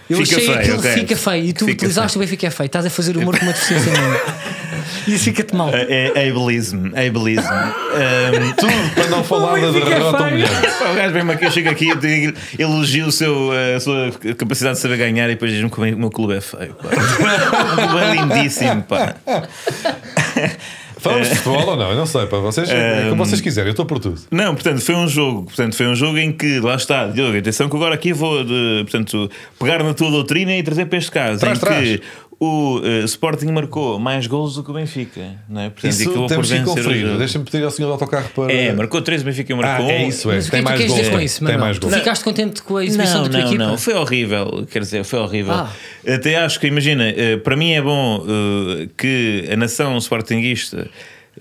Eu 0.10 0.18
Fica 0.18 0.36
achei 0.38 0.48
feio, 0.48 0.60
aquilo 0.60 0.80
ok. 0.80 0.92
fica 0.94 1.16
feio 1.16 1.46
e 1.46 1.54
tu 1.54 1.60
Fica 1.66 1.72
utilizaste 1.74 2.18
o 2.18 2.20
Benfica 2.22 2.48
é 2.48 2.50
feio. 2.50 2.66
Estás 2.66 2.86
a 2.86 2.90
fazer 2.90 3.16
humor 3.16 3.38
com 3.38 3.46
uma 3.46 3.54
deficiência 3.54 3.92
minha. 3.92 4.20
E 5.08 5.14
isso 5.14 5.26
fica-te 5.26 5.56
mal. 5.56 5.70
É, 5.74 6.12
é 6.16 6.30
ableism, 6.30 6.88
é 6.96 7.08
ableism. 7.08 7.46
Um, 7.48 8.54
Tudo 8.58 8.94
para 8.96 9.08
não 9.08 9.24
falar 9.24 9.60
da 9.60 9.68
é 9.68 9.72
derrota 9.72 10.18
feio. 10.18 10.30
humilhante. 10.30 10.68
O 10.92 10.96
gajo 10.96 11.14
vem-me 11.14 11.34
aqui, 11.34 11.46
eu 11.46 11.52
chego 11.52 11.70
aqui, 11.70 11.90
elogio 12.58 13.08
o 13.08 13.12
seu, 13.12 13.52
a 13.76 13.80
sua 13.80 14.12
capacidade 14.36 14.76
de 14.78 14.82
saber 14.82 14.98
ganhar 14.98 15.26
e 15.28 15.34
depois 15.34 15.52
diz-me 15.52 15.70
que 15.70 15.80
o 15.80 15.98
meu 15.98 16.10
clube 16.10 16.36
é 16.36 16.42
feio. 16.42 16.74
Pá. 16.74 16.90
O 16.90 17.88
clube 17.88 18.04
é 18.04 18.16
lindíssimo, 18.16 18.82
pá. 18.84 19.16
Falamos 21.00 21.30
de 21.30 21.36
futebol 21.36 21.70
ou 21.70 21.76
não? 21.78 21.90
Eu 21.92 21.96
não 21.96 22.06
sei, 22.06 22.26
para 22.28 22.40
vocês, 22.40 22.70
é 22.70 23.10
como 23.10 23.14
Um, 23.14 23.26
vocês 23.26 23.42
quiserem, 23.42 23.70
eu 23.70 23.72
estou 23.72 23.86
por 23.86 24.00
tudo. 24.00 24.20
Não, 24.30 24.54
portanto, 24.54 24.82
foi 24.82 24.96
um 24.96 25.08
jogo. 25.08 25.44
Portanto, 25.46 25.76
foi 25.76 25.88
um 25.88 25.96
jogo 25.96 26.18
em 26.18 26.32
que, 26.32 26.60
lá 26.60 26.76
está, 26.76 27.08
Diogo, 27.08 27.38
atenção 27.38 27.70
que 27.70 27.76
agora 27.76 27.96
aqui 27.96 28.14
vou 28.14 28.44
de, 28.44 28.82
portanto, 28.84 29.30
pegar 29.60 29.84
na 29.84 29.94
tua 29.94 30.12
doutrina 30.12 30.56
e 30.56 30.62
trazer 30.62 30.86
para 30.86 30.98
este 30.98 31.12
caso. 31.12 31.40
Traz, 31.40 31.58
em 31.58 31.62
traz. 31.62 31.90
que 31.90 32.02
o 32.42 32.80
eh, 32.84 33.04
Sporting 33.04 33.48
marcou 33.48 34.00
mais 34.00 34.26
gols 34.26 34.56
do 34.56 34.64
que 34.64 34.72
o 34.72 34.74
Benfica. 34.74 35.36
Não 35.50 35.60
é? 35.62 35.70
Portanto, 35.70 35.92
Isso 35.92 36.28
temos 36.28 36.50
que 36.50 36.62
conferir. 36.64 37.18
Deixa-me 37.18 37.44
pedir 37.44 37.64
ao 37.66 37.70
senhor 37.72 37.90
do 37.90 37.94
autocarro 37.94 38.30
para. 38.34 38.54
É, 38.54 38.72
marcou 38.72 39.02
3, 39.02 39.22
o 39.22 39.26
Benfica 39.26 39.54
Ah, 39.54 39.58
marcou 39.58 39.86
um. 39.88 39.90
é 39.90 40.08
isso, 40.08 40.32
é. 40.32 40.36
Mas 40.36 40.50
Tem 40.50 40.60
é 40.60 40.64
tu 40.64 40.66
mais 40.66 40.80
gols. 40.86 40.94
dizer 41.00 41.12
com 41.12 41.20
isso, 41.20 41.46
Tem 41.46 41.58
mais 41.58 41.78
gols. 41.80 41.94
ficaste 41.96 42.24
contente 42.24 42.64
com 42.64 42.78
a 42.78 42.86
exibição 42.86 43.16
Não, 43.18 43.24
da 43.24 43.30
tua 43.30 43.40
não, 43.42 43.48
equipa? 43.48 43.66
não, 43.66 43.78
foi 43.78 43.94
horrível. 43.94 44.68
Quer 44.72 44.80
dizer, 44.80 45.04
foi 45.04 45.20
horrível. 45.20 45.54
Ah. 45.54 45.70
Até 46.08 46.38
acho 46.38 46.60
que, 46.62 46.68
imagina, 46.68 47.10
eh, 47.10 47.36
para 47.38 47.58
mim 47.58 47.72
é 47.74 47.82
bom 47.82 48.26
eh, 48.26 48.88
que 48.98 49.50
a 49.52 49.58
nação 49.58 49.98
sportinguista 49.98 50.90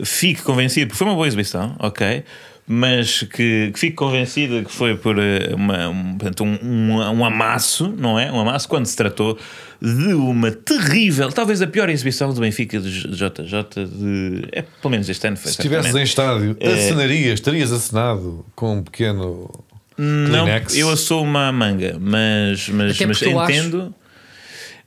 fique 0.03 0.43
convencida, 0.43 0.87
porque 0.87 0.99
foi 0.99 1.07
uma 1.07 1.15
boa 1.15 1.27
exibição, 1.29 1.77
ok? 1.79 2.25
Mas 2.71 3.23
que, 3.23 3.71
que 3.73 3.79
fique 3.79 3.97
convencida 3.97 4.63
que 4.63 4.71
foi 4.71 4.95
por 4.95 5.19
eh, 5.19 5.55
uma, 5.55 5.89
um, 5.89 6.19
portanto, 6.19 6.45
um, 6.45 6.59
um, 6.63 6.97
um 7.21 7.25
amasso, 7.25 7.89
não 7.97 8.19
é? 8.19 8.31
Um 8.31 8.39
amasso 8.41 8.69
quando 8.69 8.85
se 8.85 8.95
tratou 8.95 9.39
de 9.81 10.13
uma 10.13 10.51
terrível, 10.51 11.33
talvez 11.33 11.63
a 11.63 11.67
pior 11.67 11.89
exibição 11.89 12.33
do 12.35 12.41
Benfica 12.41 12.79
de 12.79 12.91
JJ, 12.91 13.87
de, 13.87 14.49
é, 14.53 14.61
pelo 14.63 14.91
menos 14.91 15.09
este 15.09 15.27
ano 15.27 15.37
foi. 15.39 15.51
Se 15.51 15.59
estivesses 15.61 15.95
em 15.95 16.03
estádio, 16.03 16.57
acenarias, 16.63 17.41
terias 17.41 17.73
acenado 17.73 18.45
com 18.55 18.77
um 18.79 18.83
pequeno. 18.83 19.51
Não, 19.97 20.45
Kleenex. 20.45 20.77
eu 20.77 20.91
assou 20.91 21.25
uma 21.25 21.51
manga, 21.51 21.97
mas, 22.01 22.69
mas, 22.69 23.01
mas 23.01 23.23
eu 23.23 23.41
acho- 23.41 23.95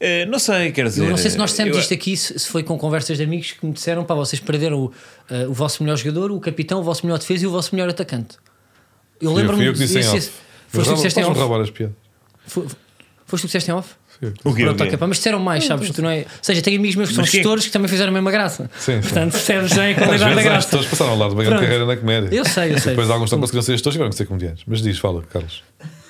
Eh, 0.04 0.26
não 0.26 0.40
sei, 0.40 0.72
quer 0.72 0.86
dizer. 0.86 1.04
Eu 1.04 1.10
não 1.12 1.18
sei 1.18 1.30
se 1.30 1.38
nós 1.38 1.52
dissemos 1.52 1.76
eu- 1.76 1.80
isto 1.82 1.94
aqui, 1.94 2.18
se 2.18 2.40
se 2.40 2.48
foi 2.50 2.64
com 2.64 2.76
conversas 2.78 3.18
de 3.20 3.24
amigos 3.24 3.52
que 3.52 3.64
me 3.64 3.72
disseram: 3.72 4.04
pá, 4.04 4.16
vocês 4.16 4.40
perderam 4.40 4.80
o, 4.86 4.92
eh, 5.30 5.46
o 5.48 5.54
vosso 5.54 5.84
melhor 5.84 5.96
jogador, 5.96 6.32
o 6.32 6.40
capitão, 6.40 6.80
o 6.80 6.84
vosso 6.84 7.06
melhor 7.06 7.20
defesa 7.20 7.44
e 7.44 7.48
o 7.48 7.52
vosso 7.52 7.76
melhor 7.76 7.88
atacante. 7.90 8.36
Eu 9.22 9.30
eu- 9.30 9.36
lembro-me 9.36 9.60
fui 9.60 9.68
eu 9.70 9.74
que 9.74 9.80
disse 9.80 9.98
em 10.00 10.02
disse- 10.02 10.16
off. 10.30 10.32
Foste 10.70 10.86
tu 10.88 10.90
que 10.90 10.96
disseste 10.96 11.20
em 11.20 11.24
off? 11.26 11.40
roubar 11.40 11.62
as 11.62 11.70
piadas. 11.70 11.96
Foi- 12.48 12.66
Foste 13.28 13.44
tu 13.44 13.48
que 13.48 13.48
disseste 13.48 13.70
em 13.70 13.74
off? 13.76 13.90
O 14.44 14.54
quê, 14.54 14.64
o 14.64 14.66
Pronto, 14.66 14.78
quê? 14.78 14.84
ok, 14.84 14.98
pá, 14.98 15.08
mas 15.08 15.18
disseram 15.18 15.40
mais, 15.40 15.66
sabes? 15.66 15.90
Tu 15.90 16.02
não 16.02 16.10
é... 16.10 16.20
Ou 16.20 16.26
seja, 16.42 16.62
tenho 16.62 16.78
amigos 16.78 16.96
meus 16.96 17.10
que 17.10 17.16
são 17.16 17.22
Mas 17.24 17.32
que- 17.32 17.38
gestores 17.38 17.66
que 17.66 17.72
também 17.72 17.88
fizeram 17.88 18.10
a 18.10 18.14
mesma 18.14 18.30
graça. 18.32 18.70
Sim, 18.78 18.94
sim. 18.96 19.02
Portanto, 19.02 19.32
percebes 19.32 19.74
bem 19.74 19.82
a 19.82 19.90
Às 19.92 19.96
qualidade 19.96 20.20
da 20.20 20.26
vezes 20.28 20.38
as 20.38 20.44
graça. 20.44 20.68
pessoas 20.68 20.86
passaram 20.88 21.12
ao 21.12 21.18
lado 21.18 21.30
de 21.30 21.36
uma 21.36 21.44
grande 21.44 21.62
carreira 21.62 21.86
na 21.86 21.96
comédia. 21.98 22.36
Eu 22.36 22.46
sei, 22.46 22.74
eu 22.74 22.80
sei. 22.80 22.92
Depois 22.92 23.10
alguns 23.10 23.32
não 23.32 23.40
conseguiram 23.40 23.62
ser 23.64 23.72
gestores, 23.74 23.94
tiveram 23.96 24.10
que 24.12 24.18
ser 24.18 24.26
comediantes. 24.26 24.64
Mas 24.68 24.82
diz, 24.82 24.98
fala, 25.00 25.22
Carlos. 25.24 25.64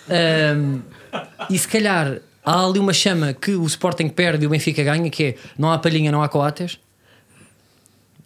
Ahm, 0.10 0.80
e 1.50 1.58
se 1.58 1.68
calhar 1.68 2.18
há 2.46 2.66
ali 2.66 2.80
uma 2.80 2.94
chama 2.94 3.34
que 3.34 3.52
o 3.52 3.66
Sporting 3.66 4.10
perde 4.10 4.44
e 4.44 4.48
o 4.48 4.50
Benfica 4.50 4.84
ganha, 4.84 5.10
que 5.10 5.24
é 5.24 5.36
não 5.58 5.72
há 5.72 5.78
palhinha, 5.78 6.12
não 6.12 6.24
há 6.24 6.30
coates, 6.30 6.80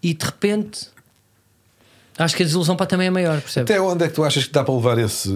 e 0.01 0.13
de 0.13 0.25
repente 0.25 0.87
acho 2.17 2.35
que 2.35 2.43
a 2.43 2.45
desilusão 2.45 2.75
para 2.75 2.85
também 2.85 3.07
é 3.07 3.09
maior, 3.09 3.41
percebes? 3.41 3.69
Até 3.69 3.81
onde 3.81 4.05
é 4.05 4.07
que 4.07 4.13
tu 4.13 4.23
achas 4.23 4.45
que 4.45 4.51
dá 4.51 4.63
para 4.63 4.73
levar 4.73 4.97
esse. 4.97 5.29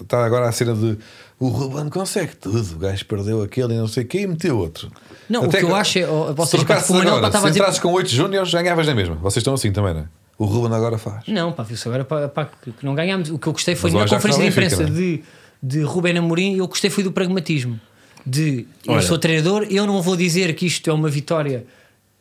Está 0.00 0.24
agora 0.24 0.48
a 0.48 0.52
cena 0.52 0.74
de. 0.74 0.98
O 1.38 1.48
Ruben 1.48 1.88
consegue 1.88 2.34
tudo. 2.34 2.74
O 2.74 2.78
gajo 2.78 3.04
perdeu 3.06 3.42
aquele 3.42 3.74
e 3.74 3.76
não 3.76 3.86
sei 3.86 4.02
o 4.02 4.06
quê 4.06 4.22
e 4.22 4.26
meteu 4.26 4.58
outro. 4.58 4.90
Não, 5.28 5.42
o 5.42 5.44
Até 5.44 5.58
que 5.58 5.64
eu 5.64 5.74
acho 5.74 5.98
é. 5.98 6.02
Se 6.02 6.32
vocês, 6.34 6.64
Manuel 6.90 7.16
agora, 7.16 7.30
se 7.30 7.36
a 7.36 7.40
dizer. 7.40 7.60
entrasses 7.60 7.80
com 7.80 7.92
8 7.92 8.08
júniores, 8.08 8.52
ganhavas 8.52 8.86
na 8.86 8.94
mesma. 8.94 9.14
Vocês 9.16 9.36
estão 9.36 9.54
assim 9.54 9.70
também, 9.70 9.94
não 9.94 10.00
é? 10.00 10.08
O 10.36 10.44
Ruben 10.44 10.76
agora 10.76 10.98
faz. 10.98 11.24
Não, 11.26 11.52
pá, 11.52 11.62
viu-se 11.62 11.86
agora 11.88 12.04
pá, 12.04 12.28
pá, 12.28 12.44
que 12.46 12.72
que 12.72 12.84
não 12.84 12.94
ganhámos. 12.94 13.30
O 13.30 13.38
que 13.38 13.46
eu 13.46 13.52
gostei 13.52 13.74
foi 13.74 13.90
Mas 13.90 14.10
na 14.10 14.16
conferência 14.16 14.42
de 14.42 14.48
imprensa 14.48 14.76
Benfica, 14.84 14.96
de, 15.62 15.78
de 15.78 15.82
Rubén 15.82 16.16
Amorim, 16.16 16.56
eu 16.56 16.66
gostei 16.66 16.90
foi 16.90 17.04
do 17.04 17.12
pragmatismo. 17.12 17.78
De 18.26 18.66
eu 18.86 18.92
Olha. 18.94 19.02
sou 19.02 19.18
treinador, 19.18 19.66
eu 19.70 19.86
não 19.86 20.02
vou 20.02 20.16
dizer 20.16 20.54
que 20.54 20.66
isto 20.66 20.88
é 20.90 20.92
uma 20.92 21.08
vitória. 21.08 21.64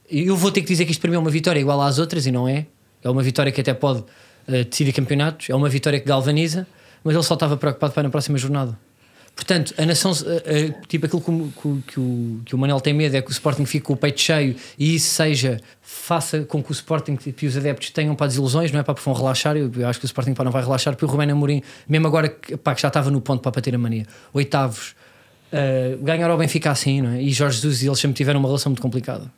Eu 0.10 0.36
vou 0.38 0.52
ter 0.52 0.62
que 0.62 0.68
dizer 0.68 0.86
que 0.86 0.92
isto 0.92 1.02
para 1.02 1.10
mim 1.10 1.18
é 1.18 1.20
uma 1.20 1.30
vitória 1.30 1.60
igual 1.60 1.82
às 1.82 2.00
outras 2.00 2.26
e 2.26 2.32
não 2.32 2.48
é. 2.48 2.66
É 3.04 3.10
uma 3.10 3.22
vitória 3.22 3.52
que 3.52 3.60
até 3.62 3.74
pode 3.74 4.04
eh, 4.48 4.64
decidir 4.64 4.94
campeonatos, 4.94 5.50
é 5.50 5.56
uma 5.56 5.68
vitória 5.70 6.00
que 6.00 6.08
galvaniza, 6.08 6.66
mas 7.04 7.14
ele 7.16 7.24
só 7.24 7.34
estava 7.34 7.58
preocupado 7.58 7.94
para 7.94 8.04
na 8.04 8.10
próxima 8.10 8.38
jornada. 8.38 8.78
Portanto, 9.36 9.74
a 9.78 9.86
nação, 9.86 10.12
eh, 10.26 10.44
eh, 10.46 10.74
tipo 10.88 11.06
aquilo 11.06 11.22
que, 11.22 11.30
o- 11.30 11.52
que 11.84 11.92
que 11.94 12.00
o, 12.00 12.42
que 12.46 12.56
o 12.56 12.58
Manel 12.58 12.80
tem 12.82 12.94
medo 12.94 13.16
é 13.16 13.22
que 13.22 13.30
o 13.30 13.32
Sporting 13.32 13.66
fique 13.66 13.86
com 13.86 13.94
o 13.94 13.98
peito 13.98 14.20
cheio 14.20 14.56
e 14.80 14.96
isso 14.96 15.10
seja, 15.14 15.60
faça 15.82 16.40
com 16.42 16.64
que 16.64 16.72
o 16.72 16.74
Sporting 16.74 17.18
e 17.42 17.46
os 17.46 17.56
adeptos 17.58 17.92
tenham 17.92 18.16
para 18.16 18.28
desilusões, 18.28 18.72
não 18.72 18.80
é 18.80 18.84
para 18.84 18.96
que 18.96 19.02
vão 19.04 19.14
relaxar. 19.14 19.56
Eu, 19.58 19.70
eu 19.76 19.88
acho 19.88 20.00
que 20.00 20.06
o 20.06 20.08
Sporting 20.08 20.34
pá, 20.34 20.44
não 20.44 20.52
vai 20.52 20.64
relaxar, 20.64 20.94
porque 20.96 21.06
o 21.06 21.08
Rubén 21.08 21.30
Amorim, 21.30 21.62
mesmo 21.88 22.08
agora 22.08 22.30
que, 22.30 22.56
pá, 22.58 22.74
que 22.74 22.82
já 22.82 22.88
estava 22.88 23.12
no 23.12 23.22
ponto 23.22 23.42
para 23.42 23.52
bater 23.52 23.76
a 23.76 23.78
mania, 23.78 24.08
oitavos, 24.34 24.96
eh, 25.52 25.98
ganhar 26.02 26.30
ao 26.30 26.38
Benfica 26.38 26.72
assim, 26.72 27.02
não 27.02 27.12
é? 27.12 27.22
E 27.22 27.32
Jorge 27.32 27.58
Jesus 27.58 27.84
e 27.84 27.88
eles 27.88 28.00
sempre 28.00 28.16
tiveram 28.16 28.40
uma 28.40 28.48
relação 28.50 28.70
muito 28.70 28.82
complicada. 28.82 29.32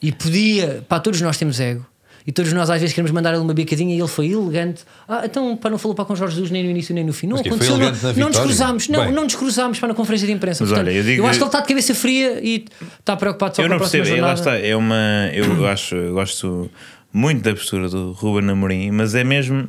E 0.00 0.12
podia, 0.12 0.84
pá, 0.88 1.00
todos 1.00 1.20
nós 1.20 1.36
temos 1.36 1.58
ego. 1.58 1.84
E 2.26 2.32
todos 2.32 2.52
nós 2.52 2.68
às 2.68 2.78
vezes 2.78 2.94
queremos 2.94 3.10
mandar 3.10 3.30
ele 3.32 3.40
uma 3.40 3.54
bicadinha 3.54 3.94
e 3.94 3.98
ele 3.98 4.06
foi 4.06 4.30
elegante. 4.30 4.84
Ah, 5.08 5.22
então 5.24 5.56
pá, 5.56 5.70
não 5.70 5.78
falou 5.78 5.94
para 5.94 6.04
com 6.04 6.14
Jorge 6.14 6.34
Jesus 6.34 6.50
nem 6.50 6.62
no 6.62 6.70
início 6.70 6.94
nem 6.94 7.02
no 7.02 7.12
fim. 7.12 7.26
Não 7.26 7.38
foi 7.38 7.46
aconteceu, 7.46 7.78
não, 7.78 7.90
não 8.16 8.28
nos 8.28 8.38
cruzámos, 8.38 8.88
não, 8.88 9.04
Bem. 9.06 9.12
não 9.14 9.24
nos 9.24 9.34
cruzámos 9.34 9.78
para 9.78 9.88
na 9.88 9.94
conferência 9.94 10.26
de 10.26 10.32
imprensa. 10.34 10.62
Mas 10.62 10.68
Portanto, 10.70 10.88
olha, 10.88 10.94
eu 10.96 11.02
digo- 11.02 11.26
acho 11.26 11.38
que 11.38 11.42
ele 11.44 11.48
está 11.48 11.60
de 11.62 11.68
cabeça 11.68 11.94
fria 11.94 12.38
e 12.42 12.66
está 13.00 13.16
preocupado 13.16 13.56
só 13.56 13.62
eu 13.62 13.66
com 13.68 13.72
a 13.72 13.74
não 13.76 13.78
próxima 13.78 14.02
percebo, 14.04 14.18
é, 14.18 14.22
lá 14.28 14.34
jornada. 14.36 14.56
está, 14.58 14.68
é 14.68 14.76
uma. 14.76 15.30
Eu 15.32 15.66
acho, 15.66 15.94
eu 15.94 16.12
gosto 16.12 16.70
muito 17.10 17.42
da 17.42 17.54
postura 17.54 17.88
do 17.88 18.12
Ruben 18.12 18.50
Amorim, 18.50 18.90
mas 18.90 19.14
é 19.14 19.24
mesmo. 19.24 19.66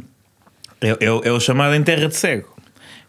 É, 0.82 0.90
é, 0.90 1.06
é 1.06 1.32
o 1.32 1.40
chamado 1.40 1.74
em 1.76 1.84
terra 1.84 2.10
de 2.10 2.16
cego. 2.18 2.54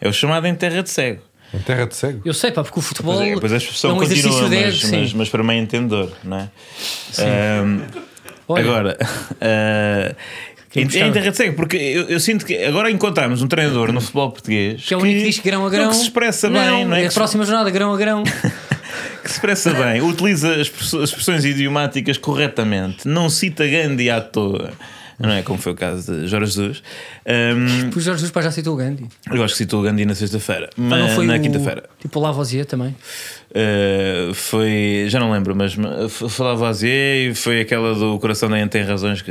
É 0.01 0.09
o 0.09 0.13
chamado 0.13 0.47
em 0.47 0.55
terra 0.55 0.81
de 0.83 0.91
cego. 0.91 1.23
Em 1.53 1.59
terra 1.59 1.87
de 1.87 1.97
cego. 1.97 2.21
Eu 2.25 2.33
sei, 2.35 2.53
pá, 2.53 2.63
porque 2.63 2.79
o 2.79 2.83
futebol 2.83 3.17
Pois 3.17 3.29
é, 3.29 3.41
pois 3.41 3.53
a 3.53 3.55
é 3.57 3.59
expressão 3.59 3.97
um 3.99 4.03
exercício 4.03 4.31
continua, 4.31 4.63
mas, 4.67 4.81
sim. 4.81 5.01
mas, 5.01 5.13
mas 5.15 5.29
para 5.29 5.43
meio 5.43 5.61
entendedor, 5.63 6.13
não 6.23 6.37
é? 6.39 6.49
Ahm, 7.19 7.81
Olha, 8.47 8.63
agora, 8.65 8.99
Quem 10.71 10.85
em, 10.85 10.87
em 10.87 11.13
terra 11.13 11.31
de 11.31 11.37
cego, 11.37 11.57
porque 11.57 11.77
eu, 11.77 12.05
eu 12.05 12.21
sinto 12.21 12.47
que 12.47 12.57
agora 12.65 12.89
encontramos 12.91 13.43
um 13.43 13.49
treinador 13.49 13.93
no 13.93 14.01
futebol 14.01 14.31
português 14.31 14.85
que 14.85 14.95
é 14.95 14.97
o 14.97 15.01
único 15.01 15.19
que 15.19 15.25
diz 15.25 15.39
que 15.41 15.51
grão 15.51 15.67
a 15.67 15.71
grão. 15.71 15.85
não, 15.85 15.91
que 15.91 15.97
se 15.97 16.03
expressa 16.05 16.49
bem, 16.49 16.85
não 16.85 16.95
é? 16.95 17.01
a 17.01 17.03
Que 17.03 17.09
se- 17.09 17.15
próxima 17.17 17.45
jornada, 17.45 17.69
grão 17.71 17.93
a 17.93 17.97
grão. 17.99 18.23
que 19.23 19.29
se 19.29 19.35
expressa 19.35 19.75
bem, 19.75 20.01
utiliza 20.01 20.53
as 20.55 20.69
expressões 20.69 21.45
idiomáticas 21.45 22.17
corretamente, 22.19 23.09
não 23.09 23.29
cita 23.29 23.67
Gandhi 23.67 24.09
à 24.11 24.21
toa. 24.21 24.71
Não 25.21 25.31
é? 25.31 25.43
Como 25.43 25.59
foi 25.59 25.73
o 25.73 25.75
caso 25.75 26.13
de 26.13 26.27
Jorge 26.27 26.47
Jesus. 26.47 26.83
Um, 27.27 27.93
Jorge 27.93 28.13
Jesus 28.13 28.31
pá, 28.31 28.41
já 28.41 28.51
citou 28.51 28.75
o 28.75 28.77
Gandhi. 28.77 29.07
eu 29.31 29.45
acho 29.45 29.55
que 29.55 29.59
citou 29.59 29.81
o 29.81 29.83
Gandhi 29.83 30.05
na 30.07 30.15
sexta-feira, 30.15 30.71
Pá, 30.75 30.83
não 30.83 30.89
mas 30.89 31.13
foi 31.13 31.27
na 31.27 31.39
quinta-feira. 31.39 31.85
Tipo 32.01 32.19
o 32.19 32.23
Lavoisier 32.23 32.65
também. 32.65 32.97
Uh, 33.51 34.33
foi, 34.33 35.05
já 35.09 35.19
não 35.21 35.31
lembro, 35.33 35.55
mas 35.55 35.77
foi 36.09 36.47
Lavoisier 36.47 37.31
e 37.31 37.35
foi 37.35 37.61
aquela 37.61 37.95
do 37.95 38.19
Coração 38.19 38.49
nem 38.49 38.67
tem 38.67 38.83
razões 38.83 39.21
que. 39.23 39.31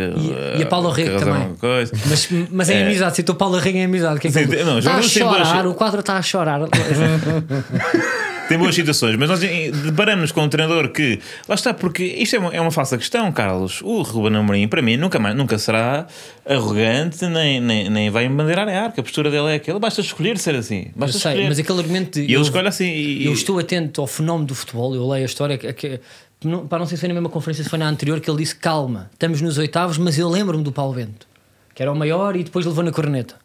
e 0.57 0.61
a 0.61 0.65
Paula 0.65 0.89
uh, 0.89 0.93
que 0.93 1.03
Rego 1.03 1.19
também. 1.19 1.55
Coisa. 1.55 1.91
Mas, 2.05 2.29
mas 2.51 2.69
é, 2.69 2.81
É. 2.81 2.85
amizade, 2.85 3.15
citou 3.15 3.33
Paulo 3.35 3.55
Arrega 3.57 3.79
em 3.79 3.85
amizade. 3.85 4.19
Que 4.19 4.27
é 4.27 4.31
que 4.31 4.39
Sim, 4.39 4.63
não, 4.63 4.79
está 4.79 4.95
a 4.95 5.01
Jesus 5.01 5.13
tem 5.13 5.23
chorar, 5.23 5.65
o 5.67 5.73
quadro 5.73 5.99
está 6.01 6.17
a 6.17 6.21
chorar. 6.21 6.59
Tem 8.49 8.57
boas 8.57 8.75
situações, 8.75 9.15
mas 9.15 9.29
nós 9.29 9.39
deparamos 9.39 10.31
com 10.33 10.41
um 10.41 10.49
treinador 10.49 10.89
que. 10.89 11.19
Lá 11.47 11.55
está, 11.55 11.73
porque 11.73 12.03
isto 12.03 12.35
é 12.35 12.39
uma, 12.39 12.53
é 12.55 12.59
uma 12.59 12.71
falsa 12.71 12.97
questão, 12.97 13.31
Carlos. 13.31 13.81
O 13.83 14.01
Ruben 14.01 14.35
Amorim, 14.37 14.67
para 14.67 14.81
mim, 14.81 14.97
nunca, 14.97 15.17
mais, 15.19 15.35
nunca 15.35 15.57
será 15.57 16.07
arrogante, 16.45 17.25
nem, 17.27 17.61
nem, 17.61 17.89
nem 17.89 18.09
vai 18.09 18.25
embandeirar 18.25 18.67
a 18.67 18.81
arca. 18.85 19.01
A 19.01 19.03
postura 19.03 19.29
dele 19.31 19.51
é 19.51 19.55
aquela. 19.55 19.79
Basta 19.79 20.01
escolher 20.01 20.37
ser 20.37 20.55
assim. 20.55 20.87
Eu 20.87 20.91
Basta 20.95 21.17
sei, 21.19 21.31
escolher. 21.31 21.47
mas 21.49 21.59
aquele 21.59 21.79
argumento 21.79 22.11
de. 22.19 22.21
E 22.21 22.23
ele 22.25 22.35
eu- 22.35 22.41
escolhe 22.41 22.67
assim. 22.67 22.85
E, 22.89 23.25
Eu 23.25 23.33
estou 23.33 23.59
atento 23.59 24.01
ao 24.01 24.07
fenómeno 24.07 24.47
do 24.47 24.55
futebol, 24.55 24.93
eu 24.95 25.07
leio 25.07 25.23
a 25.23 25.25
história 25.25 25.57
que, 25.57 25.71
que 25.71 25.99
não, 26.43 26.65
pá, 26.67 26.79
não 26.79 26.85
sei 26.87 26.97
se 26.97 27.01
foi 27.01 27.07
na 27.09 27.13
mesma 27.13 27.29
conferência, 27.29 27.63
se 27.63 27.69
foi 27.69 27.77
na 27.79 27.87
anterior, 27.87 28.19
que 28.19 28.29
ele 28.29 28.37
disse 28.39 28.55
calma, 28.55 29.09
estamos 29.13 29.41
nos 29.41 29.57
oitavos, 29.59 29.97
mas 29.97 30.17
eu 30.17 30.27
lembro-me 30.27 30.63
do 30.63 30.71
Paulo 30.71 30.93
Bento, 30.95 31.27
que 31.75 31.81
era 31.83 31.91
o 31.91 31.95
maior 31.95 32.35
e 32.35 32.43
depois 32.43 32.65
levou 32.65 32.83
na 32.83 32.91
corneta. 32.91 33.35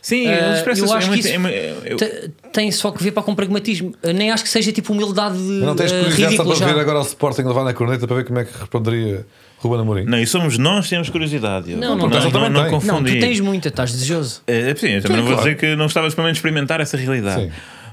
Sim, 0.00 0.28
as 0.28 0.58
expressas- 0.58 0.88
eu 0.90 0.96
acho 0.96 1.10
é 1.10 1.14
que 1.14 1.18
isso 1.20 1.28
é 1.28 1.74
eu- 1.84 1.96
te- 1.96 2.30
tem 2.52 2.70
só 2.70 2.90
que 2.90 3.02
ver 3.02 3.10
para 3.12 3.22
com 3.22 3.34
pragmatismo. 3.34 3.94
Ah, 4.02 4.12
Nem 4.12 4.30
acho 4.30 4.42
que 4.44 4.48
seja 4.50 4.70
tipo 4.72 4.92
humildade 4.92 5.36
Mas 5.38 5.60
não 5.62 5.74
tens 5.76 5.92
ah, 5.92 5.98
curiosidade 5.98 6.36
só 6.36 6.44
para 6.44 6.54
já. 6.54 6.66
ver 6.66 6.80
agora 6.80 6.98
o 7.00 7.02
Sporting 7.02 7.42
levar 7.42 7.64
na 7.64 7.74
corneta 7.74 8.06
para 8.06 8.16
ver 8.16 8.24
como 8.24 8.38
é 8.38 8.44
que 8.44 8.58
responderia 8.58 9.26
Ruben 9.58 9.80
Amorim? 9.80 10.04
Não, 10.04 10.18
e 10.18 10.26
somos 10.26 10.56
nós 10.56 10.84
que 10.84 10.90
temos 10.90 11.10
curiosidade. 11.10 11.72
Eu- 11.72 11.78
Não, 11.78 11.96
não 11.96 12.08
não, 12.08 12.30
não, 12.30 12.50
não. 12.50 12.80
Não, 12.80 13.04
tu 13.04 13.18
tens 13.18 13.40
muita, 13.40 13.68
estás 13.68 13.90
desejoso. 13.92 14.42
É, 14.46 14.74
sim, 14.76 14.88
eu 14.90 15.02
também 15.02 15.16
não 15.18 15.24
vou 15.24 15.34
claro. 15.34 15.50
dizer 15.50 15.56
que 15.56 15.74
não 15.76 15.86
estavas 15.86 16.14
pelo 16.14 16.24
menos 16.26 16.38
experimentar 16.38 16.80
essa 16.80 16.96
realidade. 16.96 17.42
Sim. 17.42 17.50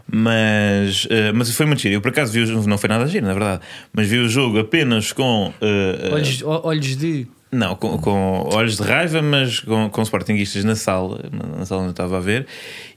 Mas, 0.07 1.07
eh, 1.09 1.31
mas 1.33 1.49
foi 1.55 1.65
muito 1.65 1.81
giro. 1.81 1.95
Eu 1.95 2.01
por 2.01 2.09
acaso 2.09 2.31
vi 2.31 2.39
o 2.41 2.45
jogo, 2.45 2.67
não 2.69 2.77
foi 2.77 2.87
nada 2.87 3.07
giro, 3.07 3.25
na 3.25 3.33
verdade, 3.33 3.61
mas 3.91 4.07
vi 4.07 4.19
o 4.19 4.29
jogo 4.29 4.59
apenas 4.59 5.11
com. 5.11 5.51
eh, 5.61 6.09
eh, 6.09 6.13
Olhos, 6.13 6.43
olhos 6.45 6.95
de. 6.95 7.27
Não, 7.51 7.73
com, 7.75 7.97
com 7.99 8.49
olhos 8.53 8.75
de 8.75 8.83
raiva, 8.83 9.21
mas 9.21 9.61
com, 9.61 9.89
com 9.89 10.01
sportinguistas 10.01 10.65
na 10.65 10.75
sala, 10.75 11.23
na, 11.57 11.65
sala 11.65 11.81
onde 11.81 11.89
eu 11.89 11.91
estava 11.91 12.17
a 12.17 12.19
ver. 12.19 12.47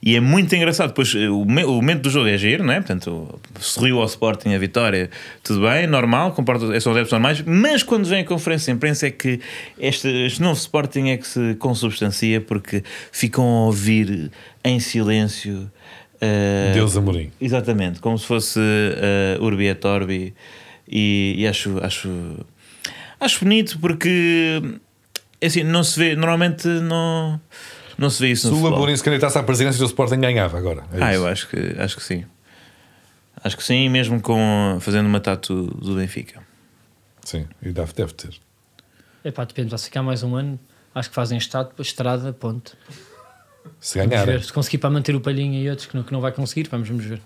E 0.03 0.15
é 0.15 0.19
muito 0.19 0.53
engraçado. 0.53 0.89
Depois, 0.89 1.15
eh, 1.15 1.29
o, 1.29 1.45
me- 1.45 1.63
o 1.63 1.73
momento 1.75 2.01
do 2.01 2.09
jogo 2.09 2.27
é 2.27 2.37
giro, 2.37 2.63
não 2.65 2.73
é? 2.73 2.77
Portanto, 2.77 3.39
sorriu 3.59 3.99
ao 3.99 4.05
Sporting 4.05 4.53
a 4.53 4.57
vitória, 4.57 5.09
tudo 5.43 5.61
bem, 5.61 5.87
normal, 5.87 6.33
comporta, 6.33 6.77
são 6.81 6.91
adeptos 6.91 7.11
normais. 7.13 7.41
Mas 7.45 7.83
quando 7.83 8.05
vem 8.05 8.21
a 8.21 8.25
conferência 8.25 8.73
de 8.73 8.75
imprensa 8.75 9.07
é 9.07 9.11
que 9.11 9.39
este, 9.79 10.07
este 10.25 10.41
novo 10.41 10.59
Sporting 10.59 11.09
é 11.09 11.17
que 11.17 11.27
se 11.27 11.55
consubstancia 11.55 12.41
porque 12.41 12.83
ficam 13.13 13.45
a 13.45 13.65
ouvir 13.67 14.29
em 14.65 14.77
silêncio. 14.79 15.71
eh, 16.19 16.71
Deus 16.73 16.97
Amorim. 16.97 17.31
Exatamente, 17.39 18.01
como 18.01 18.17
se 18.17 18.25
fosse 18.25 18.59
uh, 18.59 19.41
Urbi 19.41 19.67
et 19.67 19.85
Orbi 19.85 20.33
e, 20.85 21.35
e 21.37 21.47
acho, 21.47 21.79
acho, 21.81 22.09
acho 23.19 23.39
bonito 23.43 23.77
porque 23.79 24.61
é 25.41 25.47
assim, 25.47 25.63
não 25.63 25.83
se 25.83 25.99
vê, 25.99 26.15
normalmente 26.15 26.67
não, 26.67 27.39
não 27.97 28.09
se 28.09 28.21
vê 28.21 28.31
isso 28.31 28.47
Se 28.47 28.53
no 28.53 28.63
o. 28.63 28.67
Amorim 28.67 28.95
se 28.95 29.03
candidasse 29.03 29.37
à 29.37 29.43
presidência 29.43 29.79
do 29.79 29.85
Sporting 29.85 30.19
ganhava 30.19 30.57
agora. 30.57 30.83
É 30.93 31.03
Ah, 31.03 31.13
isso. 31.13 31.21
eu 31.21 31.27
acho 31.27 31.47
que, 31.47 31.57
acho 31.79 31.95
que 31.97 32.03
sim. 32.03 32.25
Acho 33.43 33.55
que 33.55 33.63
sim, 33.63 33.87
mesmo 33.89 34.21
com 34.21 34.77
fazendo 34.81 35.05
uma 35.07 35.19
tatu 35.19 35.63
do 35.81 35.95
Benfica. 35.95 36.41
Sim, 37.23 37.47
e 37.61 37.71
deve, 37.71 37.93
deve 37.93 38.13
ter. 38.13 38.33
Epá, 39.23 39.43
depende, 39.45 39.69
vai 39.69 39.79
ficar 39.79 40.01
mais 40.03 40.23
um 40.23 40.35
ano. 40.35 40.59
Acho 40.93 41.09
que 41.09 41.15
fazem 41.15 41.37
estado, 41.37 41.71
estrada, 41.79 42.33
ponto. 42.33 42.75
Se 43.79 44.03
ganhar. 44.03 44.41
Se 44.41 44.51
conseguir 44.51 44.79
para 44.79 44.89
manter 44.89 45.15
o 45.15 45.21
Palhinha 45.21 45.61
e 45.61 45.69
outros 45.69 45.87
que 45.87 45.95
não, 45.95 46.03
que 46.03 46.11
não 46.11 46.19
vai 46.19 46.31
conseguir, 46.31 46.67
vamos, 46.69 46.87
vamos 46.89 47.05
ver. 47.05 47.21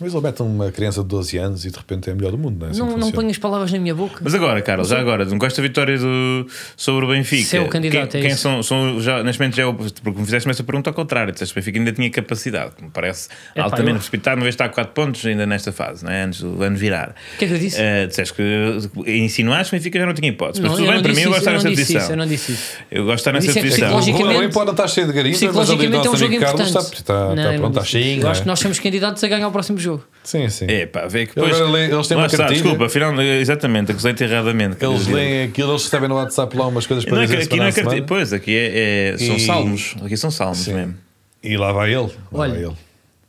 Mas 0.00 0.14
ele 0.14 0.22
mete 0.22 0.42
uma 0.42 0.70
criança 0.70 1.02
de 1.02 1.08
12 1.08 1.38
anos 1.38 1.64
e 1.64 1.70
de 1.70 1.76
repente 1.76 2.08
é 2.08 2.12
a 2.12 2.16
melhor 2.16 2.30
do 2.30 2.38
mundo, 2.38 2.58
não 2.60 2.68
é? 2.68 2.70
Assim 2.70 2.80
não, 2.80 2.96
não 2.96 3.10
ponho 3.10 3.30
as 3.30 3.38
palavras 3.38 3.72
na 3.72 3.78
minha 3.78 3.94
boca. 3.94 4.20
Mas 4.22 4.34
agora, 4.34 4.62
Carlos, 4.62 4.88
já 4.88 5.00
agora, 5.00 5.26
com 5.26 5.46
esta 5.46 5.60
vitória 5.60 5.98
do, 5.98 6.46
sobre 6.76 7.04
o 7.04 7.08
Benfica, 7.08 7.44
Se 7.48 7.56
é 7.56 7.60
o 7.60 7.68
candidato, 7.68 8.10
quem, 8.10 8.20
é 8.20 8.22
quem 8.22 8.32
isso. 8.32 8.42
são, 8.42 8.62
são 8.62 9.00
já, 9.00 9.22
neste 9.22 9.40
momento 9.40 9.56
já 9.56 9.62
é 9.64 9.66
o, 9.66 9.74
porque 9.74 10.18
me 10.18 10.24
fizeste 10.24 10.48
essa 10.48 10.62
pergunta 10.62 10.90
ao 10.90 10.94
contrário, 10.94 11.32
disseste 11.32 11.52
que 11.52 11.58
o 11.58 11.62
Benfica 11.62 11.78
ainda 11.78 11.92
tinha 11.92 12.10
capacidade, 12.10 12.76
que 12.76 12.84
me 12.84 12.90
parece 12.90 13.28
Epá, 13.54 13.64
altamente 13.64 13.94
precipitado, 13.96 14.36
uma 14.36 14.44
vez 14.44 14.54
está 14.54 14.66
a 14.66 14.68
4 14.68 14.92
pontos 14.92 15.24
ainda 15.26 15.46
nesta 15.46 15.72
fase, 15.72 16.04
não 16.04 16.12
é? 16.12 16.22
antes 16.22 16.40
do 16.40 16.62
ano 16.62 16.76
virar. 16.76 17.14
O 17.34 17.38
que 17.38 17.44
é 17.44 17.48
que 17.48 17.54
eu 17.54 17.58
disse? 17.58 17.80
Eh, 17.80 18.06
disseste 18.06 18.34
que 18.34 18.78
insinuaste 19.06 19.70
que 19.70 19.76
o 19.76 19.78
Benfica 19.78 19.98
já 19.98 20.06
não 20.06 20.14
tinha 20.14 20.28
hipótese, 20.28 20.62
mas 20.62 20.70
Não, 20.70 20.76
tudo 20.76 20.86
eu 20.86 20.92
bem, 20.92 20.96
não 20.96 21.02
para 21.02 21.12
mim 21.12 21.16
disse 21.16 21.26
eu 21.26 21.30
gosto 21.30 21.48
isso, 21.48 21.50
de 21.50 21.58
estar 21.58 21.58
eu 21.58 21.58
não 21.58 21.70
nessa 21.70 21.92
posição. 21.92 22.10
eu 22.10 22.16
não 22.16 22.26
disse 22.26 22.52
isso. 22.52 22.72
Eu 22.90 23.04
gosto 23.04 23.14
de 23.16 23.20
estar 23.20 23.32
nessa 23.32 23.50
é 23.50 23.62
posição. 23.62 23.88
O 23.88 24.64
não 24.64 24.72
estar 24.72 24.88
cheio 24.88 25.06
de 25.06 25.12
garimpas, 25.12 25.42
mas 25.42 25.68
o 25.68 25.72
é 25.72 25.76
um 25.76 25.78
amigo 25.78 26.40
Carlos 26.40 26.68
importante. 26.68 26.68
está, 26.68 26.80
está, 26.80 27.14
Não, 27.14 27.34
está 27.34 27.52
não 27.52 27.58
pronto, 27.58 27.78
está 27.78 27.84
cheio. 27.84 28.18
Eu 28.18 28.22
não 28.24 28.30
acho 28.30 28.40
é? 28.40 28.42
que 28.42 28.48
nós 28.48 28.58
somos 28.60 28.78
candidatos 28.78 29.24
a 29.24 29.28
ganhar 29.28 29.48
o 29.48 29.52
próximo 29.52 29.78
jogo. 29.78 29.87
Sim, 30.24 30.48
sim. 30.50 30.66
É 30.68 30.84
pá, 30.86 31.06
vê 31.06 31.24
que 31.26 31.32
Eles 31.38 31.50
depois. 31.50 31.56
agora 31.56 31.70
leem- 31.72 31.90
eles 31.90 32.06
têm 32.06 32.16
uma 32.16 32.26
está, 32.26 32.38
cartilha. 32.38 32.60
Desculpa, 32.62 32.84
afinal, 32.86 33.20
exatamente, 33.22 33.92
acusei-te 33.92 34.24
erradamente. 34.24 34.84
Eles 34.84 35.06
leem 35.06 35.44
aquilo, 35.44 35.70
eles 35.72 35.84
recebem 35.84 36.08
no 36.08 36.16
WhatsApp 36.16 36.54
lá 36.56 36.66
umas 36.66 36.86
coisas 36.86 37.04
para 37.04 37.14
Não 37.16 37.22
dizer 37.22 37.36
que- 37.38 37.42
aqui 37.44 37.56
não 37.56 37.64
é 37.66 37.72
cartilha, 37.72 38.02
pois, 38.02 38.32
aqui 38.32 38.54
é, 38.54 39.14
é- 39.14 39.18
são 39.18 39.36
E- 39.36 39.40
salmos. 39.40 39.94
Aqui 40.04 40.16
são 40.16 40.30
salmos 40.30 40.58
Sim. 40.58 40.74
mesmo. 40.74 40.94
E 41.42 41.56
lá 41.56 41.72
vai 41.72 41.94
ele. 41.94 42.06
Lá 42.32 42.40
Olha, 42.40 42.52
vai 42.52 42.62
ele. 42.64 42.74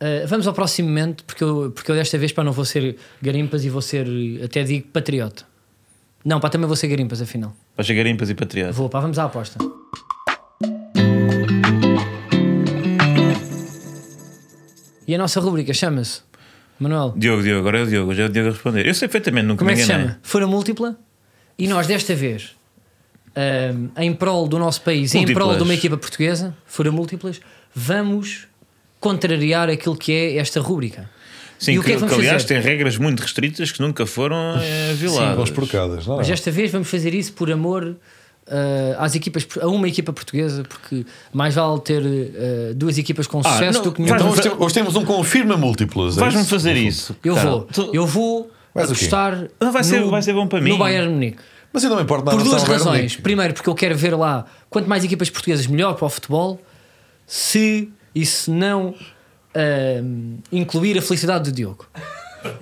Uh, 0.01 0.27
vamos 0.27 0.47
ao 0.47 0.53
próximo 0.53 0.87
momento, 0.87 1.23
porque 1.25 1.43
eu, 1.43 1.71
porque 1.75 1.91
eu 1.91 1.95
desta 1.95 2.17
vez 2.17 2.31
para 2.31 2.43
não 2.43 2.51
vou 2.53 2.63
ser 2.65 2.95
garimpas 3.21 3.63
e 3.65 3.69
vou 3.69 3.81
ser, 3.81 4.07
eh, 4.07 4.45
até 4.45 4.63
digo, 4.63 4.87
patriota. 4.93 5.43
Não, 6.23 6.39
pá, 6.39 6.49
também 6.49 6.67
vou 6.67 6.75
ser 6.75 6.87
garimpas, 6.87 7.21
afinal. 7.21 7.53
Para 7.75 7.83
chegar 7.85 8.05
impas 8.07 8.29
e 8.29 8.33
patriotas. 8.35 8.75
Vou, 8.75 8.89
pá, 8.89 8.99
vamos 8.99 9.17
à 9.19 9.25
aposta. 9.25 9.57
E 15.07 15.15
a 15.15 15.17
nossa 15.17 15.39
rubrica 15.39 15.73
chama-se 15.73 16.21
Manuel. 16.79 17.13
Diogo, 17.15 17.43
Diogo, 17.43 17.59
agora 17.59 17.79
é 17.79 17.83
o 17.83 17.87
Diogo, 17.87 18.13
já 18.15 18.23
é 18.23 18.25
o 18.27 18.29
Diogo 18.29 18.49
a 18.49 18.51
responder. 18.53 18.87
Eu 18.87 18.93
sei 18.93 19.07
perfeitamente, 19.07 19.47
nunca 19.47 19.59
Como 19.59 19.71
é 19.71 19.73
me 19.75 19.79
que 19.79 19.85
se 19.85 19.91
chama? 19.91 20.19
Fura 20.23 20.47
múltipla. 20.47 20.97
E 21.57 21.67
nós, 21.67 21.87
desta 21.87 22.15
vez, 22.15 22.55
ahm, 23.35 23.89
em 23.97 24.13
prol 24.13 24.47
do 24.47 24.57
nosso 24.57 24.81
país, 24.81 25.13
e 25.13 25.17
em 25.17 25.21
Múltiplas. 25.21 25.45
prol 25.45 25.57
de 25.57 25.63
uma 25.63 25.73
equipa 25.73 25.97
portuguesa, 25.97 26.55
fura 26.65 26.91
múltiplas, 26.91 27.41
vamos 27.75 28.47
contrariar 28.99 29.69
aquilo 29.69 29.95
que 29.95 30.11
é 30.11 30.37
esta 30.37 30.59
rúbrica. 30.61 31.09
Sim, 31.57 31.73
E 31.73 31.79
o 31.79 31.83
que 31.83 31.91
é 31.91 31.93
que 31.95 31.99
vamos 31.99 32.15
aliás 32.15 32.43
fazer? 32.43 32.53
tem 32.55 32.63
regras 32.63 32.97
muito 32.97 33.19
restritas 33.19 33.69
que 33.71 33.81
nunca 33.81 34.05
foram 34.05 34.57
eh, 34.61 34.93
violadas. 34.95 35.49
Porcadas. 35.49 36.07
Não, 36.07 36.15
Mas 36.15 36.27
não. 36.27 36.31
desta 36.33 36.49
vez 36.51 36.71
vamos 36.71 36.89
fazer 36.89 37.13
isso 37.13 37.33
por 37.33 37.51
amor 37.51 37.97
ah, 38.49 39.03
às 39.05 39.15
equipas, 39.15 39.47
a 39.61 39.67
uma 39.67 39.87
equipa 39.87 40.11
portuguesa, 40.13 40.63
porque 40.63 41.05
mais 41.33 41.55
vale 41.55 41.79
ter 41.81 42.01
ah, 42.03 42.73
duas 42.75 42.97
equipas 42.97 43.27
com 43.27 43.39
Ah, 43.39 43.43
sucesso 43.43 43.79
não, 43.79 43.83
do 43.85 43.91
que 43.91 44.01
nenhuma. 44.01 44.17
Então 44.19 44.31
hoje, 44.31 44.51
hoje 44.57 44.73
temos 44.73 44.95
um 44.95 45.05
confirma 45.05 45.55
múltiplos. 45.57 46.17
é 46.17 46.19
Vais-me 46.21 46.41
isso? 46.41 46.49
fazer 46.49 46.75
isso. 46.75 47.15
Eu 47.23 47.35
cara. 47.35 47.49
vou, 47.49 47.61
Tu- 47.63 47.89
eu 47.93 48.05
vou 48.07 48.51
Vais 48.73 48.91
apostar. 48.91 49.47
Não, 49.59 49.71
vai 49.71 49.83
ser- 49.83 49.99
no- 50.01 50.09
vai 50.11 50.21
ser 50.21 50.33
bom 50.33 50.47
para 50.47 50.61
mim. 50.61 50.69
No 50.71 50.77
Bayern 50.77 51.11
Munique. 51.11 51.39
Mas 51.73 51.83
eu 51.83 51.89
não 51.89 51.97
me 51.97 52.03
importo 52.03 52.25
nada 52.25 52.35
Por 52.37 52.43
duas 52.43 52.63
razões. 52.63 52.97
Munique. 53.01 53.21
Primeiro, 53.21 53.53
porque 53.53 53.69
eu 53.69 53.75
quero 53.75 53.95
ver 53.95 54.15
lá 54.15 54.45
quanto 54.69 54.87
mais 54.89 55.03
equipas 55.03 55.29
portuguesas, 55.29 55.67
melhor 55.67 55.93
para 55.95 56.05
o 56.05 56.09
futebol. 56.09 56.59
Se 57.27 57.89
e 58.15 58.25
se 58.25 58.49
não 58.49 58.95
ahm, 59.55 60.37
incluir 60.51 60.97
a 60.97 61.01
felicidade 61.01 61.49
do 61.51 61.55
Diogo. 61.55 61.85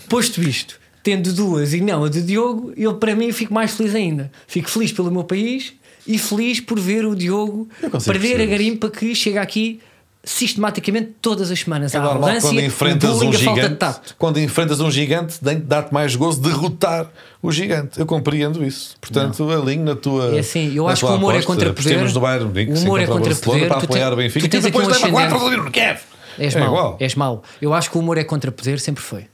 Posto 0.09 0.41
isto, 0.41 0.79
tendo 1.07 1.31
duas 1.31 1.73
e 1.73 1.79
não 1.79 2.03
a 2.03 2.09
do 2.09 2.21
Diogo, 2.21 2.73
eu 2.75 2.95
para 2.95 3.15
mim 3.15 3.31
fico 3.31 3.53
mais 3.53 3.71
feliz 3.71 3.95
ainda. 3.95 4.29
Fico 4.45 4.69
feliz 4.69 4.91
pelo 4.91 5.09
meu 5.09 5.23
país 5.23 5.71
e 6.05 6.17
feliz 6.17 6.59
por 6.59 6.77
ver 6.77 7.05
o 7.05 7.15
Diogo 7.15 7.69
perder 8.05 8.41
a 8.41 8.45
garimpa 8.45 8.89
que 8.89 9.15
chega 9.15 9.41
aqui 9.41 9.79
sistematicamente 10.21 11.11
todas 11.21 11.49
as 11.49 11.61
semanas. 11.61 11.95
É 11.95 11.97
a 11.97 12.01
normal 12.01 12.29
quando 12.41 12.59
enfrentas 12.59 13.21
um 13.21 13.29
a 13.29 13.31
de 13.31 13.37
gigante, 13.37 13.85
quando 14.17 14.37
enfrentas 14.41 14.81
um 14.81 14.91
gigante, 14.91 15.37
de 15.41 15.55
dar-te 15.55 15.93
mais 15.93 16.13
gozo 16.13 16.41
derrotar 16.41 17.09
o 17.41 17.53
gigante. 17.53 17.97
Eu 17.97 18.05
compreendo 18.05 18.61
isso. 18.65 18.97
Portanto, 18.99 19.49
alinho 19.49 19.85
na 19.85 19.95
tua. 19.95 20.35
É 20.35 20.39
assim, 20.39 20.75
eu 20.75 20.89
acho 20.89 21.05
que 21.05 21.11
o 21.13 21.15
humor 21.15 21.35
é 21.35 21.37
aposta. 21.37 21.53
contra 21.53 21.73
poder. 21.73 22.13
No 22.13 22.19
Bayern 22.19 22.73
O 22.73 22.79
humor 22.79 22.99
é 22.99 23.07
contra 23.07 23.33
poder. 23.33 23.69
Para 23.69 23.79
Tu 23.79 23.85
apoiar 23.85 24.11
o 24.11 24.17
Benfica. 24.17 24.45
tu 24.45 24.51
tens 24.51 24.65
e 24.65 24.67
depois 24.67 24.87
leva 24.87 24.97
ascendente. 25.07 25.29
4 25.29 25.63
no 25.63 25.71
Kiev. 25.71 25.99
És 26.37 26.53
É 26.53 26.59
mau, 26.59 26.67
igual. 26.67 26.97
és 26.99 27.15
mau. 27.15 27.43
Eu 27.61 27.73
acho 27.73 27.89
que 27.89 27.97
o 27.97 28.01
humor 28.01 28.17
é 28.17 28.25
contra 28.25 28.51
poder, 28.51 28.81
sempre 28.81 29.01
foi. 29.01 29.25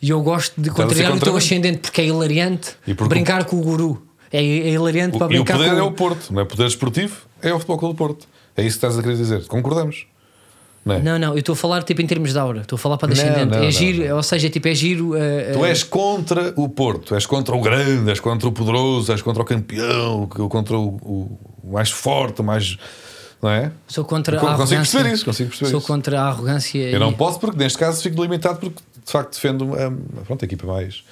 E 0.00 0.10
eu 0.10 0.20
gosto 0.22 0.60
de 0.60 0.70
contrariar 0.70 1.14
o 1.14 1.20
teu 1.20 1.36
ascendente 1.36 1.78
porque 1.78 2.00
é 2.00 2.06
hilariante 2.06 2.72
porque 2.84 3.04
brincar 3.08 3.44
com 3.44 3.56
o 3.56 3.60
guru. 3.62 4.02
É, 4.32 4.38
é 4.38 4.70
hilariante 4.70 5.16
para 5.18 5.26
E 5.32 5.38
o 5.38 5.44
brincar 5.44 5.56
poder 5.56 5.70
com 5.70 5.76
é 5.78 5.82
o 5.82 5.92
Porto, 5.92 6.32
não 6.32 6.40
é 6.42 6.44
poder 6.44 6.66
esportivo, 6.66 7.16
é 7.40 7.52
o 7.52 7.58
Futebol 7.58 7.78
Clube 7.78 7.94
do 7.94 7.98
Porto. 7.98 8.26
É 8.56 8.62
isso 8.62 8.78
que 8.78 8.86
estás 8.86 8.98
a 8.98 9.02
querer 9.02 9.16
dizer. 9.16 9.46
Concordamos? 9.46 10.06
Não 10.84 10.94
é? 10.94 10.98
Não, 11.00 11.18
não, 11.18 11.32
eu 11.32 11.38
estou 11.40 11.52
a 11.52 11.56
falar 11.56 11.82
tipo 11.82 12.00
em 12.00 12.06
termos 12.06 12.32
de 12.32 12.38
aura, 12.38 12.60
estou 12.60 12.76
a 12.76 12.78
falar 12.78 12.96
para 12.96 13.08
descendente. 13.08 13.46
não, 13.46 13.58
é 13.58 13.62
não, 13.64 13.70
giro, 13.72 14.14
ou 14.16 14.22
seja, 14.22 14.48
tipo, 14.48 14.68
é 14.68 14.74
giro. 14.74 15.16
eh, 15.16 15.50
Tu 15.52 15.64
és 15.64 15.82
contra 15.82 16.52
o 16.56 16.68
Porto, 16.68 17.14
és 17.14 17.26
contra 17.26 17.54
o 17.56 17.60
grande, 17.60 18.08
és 18.08 18.20
contra 18.20 18.48
o 18.48 18.52
poderoso, 18.52 19.10
és 19.10 19.20
contra 19.20 19.42
o 19.42 19.44
campeão, 19.44 20.26
contra 20.28 20.76
o, 20.78 20.86
o- 20.88 21.38
o 21.64 21.72
mais 21.72 21.90
forte, 21.90 22.40
o 22.40 22.44
mais. 22.44 22.76
Não 23.42 23.50
é? 23.50 23.70
sou 23.88 24.04
contra 24.04 24.38
Con- 24.38 24.46
a 24.46 24.50
consigo 24.56 24.62
arrogância. 24.76 24.98
perceber 24.98 25.14
isso, 25.14 25.24
consigo 25.24 25.48
perceber 25.50 25.70
Sou 25.70 25.78
isso. 25.78 25.86
contra 25.86 26.20
a 26.20 26.26
arrogância. 26.28 26.78
Eu 26.78 26.96
e- 26.96 26.98
não 27.00 27.12
posso, 27.12 27.38
porque 27.40 27.58
neste 27.58 27.78
caso 27.78 28.00
fico 28.02 28.22
limitado, 28.22 28.58
porque 28.60 28.80
de 29.06 29.12
facto 29.12 29.34
defendo 29.34 29.72
a, 29.74 30.22
pronto, 30.24 30.42
a 30.42 30.46
equipa 30.46 30.66
mais. 30.66 31.02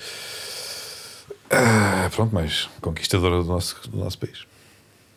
ah, 1.50 2.10
pronto, 2.14 2.34
mais 2.34 2.68
conquistadora 2.80 3.36
do 3.42 3.44
nosso, 3.48 3.76
do 3.88 3.98
nosso 3.98 4.18
país. 4.18 4.38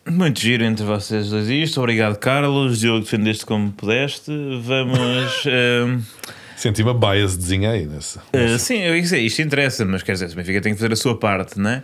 Muito 0.08 0.40
giro 0.40 0.64
entre 0.64 0.84
vocês 0.84 1.28
dois 1.28 1.48
isto. 1.48 1.78
Obrigado, 1.80 2.16
Carlos. 2.18 2.78
Diogo, 2.80 3.00
defendeste 3.00 3.44
como 3.44 3.70
pudeste. 3.72 4.30
Vamos. 4.62 5.44
ehm, 5.44 6.00
Senti 6.56 6.82
uma 6.82 6.94
biasdezinha 6.94 7.70
aí 7.72 7.86
nessa. 7.86 8.22
eh, 8.32 8.58
sim, 8.58 8.78
eu 8.78 8.96
ia 8.96 9.02
dizer, 9.02 9.20
isto 9.20 9.42
interessa, 9.42 9.84
mas 9.84 10.02
quer 10.02 10.12
dizer, 10.12 10.26
o 10.30 10.34
Benfica 10.34 10.60
tem 10.60 10.72
que 10.72 10.78
fazer 10.80 10.92
a 10.92 10.96
sua 10.96 11.16
parte, 11.16 11.58
não 11.58 11.70
é? 11.70 11.82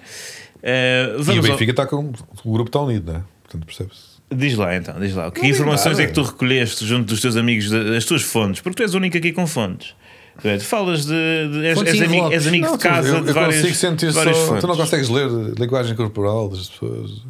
Eh, 0.63 1.13
E 1.17 1.21
o 1.21 1.23
vamos 1.23 1.45
ao- 1.45 1.53
Benfica 1.53 1.71
está 1.73 1.87
com. 1.87 2.13
O 2.45 2.53
grupo 2.53 2.69
está 2.71 2.81
unido, 2.81 3.13
não 3.13 3.19
é? 3.21 3.23
Portanto, 3.43 3.67
percebe-se. 3.67 4.15
Diz 4.35 4.57
lá 4.57 4.75
então, 4.75 4.99
diz 4.99 5.15
lá. 5.15 5.31
Que 5.31 5.39
Não 5.41 5.45
digo 5.47 5.55
informações 5.57 5.99
nada. 5.99 6.03
é 6.03 6.07
que 6.07 6.13
tu 6.15 6.23
recolheste 6.23 6.85
junto 6.87 7.07
dos 7.07 7.21
teus 7.21 7.37
amigos, 7.37 7.69
da- 7.71 7.85
das 7.85 8.05
tuas 8.05 8.23
fontes? 8.23 8.61
Porque 8.63 8.77
tu 8.77 8.83
és 8.83 8.95
o 8.95 8.97
único 8.97 9.17
aqui 9.19 9.33
com 9.33 9.47
fontes. 9.47 9.95
Tu 10.41 10.49
é, 10.49 10.59
tu 10.59 10.65
falas 10.65 11.07
de. 11.07 11.13
de- 11.13 11.67
és, 11.67 11.81
és 11.83 12.01
amigo, 12.03 12.33
és 12.33 12.47
amigo 12.47 12.67
Não, 12.67 12.77
de 12.77 12.83
casa 12.83 13.09
eu, 13.09 13.25
de 13.25 13.33
várias, 13.33 13.57
consigo 13.57 13.75
sentir 13.77 14.13
só. 14.13 14.19
várias 14.19 14.39
fontes. 14.39 14.61
Tu 14.61 14.67
não 14.67 14.77
consegues 14.77 15.09
ler 15.09 15.27
a 15.27 15.61
linguagem 15.61 15.95
corporal 15.97 16.49
das 16.49 16.69
pessoas 16.69 17.23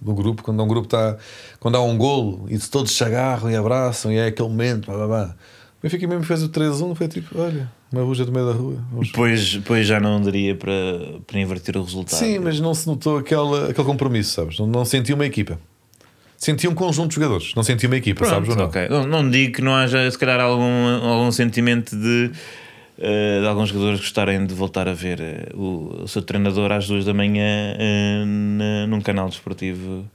do 0.00 0.14
grupo, 0.14 0.42
quando 0.42 0.62
um 0.62 0.68
grupo 0.68 0.86
está. 0.86 1.16
Quando 1.60 1.76
há 1.76 1.82
um 1.82 1.96
golo 1.98 2.46
e 2.48 2.58
todos 2.58 2.96
se 2.96 3.04
agarram 3.04 3.50
e 3.50 3.56
abraçam 3.56 4.10
e 4.12 4.16
é 4.16 4.26
aquele 4.26 4.48
momento. 4.48 4.86
Blá, 4.86 4.96
blá, 4.96 5.06
blá. 5.06 5.34
O 5.78 5.82
Benfica 5.82 6.06
mesmo 6.08 6.24
fez 6.24 6.42
o 6.42 6.48
3-1, 6.48 6.94
foi 6.96 7.06
tipo, 7.06 7.40
olha, 7.40 7.70
uma 7.92 8.02
ruja 8.02 8.24
do 8.24 8.32
meio 8.32 8.46
da 8.46 8.52
rua. 8.52 8.78
Depois, 9.00 9.54
depois 9.54 9.86
já 9.86 10.00
não 10.00 10.20
daria 10.20 10.54
para, 10.56 10.72
para 11.24 11.38
inverter 11.38 11.76
o 11.76 11.84
resultado. 11.84 12.18
Sim, 12.18 12.40
mas 12.40 12.58
não 12.58 12.74
se 12.74 12.84
notou 12.88 13.18
aquele, 13.18 13.70
aquele 13.70 13.86
compromisso, 13.86 14.32
sabes? 14.32 14.58
Não, 14.58 14.66
não 14.66 14.84
senti 14.84 15.12
uma 15.12 15.24
equipa. 15.24 15.60
Senti 16.38 16.68
um 16.68 16.74
conjunto 16.74 17.08
de 17.08 17.16
jogadores, 17.16 17.52
não 17.56 17.64
senti 17.64 17.86
uma 17.86 17.96
equipa, 17.96 18.20
Pronto, 18.20 18.32
sabes? 18.32 18.48
Ou 18.50 18.56
não? 18.56 18.64
ok. 18.66 18.88
Não, 18.88 19.04
não 19.06 19.28
digo 19.30 19.54
que 19.56 19.60
não 19.60 19.74
haja, 19.74 20.08
se 20.08 20.16
calhar, 20.16 20.38
algum, 20.40 20.62
algum 21.04 21.32
sentimento 21.32 21.96
de, 21.96 22.30
eh, 22.96 23.40
de 23.40 23.46
alguns 23.46 23.70
jogadores 23.70 23.98
gostarem 23.98 24.46
de 24.46 24.54
voltar 24.54 24.86
a 24.88 24.92
ver 24.92 25.20
eh, 25.20 25.48
o, 25.52 26.02
o 26.04 26.08
seu 26.08 26.22
treinador 26.22 26.70
às 26.70 26.86
duas 26.86 27.04
da 27.04 27.12
manhã 27.12 27.74
eh, 27.76 28.24
na- 28.24 28.86
num 28.86 29.00
canal 29.00 29.28
desportivo 29.28 30.08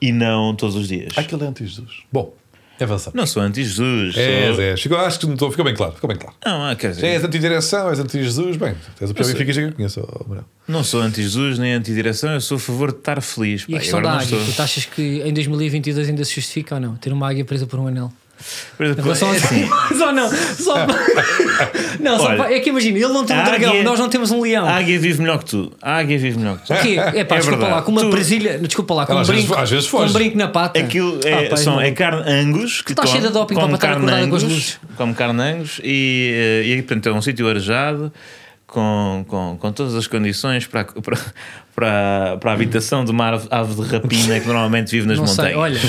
e 0.00 0.12
não 0.12 0.54
todos 0.54 0.76
os 0.76 0.88
dias. 0.88 1.12
Aquele 1.16 1.44
é 1.44 1.46
anti-Jesus. 1.46 2.04
Bom, 2.10 2.32
avançamos. 2.84 3.16
Não 3.16 3.26
sou 3.26 3.42
anti-Jesus. 3.42 4.16
É, 4.16 4.52
sou- 4.54 4.62
é. 4.62 4.76
Ficou, 4.76 4.98
acho 4.98 5.18
que 5.20 5.26
notou, 5.26 5.50
ficou 5.50 5.64
bem 5.64 5.74
claro. 5.74 5.92
Ficou 5.92 6.08
bem 6.08 6.16
claro. 6.18 6.34
Não, 6.44 6.64
ah, 6.70 6.74
quer 6.76 6.90
dizer, 6.90 7.00
Já 7.02 7.06
és 7.08 7.24
anti-direção, 7.24 7.88
és 7.90 7.98
anti-Jesus, 7.98 8.56
bem, 8.56 8.74
és 9.00 9.10
o 9.10 9.14
pior 9.14 9.26
que 9.34 9.42
eu 9.60 9.72
conheço, 9.72 10.08
Manuel. 10.26 10.44
não 10.68 10.82
sou 10.84 11.00
anti-Jesus 11.00 11.58
nem 11.58 11.74
anti-direção, 11.74 12.32
eu 12.32 12.40
sou 12.40 12.56
a 12.56 12.60
favor 12.60 12.92
de 12.92 12.98
estar 12.98 13.20
feliz. 13.22 13.64
E 13.68 13.72
a 13.72 13.76
pá, 13.76 13.80
questão 13.80 13.98
agora 14.00 14.14
da 14.16 14.20
não 14.20 14.26
águia, 14.26 14.38
estou- 14.38 14.54
tu 14.54 14.62
achas 14.62 14.84
que 14.84 15.22
em 15.24 15.32
2022 15.32 16.08
ainda 16.08 16.24
se 16.24 16.34
justifica 16.34 16.74
ou 16.76 16.80
não? 16.80 16.96
Ter 16.96 17.12
uma 17.12 17.28
águia 17.28 17.44
presa 17.44 17.66
por 17.66 17.78
um 17.78 17.86
anel? 17.86 18.12
Por 18.76 18.84
exemplo, 18.84 19.00
Em 19.00 19.04
relação 19.04 19.32
é 19.32 19.36
assim, 19.38 19.68
só 19.96 20.12
não, 20.12 20.28
só 20.30 20.74
não, 22.00 22.18
só 22.18 22.24
Olha, 22.28 22.54
é 22.54 22.60
que 22.60 22.68
imagina, 22.70 22.98
ele 22.98 23.08
não 23.08 23.24
tem 23.24 23.34
um 23.36 23.40
a 23.40 23.42
dragão, 23.44 23.70
águia- 23.70 23.82
nós 23.82 23.98
não 23.98 24.08
temos 24.08 24.30
um 24.30 24.42
leão. 24.42 24.66
a 24.66 24.76
águia 24.76 24.98
vive 24.98 25.20
melhor 25.20 25.38
que 25.38 25.46
tu. 25.46 25.72
A 25.80 25.96
águia 25.96 26.18
vive 26.18 26.38
melhor 26.38 26.58
que 26.58 26.66
tu. 26.66 26.72
O 26.74 26.76
quê? 26.82 26.96
É 27.16 27.24
pá, 27.24 27.36
É 27.36 27.38
desculpa 27.38 27.42
verdade. 27.50 27.72
lá, 27.72 27.82
com 27.82 27.92
uma 27.92 28.00
Tu- 28.02 28.10
presilha, 28.10 28.58
desculpa 28.58 28.94
lá, 28.94 29.06
com 29.06 29.14
um 29.14 29.18
às 29.18 29.28
vezes- 29.28 29.44
brinco, 29.46 29.60
às 29.60 29.70
vezes 29.70 29.88
com 29.88 29.96
um 29.96 30.00
foge. 30.02 30.12
brinco 30.12 30.36
na 30.38 30.48
pata. 30.48 30.78
Aquilo 30.78 31.18
é, 31.24 31.46
Ah, 31.46 31.50
pá, 31.50 31.56
são, 31.56 31.74
não- 31.76 31.80
é 31.80 31.90
carne 31.92 32.22
angus 32.30 32.82
que 32.82 32.92
Está 32.92 33.02
come, 33.02 33.14
cheio 33.16 33.26
de 33.26 33.32
doping 33.32 33.54
come 33.54 33.66
para 33.68 33.74
estar 33.76 33.86
carne 33.88 34.02
acordada 34.04 34.28
com 34.28 34.36
as 34.36 34.42
angus, 34.42 34.54
luzes. 34.54 34.78
come 34.96 35.14
carne 35.14 35.42
angus 35.42 35.80
e, 35.82 36.62
eh, 36.64 36.66
e 36.68 36.82
portanto, 36.82 37.08
é 37.08 37.12
um 37.12 37.22
sítio 37.22 37.48
arejado 37.48 38.12
com, 38.66 39.24
com, 39.28 39.56
com 39.60 39.72
todas 39.72 39.94
as 39.94 40.06
condições 40.06 40.66
para, 40.66 40.80
a- 40.80 40.84
para, 40.84 41.16
para, 41.74 42.36
para 42.38 42.50
a 42.50 42.54
habitação 42.54 43.04
de 43.04 43.10
uma 43.12 43.28
ave 43.50 43.74
de 43.74 43.82
rapina 43.82 44.40
que 44.40 44.46
normalmente 44.46 44.90
vive 44.90 45.06
nas 45.06 45.18
Não 45.18 45.26
sei, 45.26 45.54
montanhas. 45.54 45.84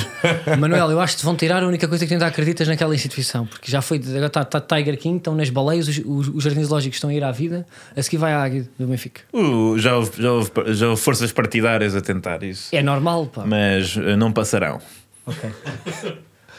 olha, 0.45 0.57
Manuel, 0.57 0.91
eu 0.91 0.99
acho 1.01 1.13
que 1.15 1.19
te 1.21 1.25
vão 1.25 1.36
tirar 1.36 1.63
a 1.63 1.67
única 1.67 1.88
coisa 1.88 2.05
que 2.05 2.13
ainda 2.13 2.28
acreditas 2.28 2.67
naquela 2.67 2.93
instituição, 2.93 3.47
porque 3.47 3.71
já 3.71 3.82
foi, 3.82 3.97
agora 3.97 4.28
está, 4.28 4.41
está 4.41 4.61
Tiger 4.61 4.97
King, 4.97 5.17
estão 5.17 5.34
nas 5.36 5.49
baleias, 5.49 5.88
os, 5.88 5.97
os, 6.05 6.28
os 6.28 6.43
jardins 6.43 6.67
zoológicos 6.67 6.97
estão 6.97 7.09
a 7.09 7.13
ir 7.13 7.23
à 7.23 7.32
vida, 7.32 7.65
a 7.95 8.01
seguir 8.03 8.17
vai 8.17 8.32
a 8.34 8.43
águia 8.43 8.69
do 8.78 8.86
Benfica. 8.86 9.21
Uh, 9.34 9.78
já, 9.80 9.95
houve, 9.95 10.11
já, 10.21 10.32
houve, 10.32 10.51
já 10.67 10.89
houve 10.89 11.01
forças 11.01 11.32
partidárias 11.32 11.95
a 11.95 12.01
tentar 12.01 12.43
isso, 12.43 12.75
É 12.75 12.84
normal, 12.84 13.25
pá. 13.25 13.43
mas 13.45 13.97
eh, 13.97 14.15
não 14.15 14.32
passarão. 14.32 14.80
Ok. 15.25 15.49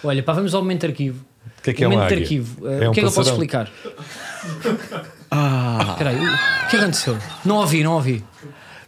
Olha, 0.03 0.23
pá, 0.23 0.33
vamos 0.33 0.53
ao 0.55 0.62
momento 0.62 0.81
de 0.81 0.87
arquivo. 0.89 1.25
O 1.59 1.62
que 1.62 1.71
é 1.71 1.73
que 1.75 1.85
é 1.85 1.87
o 1.87 1.91
uma 1.91 1.97
momento 1.97 2.09
de 2.09 2.14
águia? 2.14 2.25
arquivo. 2.25 2.64
Uh, 2.64 2.83
É 2.83 2.89
um 2.89 2.91
o 2.91 2.95
que 2.95 3.01
é 3.01 3.03
que 3.03 3.09
eu 3.09 3.12
posso 3.12 3.31
explicar? 3.31 3.71
Ah, 5.31 5.95
peraí, 5.99 6.16
o 6.16 6.68
que 6.68 6.76
aconteceu? 6.76 7.18
Não 7.45 7.57
ouvi, 7.57 7.83
não 7.85 7.93
ouvi. 7.93 8.24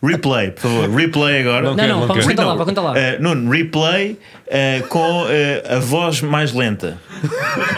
Replay, 0.03 0.51
por 0.53 0.63
favor, 0.63 0.91
replay 0.97 1.41
agora. 1.43 1.63
Não 1.63 1.75
Não, 1.77 1.87
não, 1.87 2.01
não 2.01 2.07
vamos 2.07 2.27
contar 2.27 2.45
lá, 2.47 2.57
para 2.57 2.65
contar 2.65 2.81
lá. 2.81 2.99
Eh, 2.99 3.19
Nuno, 3.19 3.51
replay 3.51 4.19
eh, 4.47 4.81
com 4.89 5.27
eh, 5.29 5.63
a 5.77 5.79
voz 5.79 6.23
mais 6.23 6.53
lenta. 6.55 6.99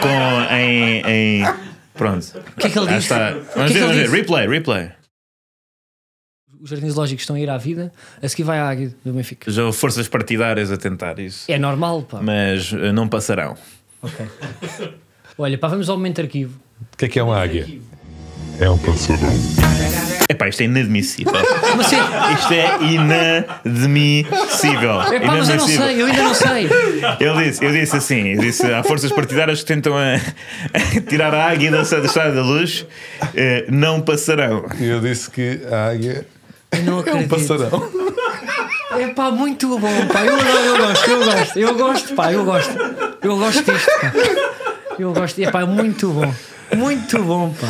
Com 0.01 0.53
em. 0.55 1.01
em- 1.41 1.45
pronto. 1.93 2.25
O 2.55 2.59
que 2.61 2.67
é 2.67 2.69
que 2.69 2.79
ele 2.79 2.87
disse? 2.87 2.99
está. 3.13 3.33
Que 3.33 3.39
Vamos 3.55 3.71
é 3.71 3.73
ver, 3.73 3.79
vamos 3.81 3.95
ver. 3.97 4.09
Replay, 4.09 4.47
replay. 4.47 4.91
Os 6.61 6.69
jardins 6.69 6.93
zoológicos 6.93 7.23
estão 7.23 7.35
a 7.35 7.39
ir 7.41 7.49
à 7.49 7.57
vida, 7.57 7.91
a 8.21 8.29
seguir 8.29 8.43
vai 8.43 8.57
a 8.57 8.69
águia 8.69 8.95
do 9.03 9.11
Benfica. 9.11 9.51
Já 9.51 9.65
houve 9.65 9.77
forças 9.77 10.07
partidárias 10.07 10.71
a 10.71 10.77
tentar 10.77 11.19
isso, 11.19 11.51
É 11.51 11.59
normal, 11.59 12.03
pá. 12.03 12.21
mas 12.21 12.71
não 12.71 13.05
passarão. 13.09 13.57
Ok. 14.01 14.25
Olha, 15.37 15.57
pá, 15.57 15.67
vamos 15.67 15.89
ao 15.89 15.97
momento 15.97 16.15
de 16.15 16.21
arquivo. 16.21 16.57
O 16.93 16.97
que 16.97 17.03
é 17.03 17.07
que 17.09 17.19
é 17.19 17.23
uma 17.23 17.37
águia? 17.37 17.67
É 18.59 18.69
um 18.69 18.77
passadão. 18.77 19.29
Epá, 20.29 20.47
isto 20.47 20.61
é 20.61 20.65
inadmissível. 20.65 21.33
Mas 21.75 21.91
é, 21.91 21.97
Isto 22.33 22.53
é 22.53 22.93
inadmissível. 22.93 25.01
é 25.01 25.19
pá, 25.19 25.35
mas 25.35 25.49
eu 25.49 25.55
não 25.57 25.67
sei, 25.67 26.01
eu 26.01 26.05
ainda 26.05 26.23
não 26.23 26.33
sei. 26.33 26.69
Ele 27.19 27.43
disse, 27.49 27.65
eu 27.65 27.71
disse 27.71 27.95
assim: 27.97 28.27
eu 28.29 28.39
disse, 28.39 28.65
há 28.71 28.83
forças 28.83 29.11
partidárias 29.11 29.59
que 29.61 29.65
tentam 29.65 29.95
a, 29.97 30.15
a 30.73 31.01
tirar 31.07 31.33
a 31.33 31.49
águia 31.49 31.71
da, 31.71 31.81
da 31.81 32.05
estrada 32.05 32.33
da 32.35 32.41
luz, 32.41 32.85
eh, 33.35 33.65
não 33.69 34.01
passarão. 34.01 34.65
E 34.79 34.85
eu 34.87 35.01
disse 35.01 35.29
que 35.29 35.59
a 35.71 35.87
águia 35.89 36.25
Eu 36.71 36.83
não 36.83 36.93
é 36.93 36.95
um 36.97 36.99
acredito. 36.99 37.29
passarão. 37.29 37.89
É 38.99 39.07
pá, 39.07 39.31
muito 39.31 39.67
bom, 39.79 40.05
pá. 40.11 40.21
Eu, 40.23 40.37
eu 40.37 40.77
gosto, 40.77 41.09
eu 41.09 41.25
gosto, 41.25 41.59
eu 41.59 41.75
gosto, 41.75 42.15
pá, 42.15 42.31
eu 42.31 42.45
gosto. 42.45 42.73
Eu 43.21 43.37
gosto 43.37 43.71
disto, 43.73 43.91
pá. 43.99 44.13
Eu 44.99 45.13
gosto, 45.13 45.39
é 45.41 45.51
pá, 45.51 45.65
muito 45.65 46.09
bom. 46.11 46.33
Muito 46.75 47.23
bom, 47.23 47.53
pá. 47.59 47.67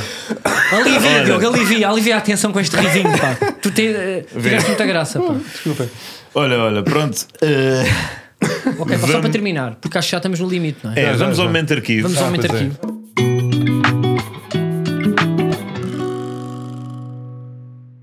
Alivia. 0.71 1.23
Diogo, 1.25 1.47
alivia, 1.47 1.89
alivia 1.89 2.15
a 2.15 2.17
atenção 2.19 2.51
com 2.51 2.59
este 2.59 2.75
rivinho, 2.75 3.11
pá. 3.17 3.35
Tu 3.61 3.71
te, 3.71 3.87
eh, 3.87 4.25
tiveste 4.31 4.67
muita 4.69 4.85
graça, 4.85 5.19
pá. 5.19 5.33
Desculpem. 5.33 5.89
Olha, 6.35 6.57
olha, 6.59 6.83
pronto. 6.83 7.25
eh, 7.41 7.83
Ok, 8.77 8.97
só 8.97 9.07
Vamos- 9.07 9.21
para 9.21 9.29
terminar, 9.29 9.75
porque 9.75 9.97
acho 9.97 10.07
que 10.07 10.11
já 10.11 10.17
estamos 10.17 10.39
no 10.39 10.49
limite, 10.49 10.79
não 10.83 10.91
é? 10.93 10.99
é, 11.01 11.13
vamos 11.13 11.39
ao 11.39 11.45
momento 11.45 11.67
de 11.69 11.73
arquivo. 11.75 12.03
Vamos 12.03 12.17
ao 12.17 12.23
Ah, 12.23 12.27
momento 12.27 12.41
de 12.41 12.47
pois 12.49 12.61
é. 12.61 12.65
arquivo. 12.65 12.93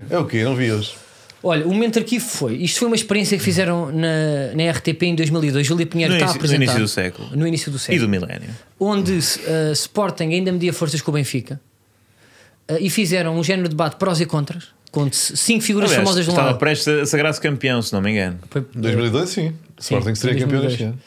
É 0.09 0.17
o 0.17 0.25
quê? 0.25 0.43
Não 0.43 0.55
vi 0.55 0.71
hoje. 0.71 0.93
Olha, 1.43 1.65
o 1.65 1.69
momento 1.73 1.93
de 1.93 1.99
arquivo 1.99 2.25
foi. 2.25 2.55
Isto 2.57 2.79
foi 2.79 2.87
uma 2.87 2.95
experiência 2.95 3.35
que 3.37 3.43
fizeram 3.43 3.91
na, 3.91 4.53
na 4.55 4.71
RTP 4.71 5.03
em 5.03 5.15
2002. 5.15 5.65
Júlia 5.65 5.87
Pinheiro 5.87 6.13
No 6.13 6.17
está 6.19 6.25
a 6.31 6.35
início- 6.35 6.39
no 6.39 6.45
apresentar. 6.45 6.63
início 6.63 6.81
do 6.81 6.87
século. 6.87 7.29
No 7.35 7.47
início 7.47 7.71
do 7.71 7.77
E 7.77 7.79
século. 7.79 7.99
do 8.01 8.09
milénio. 8.09 8.49
onde 8.79 9.13
uh, 9.13 9.71
Sporting 9.73 10.25
ainda 10.25 10.51
media 10.51 10.71
forças 10.73 11.01
com 11.01 11.09
o 11.11 11.13
Benfica 11.13 11.55
uh, 11.55 11.70
e 12.79 12.89
fizeram 12.89 13.37
um 13.37 13.43
género 13.43 13.67
de 13.67 13.75
debate 13.75 13.95
prós 13.97 14.19
e 14.21 14.25
contras 14.25 14.67
com 14.91 15.09
cinco 15.11 15.63
figuras 15.63 15.89
Aliás, 15.89 16.03
famosas 16.03 16.25
de 16.25 16.31
um 16.31 16.33
estava 16.33 16.49
lado. 16.49 16.59
prestes 16.59 16.87
a 16.87 17.05
sagrar-se 17.05 17.39
campeão, 17.39 17.81
se 17.81 17.93
não 17.93 18.01
me 18.01 18.11
engano. 18.11 18.39
Foi- 18.49 18.65
Em 18.75 18.81
2002, 18.81 19.29
sim. 19.29 19.53
Sporting 19.79 20.15
seria 20.15 20.39
campeão 20.41 20.61
2002. 20.61 20.67
deste 20.71 20.83
ano. 20.83 20.99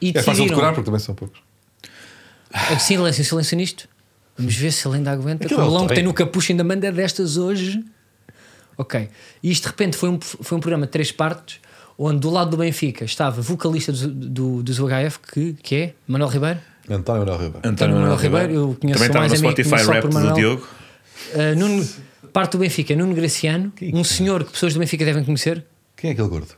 E 0.00 0.12
É 0.18 0.22
fácil 0.22 0.46
de 0.46 0.52
curar 0.52 0.72
porque 0.74 0.84
também 0.86 0.98
são 1.00 1.14
poucos. 1.14 1.38
É 2.70 2.78
silêncio, 2.78 3.24
silêncio 3.24 3.56
nisto. 3.56 3.88
Vamos 4.36 4.54
ver 4.56 4.72
se 4.72 4.86
ele 4.88 4.96
ainda 4.96 5.12
aguenta. 5.12 5.44
Aquilo 5.44 5.60
o 5.60 5.62
é 5.62 5.66
o 5.66 5.70
melão 5.70 5.86
que 5.86 5.94
tem 5.94 6.02
no 6.04 6.12
capucho 6.12 6.50
ainda 6.52 6.64
manda 6.64 6.90
destas 6.90 7.36
hoje. 7.36 7.82
Ok. 8.76 9.08
E 9.42 9.50
isto 9.50 9.62
de 9.64 9.68
repente 9.68 9.96
foi 9.96 10.08
um, 10.08 10.18
foi 10.20 10.58
um 10.58 10.60
programa 10.60 10.86
de 10.86 10.92
três 10.92 11.12
partes, 11.12 11.60
onde 11.96 12.18
do 12.18 12.30
lado 12.30 12.50
do 12.50 12.56
Benfica 12.56 13.04
estava 13.04 13.40
vocalista 13.40 13.92
do, 13.92 14.08
do, 14.08 14.62
dos 14.62 14.78
UHF, 14.80 15.20
que, 15.32 15.52
que 15.62 15.74
é 15.76 15.94
Manuel 16.08 16.30
Ribeiro. 16.30 16.58
António 16.90 17.20
Manuel 17.20 17.38
Ribeiro. 17.40 17.68
António 17.68 17.94
Manuel 17.96 18.16
Ribeiro, 18.16 18.52
eu 18.52 18.76
conheço 18.80 18.98
Também 18.98 19.06
estava 19.08 19.28
mais 19.28 19.40
no 19.40 19.48
Spotify 19.50 19.86
Rap 19.86 20.08
do. 20.08 20.32
Diogo. 20.34 20.66
Uh, 21.34 21.58
Nuno- 21.58 21.88
parte 22.32 22.52
do 22.52 22.58
Benfica, 22.58 22.94
Nuno 22.96 23.14
Graciano, 23.14 23.72
um 23.92 24.04
senhor 24.04 24.44
que 24.44 24.52
pessoas 24.52 24.72
do 24.74 24.80
Benfica 24.80 25.04
devem 25.04 25.24
conhecer. 25.24 25.64
Quem 25.96 26.10
é 26.10 26.12
aquele 26.14 26.28
gordo? 26.28 26.48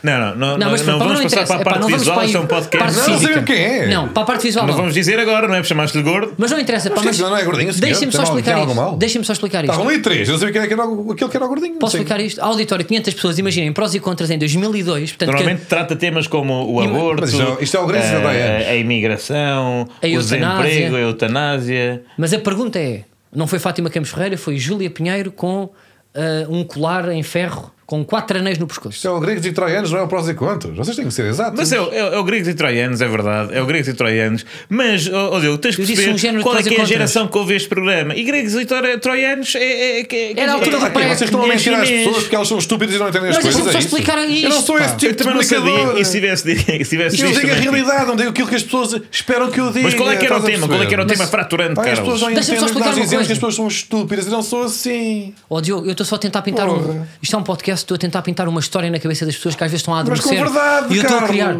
Não, 0.00 0.16
não, 0.16 0.36
não, 0.36 0.58
Não, 0.58 0.70
mas 0.70 0.86
não 0.86 0.96
vamos 0.96 1.14
não 1.14 1.22
passar 1.24 1.42
interessa. 1.42 1.46
para 1.54 1.60
a 1.60 1.64
parte 1.64 1.80
não 1.80 1.88
vamos 1.88 1.98
visual, 2.06 2.24
isto 2.24 2.36
é 2.36 2.40
um 2.40 2.46
podcast. 2.46 2.78
parte 2.78 2.96
Não, 2.96 3.08
não 3.14 3.18
sei 3.18 3.28
física. 3.34 3.42
quem 3.42 3.64
é. 3.64 3.86
Não, 3.88 4.08
para 4.08 4.22
a 4.22 4.26
parte 4.26 4.42
visual 4.44 4.64
Não 4.64 4.70
não. 4.72 4.78
vamos 4.78 4.94
dizer 4.94 5.18
agora, 5.18 5.48
não 5.48 5.56
é? 5.56 5.64
Chamaste-lhe 5.64 6.04
gordo. 6.04 6.34
Mas 6.38 6.52
não 6.52 6.60
interessa, 6.60 6.88
pá, 6.88 7.02
Mas 7.04 7.18
não 7.18 7.36
é 7.36 7.44
gordinho, 7.44 7.72
deixem-me 7.74 8.12
só 8.12 8.22
explicar 8.22 8.54
algo 8.54 8.70
isto. 8.70 8.76
mal? 8.80 8.96
Deixem-me 8.96 9.24
só 9.24 9.32
explicar 9.32 9.64
isto. 9.64 9.72
Estavam 9.72 9.88
ali 9.90 10.00
três. 10.00 10.28
Eu 10.28 10.34
não 10.34 10.38
sabia 10.38 10.52
quem 10.52 10.60
era, 10.60 10.68
quem 10.68 10.78
era, 10.78 10.88
o- 10.88 11.10
aquele 11.12 11.28
que 11.28 11.36
era 11.36 11.44
o 11.44 11.48
gordinho. 11.48 11.78
Posso 11.80 11.96
explicar 11.96 12.20
isto? 12.20 12.40
Auditório, 12.40 12.84
500 12.84 13.14
pessoas, 13.14 13.38
imaginem, 13.40 13.72
prós 13.72 13.92
e 13.92 13.98
contras 13.98 14.30
em 14.30 14.38
2002. 14.38 15.10
Portanto, 15.10 15.30
Normalmente 15.30 15.62
trata 15.66 15.96
temas 15.96 16.28
como 16.28 16.72
o 16.72 16.80
aborto, 16.80 17.22
Mas 17.22 17.30
isto 17.60 17.76
é- 17.76 17.80
é 17.80 17.82
o 17.82 17.86
Grécia 17.88 18.18
a, 18.18 18.70
a 18.70 18.76
imigração, 18.76 19.88
A 20.00 20.06
o 20.06 20.10
desemprego, 20.10 20.94
a 20.94 21.00
eutanásia. 21.00 22.02
que- 22.04 22.10
mas 22.16 22.32
a 22.32 22.38
pergunta 22.38 22.78
é: 22.78 23.02
não 23.32 23.46
foi 23.46 23.58
Fátima 23.58 23.90
Campos 23.90 24.10
Ferreira, 24.10 24.36
foi 24.36 24.56
Júlia 24.58 24.90
Pinheiro 24.90 25.30
com 25.30 25.70
ah, 26.14 26.46
um 26.48 26.64
colar 26.64 27.08
em 27.10 27.22
ferro 27.22 27.72
com 27.88 28.04
quatro 28.04 28.36
anéis 28.38 28.58
no 28.58 28.66
pescoço. 28.66 28.96
Isto 28.96 29.08
é 29.08 29.10
o 29.10 29.18
gregos 29.18 29.46
e 29.46 29.50
troianos, 29.50 29.90
não 29.90 29.98
é 30.00 30.02
o 30.02 30.08
prós 30.08 30.28
e 30.28 30.34
contras. 30.34 30.76
Vocês 30.76 30.94
têm 30.94 31.06
que 31.06 31.10
ser 31.14 31.24
exatos. 31.24 31.54
Mas 31.58 31.72
é, 31.72 31.80
o- 31.80 31.90
é, 31.90 32.04
o- 32.04 32.14
é 32.16 32.18
o 32.18 32.22
gregos 32.22 32.46
e 32.46 32.52
troianos, 32.52 33.00
é 33.00 33.08
verdade. 33.08 33.54
É 33.56 33.62
o 33.62 33.66
gregos 33.66 33.88
e 33.88 33.94
troianos. 33.94 34.44
Mas, 34.68 35.08
ó 35.10 35.30
ó, 35.36 35.40
Diogo, 35.40 35.56
tens 35.56 35.74
que 35.74 35.80
Eu 35.80 35.86
disse 35.86 35.96
perceber 35.96 36.14
um 36.14 36.18
género 36.18 36.38
de 36.40 36.42
qual 36.44 36.54
é 36.54 36.58
prós 36.58 36.66
e 36.66 36.68
que 36.68 36.74
é 36.74 36.76
a 36.76 36.80
contras. 36.82 36.88
geração 36.90 37.28
que 37.28 37.38
ouve 37.38 37.54
este 37.56 37.66
programa. 37.70 38.14
E 38.14 38.22
gregos 38.24 38.54
e 38.56 38.66
tro- 38.66 38.98
troianos 39.00 39.54
é. 39.54 39.58
é, 39.58 40.00
é, 40.00 40.06
é 40.12 40.32
Era 40.38 40.52
a 40.52 40.54
altura 40.56 40.78
do 40.80 40.84
é, 40.86 40.90
pai. 40.90 41.04
Vocês 41.08 41.22
estão 41.22 41.40
a 41.40 41.46
é 41.46 41.48
mentir 41.48 41.72
às 41.72 41.88
chinês. 41.88 42.04
pessoas 42.04 42.22
porque 42.24 42.36
elas 42.36 42.48
são 42.48 42.58
estúpidas 42.58 42.94
e 42.94 42.98
não 42.98 43.08
entendem 43.08 43.30
as 43.30 43.36
Mas 43.36 43.44
coisas. 43.44 43.62
só 43.62 43.68
é 43.70 43.72
isso? 43.78 43.88
explicar 43.88 44.18
Eu 44.18 44.50
não 44.50 44.60
sou 44.60 44.76
pá. 44.76 44.84
esse 44.84 44.96
tipo 44.96 45.06
Eu 45.06 45.10
de 45.12 45.16
também 45.16 45.34
não 45.34 45.42
sabia. 45.42 46.00
E 46.00 46.04
se 46.04 46.12
tivesse, 46.12 46.42
se 46.42 46.84
tivesse 46.84 47.20
Eu 47.22 47.28
visto 47.28 47.40
digo 47.40 47.52
a 47.52 47.56
também- 47.56 47.62
realidade, 47.72 48.06
não 48.06 48.16
digo 48.16 48.28
aquilo 48.28 48.48
que 48.48 48.54
as 48.54 48.62
pessoas 48.64 49.00
esperam 49.10 49.50
que 49.50 49.58
eu 49.58 49.68
diga. 49.72 49.84
Mas 49.84 49.94
qual 49.94 50.10
é 50.12 50.16
que 50.16 50.26
era 50.26 50.34
o 50.34 50.38
Estás 50.38 50.44
a 50.54 50.56
tema? 50.58 50.68
Qual 50.68 50.82
é 50.82 50.86
que 50.86 50.92
era 50.92 51.02
o 51.04 51.06
perceber? 51.06 51.26
tema 51.30 51.42
fraturante, 51.42 51.74
Pá, 51.74 51.82
As 51.84 51.88
pessoas 51.88 52.04
Carlos? 52.04 52.20
não 52.20 52.28
Deixa-me 52.34 52.44
só 52.44 52.52
entendem 52.52 52.58
que 52.58 52.64
explicar 52.68 52.86
nós 52.90 52.96
uma 52.98 53.04
dizemos 53.04 53.26
que 53.26 53.28
coisa. 53.28 53.32
as 53.32 53.38
pessoas 53.38 53.54
são 53.54 53.66
estúpidas 53.68 54.26
e 54.26 54.30
não 54.30 54.42
sou 54.42 54.62
assim. 54.64 55.34
Ó 55.48 55.60
Diogo, 55.62 55.86
eu 55.86 55.92
estou 55.92 56.04
só 56.04 56.16
a 56.16 56.18
tentar 56.18 56.42
pintar 56.42 56.68
um. 56.68 56.82
Porra. 56.82 57.08
Isto 57.22 57.34
é 57.34 57.38
um 57.38 57.42
podcast, 57.42 57.77
estou 57.82 57.94
a 57.94 57.98
tentar 57.98 58.22
pintar 58.22 58.48
uma 58.48 58.60
história 58.60 58.90
na 58.90 58.98
cabeça 58.98 59.24
das 59.26 59.34
pessoas 59.36 59.54
que 59.54 59.64
às 59.64 59.70
vezes 59.70 59.82
estão 59.82 59.94
a 59.94 60.04
Mas 60.04 60.20
com 60.20 60.28
adormecer. 60.30 60.44
verdade, 60.44 60.94
e 60.94 60.96
eu 60.98 61.02
estou 61.02 61.18
a 61.18 61.22
criar. 61.28 61.56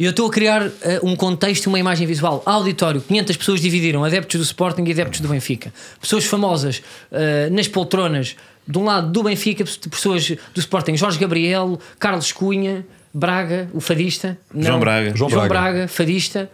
E 0.00 0.04
eu 0.04 0.10
estou 0.10 0.26
a 0.26 0.30
criar 0.30 0.62
eh, 0.82 0.98
um 1.02 1.14
contexto 1.14 1.64
e 1.66 1.68
uma 1.68 1.78
imagem 1.78 2.06
visual. 2.06 2.42
Auditório, 2.46 3.00
500 3.00 3.36
pessoas 3.36 3.60
dividiram 3.60 4.02
adeptos 4.04 4.36
do 4.40 4.42
Sporting 4.42 4.82
e 4.84 4.90
adeptos 4.92 5.20
do 5.20 5.28
Benfica. 5.28 5.72
Pessoas 6.00 6.24
famosas 6.24 6.82
eh, 7.12 7.48
nas 7.50 7.68
poltronas, 7.68 8.34
de 8.66 8.78
um 8.78 8.84
lado 8.84 9.10
do 9.12 9.22
Benfica, 9.22 9.64
pessoas 9.90 10.28
do 10.54 10.58
Sporting, 10.60 10.96
Jorge 10.96 11.18
Gabriel, 11.18 11.78
Carlos 12.00 12.32
Cunha, 12.32 12.84
Braga, 13.14 13.68
o 13.74 13.80
fadista. 13.80 14.36
João 14.56 14.80
Braga. 14.80 15.14
João 15.14 15.30
Braga. 15.30 15.48
Braga, 15.48 15.88
fadista. 15.88 16.50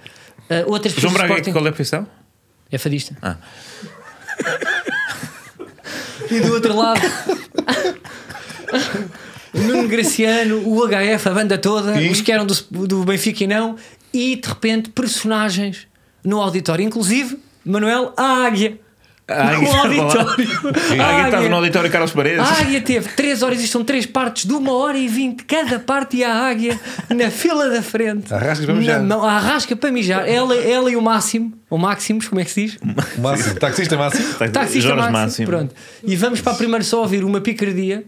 eh, 0.50 0.64
outras 0.66 0.92
pessoas 0.92 1.12
João 1.12 1.12
do 1.12 1.16
Braga, 1.18 1.32
Sporting. 1.34 1.52
qual 1.52 1.66
é 1.66 1.68
a 1.68 1.72
posição? 1.72 2.06
É 2.70 2.76
fadista. 2.76 3.16
Ah. 3.22 3.36
e 6.30 6.40
do 6.40 6.52
outro 6.52 6.76
lado, 6.76 7.00
Nuno 9.54 9.88
Graciano, 9.88 10.62
o 10.66 10.86
HF, 10.86 11.28
a 11.28 11.32
banda 11.32 11.58
toda, 11.58 12.00
E? 12.00 12.10
os 12.10 12.20
que 12.20 12.30
eram 12.30 12.46
do, 12.46 12.54
do 12.86 13.04
Benfica 13.04 13.44
e 13.44 13.46
não, 13.46 13.76
e 14.12 14.36
de 14.36 14.48
repente 14.48 14.90
personagens 14.90 15.86
no 16.24 16.40
auditório, 16.40 16.84
inclusive 16.84 17.38
Manuel 17.64 18.12
a 18.16 18.46
Águia. 18.46 18.78
A 19.26 19.48
Águia 19.50 19.68
no 19.70 19.76
auditório. 19.76 20.48
A 20.98 21.04
Águia 21.06 21.24
estava 21.26 21.48
no 21.50 21.56
auditório 21.56 21.90
Carlos 21.90 22.12
Paredes. 22.12 22.40
A 22.40 22.60
Águia 22.60 22.80
teve 22.80 23.10
3 23.10 23.42
horas, 23.42 23.60
isto 23.60 23.72
são 23.72 23.84
3 23.84 24.06
partes 24.06 24.46
de 24.46 24.54
1 24.54 24.68
hora 24.70 24.96
e 24.96 25.06
20 25.06 25.44
cada 25.44 25.78
parte 25.78 26.16
e 26.16 26.24
a 26.24 26.34
Águia 26.34 26.80
na 27.14 27.30
fila 27.30 27.68
da 27.68 27.82
frente. 27.82 28.32
Arrascas 28.32 28.64
para 28.64 28.74
mijar. 28.74 29.12
A 29.12 29.32
arrasca 29.32 29.76
para 29.76 29.92
mijar. 29.92 30.26
Ela, 30.26 30.54
ela 30.56 30.90
e 30.90 30.96
o 30.96 31.02
Máximo, 31.02 31.52
o 31.68 31.76
Máximos, 31.76 32.26
como 32.26 32.40
é 32.40 32.44
que 32.44 32.50
se 32.50 32.66
diz? 32.66 32.78
Máximo. 33.18 33.54
Taxista 33.56 33.96
máximo. 33.98 34.34
Taxista 34.50 34.80
Jorge 34.80 34.96
Máximo. 34.96 35.12
Máximo. 35.12 35.46
Pronto. 35.46 35.74
E 36.02 36.16
vamos 36.16 36.40
para 36.40 36.54
primeiro 36.54 36.84
só 36.84 37.02
ouvir 37.02 37.22
uma 37.22 37.42
picardia, 37.42 38.04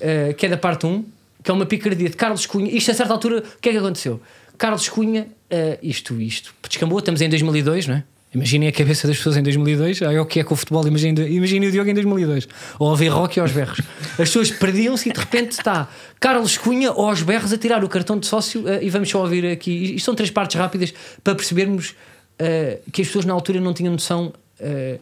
eh, 0.00 0.34
que 0.34 0.46
é 0.46 0.48
da 0.48 0.56
parte 0.56 0.86
1, 0.86 1.04
que 1.42 1.50
é 1.50 1.54
uma 1.54 1.66
picardia 1.66 2.08
de 2.08 2.16
Carlos 2.16 2.46
Cunha. 2.46 2.70
Isto 2.70 2.90
a 2.90 2.94
certa 2.94 3.12
altura, 3.12 3.38
o 3.38 3.60
que 3.60 3.68
é 3.68 3.72
que 3.72 3.78
aconteceu? 3.78 4.20
Carlos 4.56 4.88
Cunha, 4.88 5.28
eh, 5.50 5.78
isto, 5.82 6.20
isto, 6.20 6.54
descambou, 6.68 6.98
estamos 6.98 7.20
em 7.20 7.28
2002, 7.28 7.86
não 7.86 7.96
é? 7.96 8.04
Imaginem 8.34 8.68
a 8.68 8.72
cabeça 8.72 9.08
das 9.08 9.16
pessoas 9.16 9.38
em 9.38 9.42
2002. 9.42 10.02
Aí 10.02 10.14
é 10.14 10.20
o 10.20 10.26
que 10.26 10.40
é 10.40 10.44
com 10.44 10.52
o 10.52 10.56
futebol. 10.56 10.86
Imaginem 10.86 11.32
imagine 11.32 11.66
o 11.66 11.72
Diogo 11.72 11.88
em 11.88 11.94
2002. 11.94 12.46
Ou 12.78 12.90
ouvir 12.90 13.08
rock 13.08 13.40
aos 13.40 13.52
berros. 13.52 13.80
As 14.12 14.16
pessoas 14.16 14.50
perdiam-se 14.50 15.08
e 15.08 15.12
de 15.12 15.18
repente 15.18 15.52
está 15.52 15.88
Carlos 16.20 16.58
Cunha 16.58 16.90
aos 16.90 17.22
berros 17.22 17.52
a 17.52 17.58
tirar 17.58 17.82
o 17.82 17.88
cartão 17.88 18.18
de 18.18 18.26
sócio. 18.26 18.68
eh, 18.68 18.80
e 18.82 18.90
vamos 18.90 19.08
só 19.08 19.22
ouvir 19.22 19.46
aqui. 19.46 19.94
Isto 19.94 20.04
são 20.04 20.14
três 20.14 20.30
partes 20.30 20.56
rápidas 20.56 20.92
para 21.24 21.34
percebermos 21.34 21.94
eh, 22.38 22.80
que 22.92 23.00
as 23.00 23.08
pessoas 23.08 23.24
na 23.24 23.32
altura 23.32 23.60
não 23.60 23.72
tinham 23.72 23.92
noção 23.92 24.34
eh, 24.60 24.98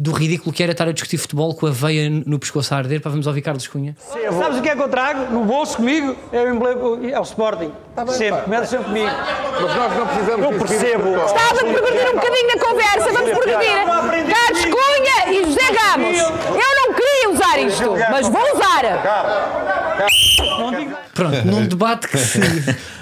do 0.00 0.12
ridículo 0.12 0.50
que 0.50 0.62
era 0.62 0.72
estar 0.72 0.88
a 0.88 0.92
discutir 0.92 1.18
futebol 1.18 1.54
com 1.54 1.66
a 1.66 1.70
veia 1.70 2.08
no 2.08 2.38
pescoço 2.38 2.72
a 2.72 2.78
arder. 2.78 3.02
Para 3.02 3.10
vamos 3.10 3.26
ouvir 3.26 3.42
Carlos 3.42 3.68
Cunha. 3.68 3.94
Sabes 4.38 4.58
o 4.58 4.62
que 4.62 4.70
é 4.70 4.74
que 4.74 4.80
eu 4.80 4.88
trago 4.88 5.30
no 5.30 5.44
bolso 5.44 5.76
comigo? 5.76 6.16
É 6.32 6.42
o, 6.42 6.54
emblema, 6.54 7.06
é 7.06 7.20
o 7.20 7.22
Sporting. 7.22 7.70
sempre, 8.08 8.40
começa 8.40 8.64
sempre 8.64 8.86
comigo. 8.86 9.10
Mas 9.10 9.76
nós 9.76 9.96
não 9.98 10.06
precisamos 10.06 10.44
Eu 10.46 10.58
percebo. 10.58 11.08
Estava 11.16 11.60
a 11.60 11.64
progredir 11.64 12.08
um 12.08 12.14
bocadinho 12.14 12.46
na 12.48 12.64
conversa, 12.64 13.12
vamos 13.12 13.30
progredir. 13.30 14.34
Carlos 14.34 14.64
Cunha 14.64 15.32
e 15.32 15.44
José 15.44 15.64
Ramos. 15.70 16.18
Eu 16.18 16.76
não 16.76 16.94
queria 16.94 17.30
usar 17.30 17.58
isto, 17.58 17.90
mas 18.10 18.26
vou 18.26 18.42
usar. 18.54 19.79
Pronto, 21.14 21.44
num 21.46 21.66
debate 21.66 22.08
que 22.08 22.18
se, 22.18 22.40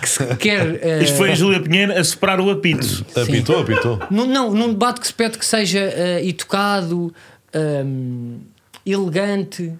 que 0.00 0.08
se 0.08 0.36
quer. 0.36 0.78
eh, 0.82 1.02
Isto 1.02 1.16
foi 1.16 1.30
a 1.32 1.34
Júlia 1.34 1.60
Pinheiro 1.60 1.92
a 1.96 2.02
soprar 2.02 2.40
o 2.40 2.50
apito. 2.50 3.04
Apitou, 3.16 3.60
apitou. 3.60 4.00
Num, 4.10 4.26
não, 4.26 4.50
num 4.52 4.68
debate 4.70 5.00
que 5.00 5.06
se 5.06 5.14
pede 5.14 5.38
que 5.38 5.44
seja 5.46 5.78
eh, 5.80 6.26
educado, 6.26 7.12
ehm, 7.52 8.38
elegante 8.84 9.72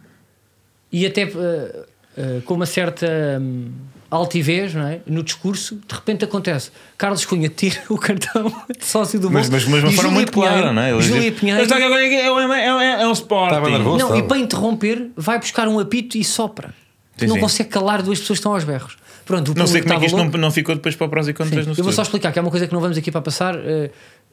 e 0.93 1.07
até 1.07 1.23
eh, 1.23 2.41
com 2.45 2.55
uma 2.55 2.67
certa 2.67 3.07
hum, 3.41 3.71
altivez 4.11 4.75
não 4.75 4.87
é? 4.87 5.01
no 5.07 5.23
discurso, 5.23 5.77
de 5.87 5.95
repente 5.95 6.25
acontece. 6.25 6.71
Carlos 6.97 7.25
Cunha 7.25 7.49
tira 7.49 7.81
o 7.89 7.97
cartão 7.99 8.53
de 8.79 8.85
sócio 8.85 9.19
do 9.21 9.31
Mas, 9.31 9.49
mas, 9.49 9.65
mas 9.67 9.81
de 9.81 9.87
uma 9.87 9.93
forma 9.93 10.11
muito 10.13 10.33
clara, 10.33 10.73
não 10.73 10.83
é? 10.83 10.91
Ele 10.93 11.03
Júlia 11.03 11.31
diz, 11.31 11.41
Pinheiro. 11.41 11.61
"Mas 11.63 11.71
agora 11.73 12.03
É, 12.05 12.21
é, 12.27 12.33
um- 12.33 12.39
é, 12.53 12.75
um- 12.75 12.81
é 13.03 13.07
um 13.09 13.13
Sporting. 13.13 13.55
Estava 13.55 13.71
nervoso. 13.71 13.99
Não, 13.99 14.17
e 14.17 14.23
para 14.23 14.39
interromper, 14.39 15.11
vai 15.17 15.39
buscar 15.39 15.69
um 15.69 15.79
apito 15.79 16.17
e 16.17 16.25
sopra. 16.25 16.73
Sim, 17.19 17.27
não 17.27 17.35
sim. 17.35 17.41
consegue 17.41 17.69
calar 17.69 18.03
duas 18.03 18.19
pessoas 18.19 18.39
que 18.39 18.41
estão 18.41 18.55
aos 18.55 18.65
berros. 18.65 18.97
Pronto, 19.25 19.53
o 19.53 19.55
Não 19.55 19.67
sei 19.67 19.83
como 19.83 19.95
é 19.95 19.99
que 19.99 20.07
isto 20.07 20.17
não, 20.17 20.27
não 20.27 20.51
ficou 20.51 20.75
depois 20.75 20.97
para 20.97 21.07
o 21.07 21.11
prós 21.11 21.29
e 21.29 21.35
contras 21.35 21.67
no 21.67 21.75
eu 21.77 21.85
vou 21.85 21.93
só 21.93 22.03
explicar 22.03 22.33
que 22.33 22.39
é 22.39 22.43
uma 22.43 22.51
coisa 22.51 22.67
que 22.67 22.73
não 22.73 22.81
vamos 22.81 22.97
aqui 22.97 23.11
para 23.11 23.21
passar. 23.21 23.55
eh, 23.57 23.91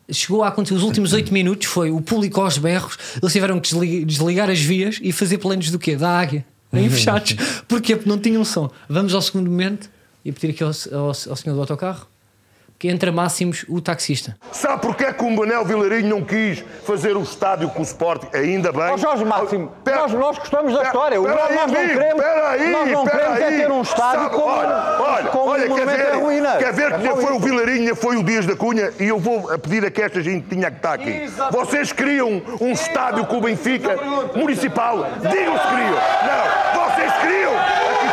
chegou 0.09 0.43
a 0.43 0.49
acontecer 0.49 0.75
os 0.75 0.83
últimos 0.83 1.13
8 1.13 1.33
minutos, 1.33 1.67
foi 1.67 1.91
o 1.91 1.99
público 1.99 2.39
aos 2.39 2.57
berros, 2.57 2.97
eles 3.21 3.33
tiveram 3.33 3.59
que 3.59 3.69
desligar, 3.69 4.05
desligar 4.05 4.49
as 4.49 4.59
vias 4.59 4.99
e 5.01 5.11
fazer 5.11 5.39
planos 5.39 5.71
do 5.71 5.79
quê? 5.79 5.95
Da 5.95 6.19
águia, 6.19 6.45
em 6.71 6.89
fechados. 6.89 7.36
Porquê? 7.67 7.95
Porque 7.95 8.09
não 8.09 8.19
tinham 8.19 8.45
som. 8.45 8.69
Vamos 8.88 9.13
ao 9.13 9.21
segundo 9.21 9.49
momento 9.49 9.89
e 10.23 10.31
pedir 10.31 10.51
aqui 10.51 10.63
ao, 10.63 10.71
ao, 10.97 11.07
ao 11.07 11.13
senhor 11.36 11.55
do 11.55 11.59
autocarro 11.59 12.07
que 12.78 12.89
entra 12.89 13.11
máximos 13.11 13.65
o 13.69 13.80
taxista. 13.82 14.36
Sabe 14.51 14.82
porquê 14.82 15.11
que 15.13 15.23
o 15.23 15.32
Manel 15.32 15.63
Vilarinho 15.63 16.09
não 16.09 16.21
quis 16.23 16.63
fazer 16.86 17.15
o 17.15 17.21
estádio 17.21 17.69
com 17.69 17.80
o 17.80 17.84
Sporting? 17.84 18.28
Ainda 18.34 18.71
bem. 18.71 18.82
Ó 18.91 18.97
Jorge 18.97 19.23
Máximo, 19.23 19.71
Pera- 19.84 20.01
nós, 20.01 20.11
nós 20.13 20.38
gostamos 20.38 20.71
da 20.73 20.80
Pera- 20.80 20.89
história. 20.89 21.21
O- 21.21 21.23
pera 21.23 21.36
nós 21.36 21.49
aí, 21.49 21.55
não 21.55 21.63
amigo, 21.63 21.93
queremos, 21.99 22.23
pera 22.23 22.49
aí, 22.49 22.71
nós 22.71 22.91
não 22.91 23.03
pera 23.05 23.17
queremos 23.17 23.39
é 23.39 23.45
aí. 23.47 23.57
ter 23.61 23.71
um 23.71 23.82
estádio 23.82 24.19
Sabe, 24.23 24.36
como, 24.36 24.45
olha, 24.47 24.97
olha, 24.99 25.28
como 25.30 25.49
olha, 25.51 25.63
o 25.71 25.76
quer 25.76 25.86
monumento 25.86 25.97
ver, 26.03 26.07
é 26.09 26.15
ruína. 26.19 26.57
quer 26.57 26.73
ver 26.73 26.99
que 26.99 27.07
É 27.07 27.11
foi 27.15 27.23
o 27.26 27.30
isso. 27.32 27.39
Vilarinha, 27.39 27.95
foi 27.95 28.17
o 28.17 28.23
Dias 28.23 28.45
da 28.45 28.55
Cunha 28.55 28.91
e 28.99 29.05
eu 29.07 29.19
vou 29.19 29.51
a 29.51 29.57
pedir 29.57 29.86
a 29.86 29.89
que 29.91 30.01
esta 30.01 30.21
gente 30.21 30.47
tinha 30.47 30.69
que 30.69 30.78
estar 30.78 30.93
aqui. 30.93 31.09
Exatamente. 31.09 31.53
Vocês 31.65 31.91
queriam 31.93 32.41
um 32.59 32.71
estádio 32.71 33.26
com 33.26 33.38
o 33.38 33.41
Benfica 33.41 33.95
municipal? 34.36 34.97
Digam 35.21 35.57
se 35.57 35.67
queriam. 35.69 35.99
Não, 36.26 36.86
vocês 36.86 37.11
está, 37.21 37.51
aqui 37.51 38.05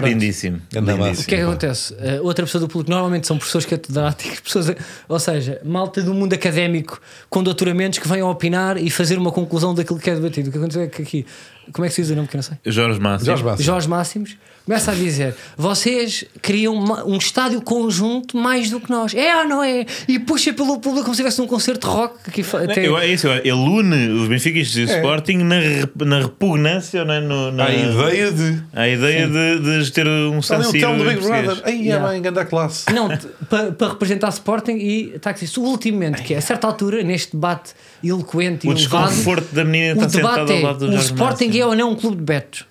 ouvir? 0.00 0.14
Lindíssimo. 0.14 0.60
Lindíssimo. 0.72 1.22
O 1.22 1.24
que 1.26 1.34
é 1.34 1.38
que 1.38 1.44
acontece? 1.44 1.94
Uh, 1.94 2.24
outra 2.24 2.44
pessoa 2.44 2.60
do 2.60 2.68
público, 2.68 2.90
normalmente 2.90 3.26
são 3.26 3.36
professores 3.36 3.66
catedráticos, 3.66 4.40
pessoas, 4.40 4.74
ou 5.08 5.18
seja, 5.18 5.60
malta 5.64 6.02
do 6.02 6.14
mundo 6.14 6.34
académico 6.34 7.00
com 7.28 7.42
doutoramentos 7.42 7.98
que 7.98 8.08
venham 8.08 8.30
opinar 8.30 8.76
e 8.76 8.90
fazer 8.90 9.18
uma 9.18 9.30
conclusão 9.30 9.74
daquilo 9.74 9.98
que 9.98 10.10
é 10.10 10.14
debatido. 10.14 10.48
O 10.48 10.52
que 10.52 10.58
aconteceu 10.58 10.82
é 10.82 10.86
que 10.88 11.02
aqui, 11.02 11.26
como 11.72 11.84
é 11.84 11.88
que 11.88 11.94
se 11.94 12.02
diz 12.02 12.10
o 12.10 12.16
nome 12.16 12.28
que 12.28 12.36
eu 12.36 12.38
não 12.38 12.42
sei? 12.42 12.56
Jorge 12.66 13.00
Máximo. 13.00 13.26
Jorge 13.26 13.44
Máximo. 13.44 13.64
Jorge 13.64 13.88
Máximos 13.88 14.36
começa 14.64 14.92
a 14.92 14.94
dizer: 14.94 15.34
vocês 15.56 16.24
criam 16.42 16.74
uma- 16.74 17.04
um 17.04 17.16
estádio 17.16 17.60
conjunto 17.62 18.36
mais 18.36 18.70
do 18.70 18.78
que 18.80 18.90
nós. 18.90 19.14
É 19.14 19.36
ou 19.38 19.48
não 19.48 19.62
é? 19.64 19.84
E 20.06 20.18
puxa 20.18 20.52
pelo 20.52 20.78
público 20.78 21.04
como 21.04 21.14
se 21.14 21.22
tivesse 21.22 21.40
um 21.40 21.46
concerto 21.46 21.86
de 21.88 21.92
rock. 21.94 22.42
Fa- 22.42 22.62
até, 22.64 22.86
Eu, 22.86 22.96
é 22.98 23.06
isso, 23.06 23.26
ele 23.28 23.50
une 23.52 24.08
os 24.10 24.28
Benfiquistas 24.28 24.76
e 24.76 24.82
o 24.82 24.96
Sporting 24.96 25.38
na, 25.38 25.56
na 26.04 26.20
repugnância, 26.20 27.04
não 27.04 27.14
é? 27.14 27.20
No, 27.20 27.50
na, 27.52 27.64
A 27.64 27.74
ideia 27.74 28.32
de. 28.32 28.62
a 28.72 28.88
ideia 28.88 29.28
de, 29.28 29.82
de 29.84 29.90
ter 29.92 30.06
um 30.06 30.40
San 30.42 30.56
Ali 30.56 30.66
o 30.66 30.70
Siro 30.70 30.96
do 30.96 31.04
Big. 31.04 31.20
Brother. 31.20 31.62
Aí 31.64 31.90
é 31.90 31.98
bem, 31.98 32.22
grande 32.22 32.44
classe. 32.46 32.84
Não, 32.92 33.08
para 33.48 33.88
representar 33.88 34.28
Sporting 34.28 34.76
e 34.76 35.18
taxista. 35.20 35.60
O 35.60 35.64
ultimamente, 35.64 36.22
que 36.22 36.34
é 36.34 36.38
a 36.38 36.40
certa 36.42 36.66
altura, 36.66 37.02
neste 37.02 37.32
debate 37.32 37.72
eloquente 38.02 38.66
O 38.66 38.72
e 38.72 38.74
elevado, 38.76 39.08
desconforto 39.08 39.54
da 39.54 39.64
menina 39.64 39.94
o 40.00 40.04
está 40.04 40.08
sentada 40.08 40.44
debate 40.44 40.52
ao 40.52 40.58
é: 40.58 40.62
lado 40.62 40.78
do 40.78 40.86
o 40.86 40.92
Jorge 40.92 41.04
Sporting 41.06 41.44
Máximo. 41.46 41.59
É 41.60 41.66
ou 41.66 41.74
não 41.74 41.90
um 41.92 41.96
clube 41.96 42.16
de 42.16 42.22
betos? 42.22 42.66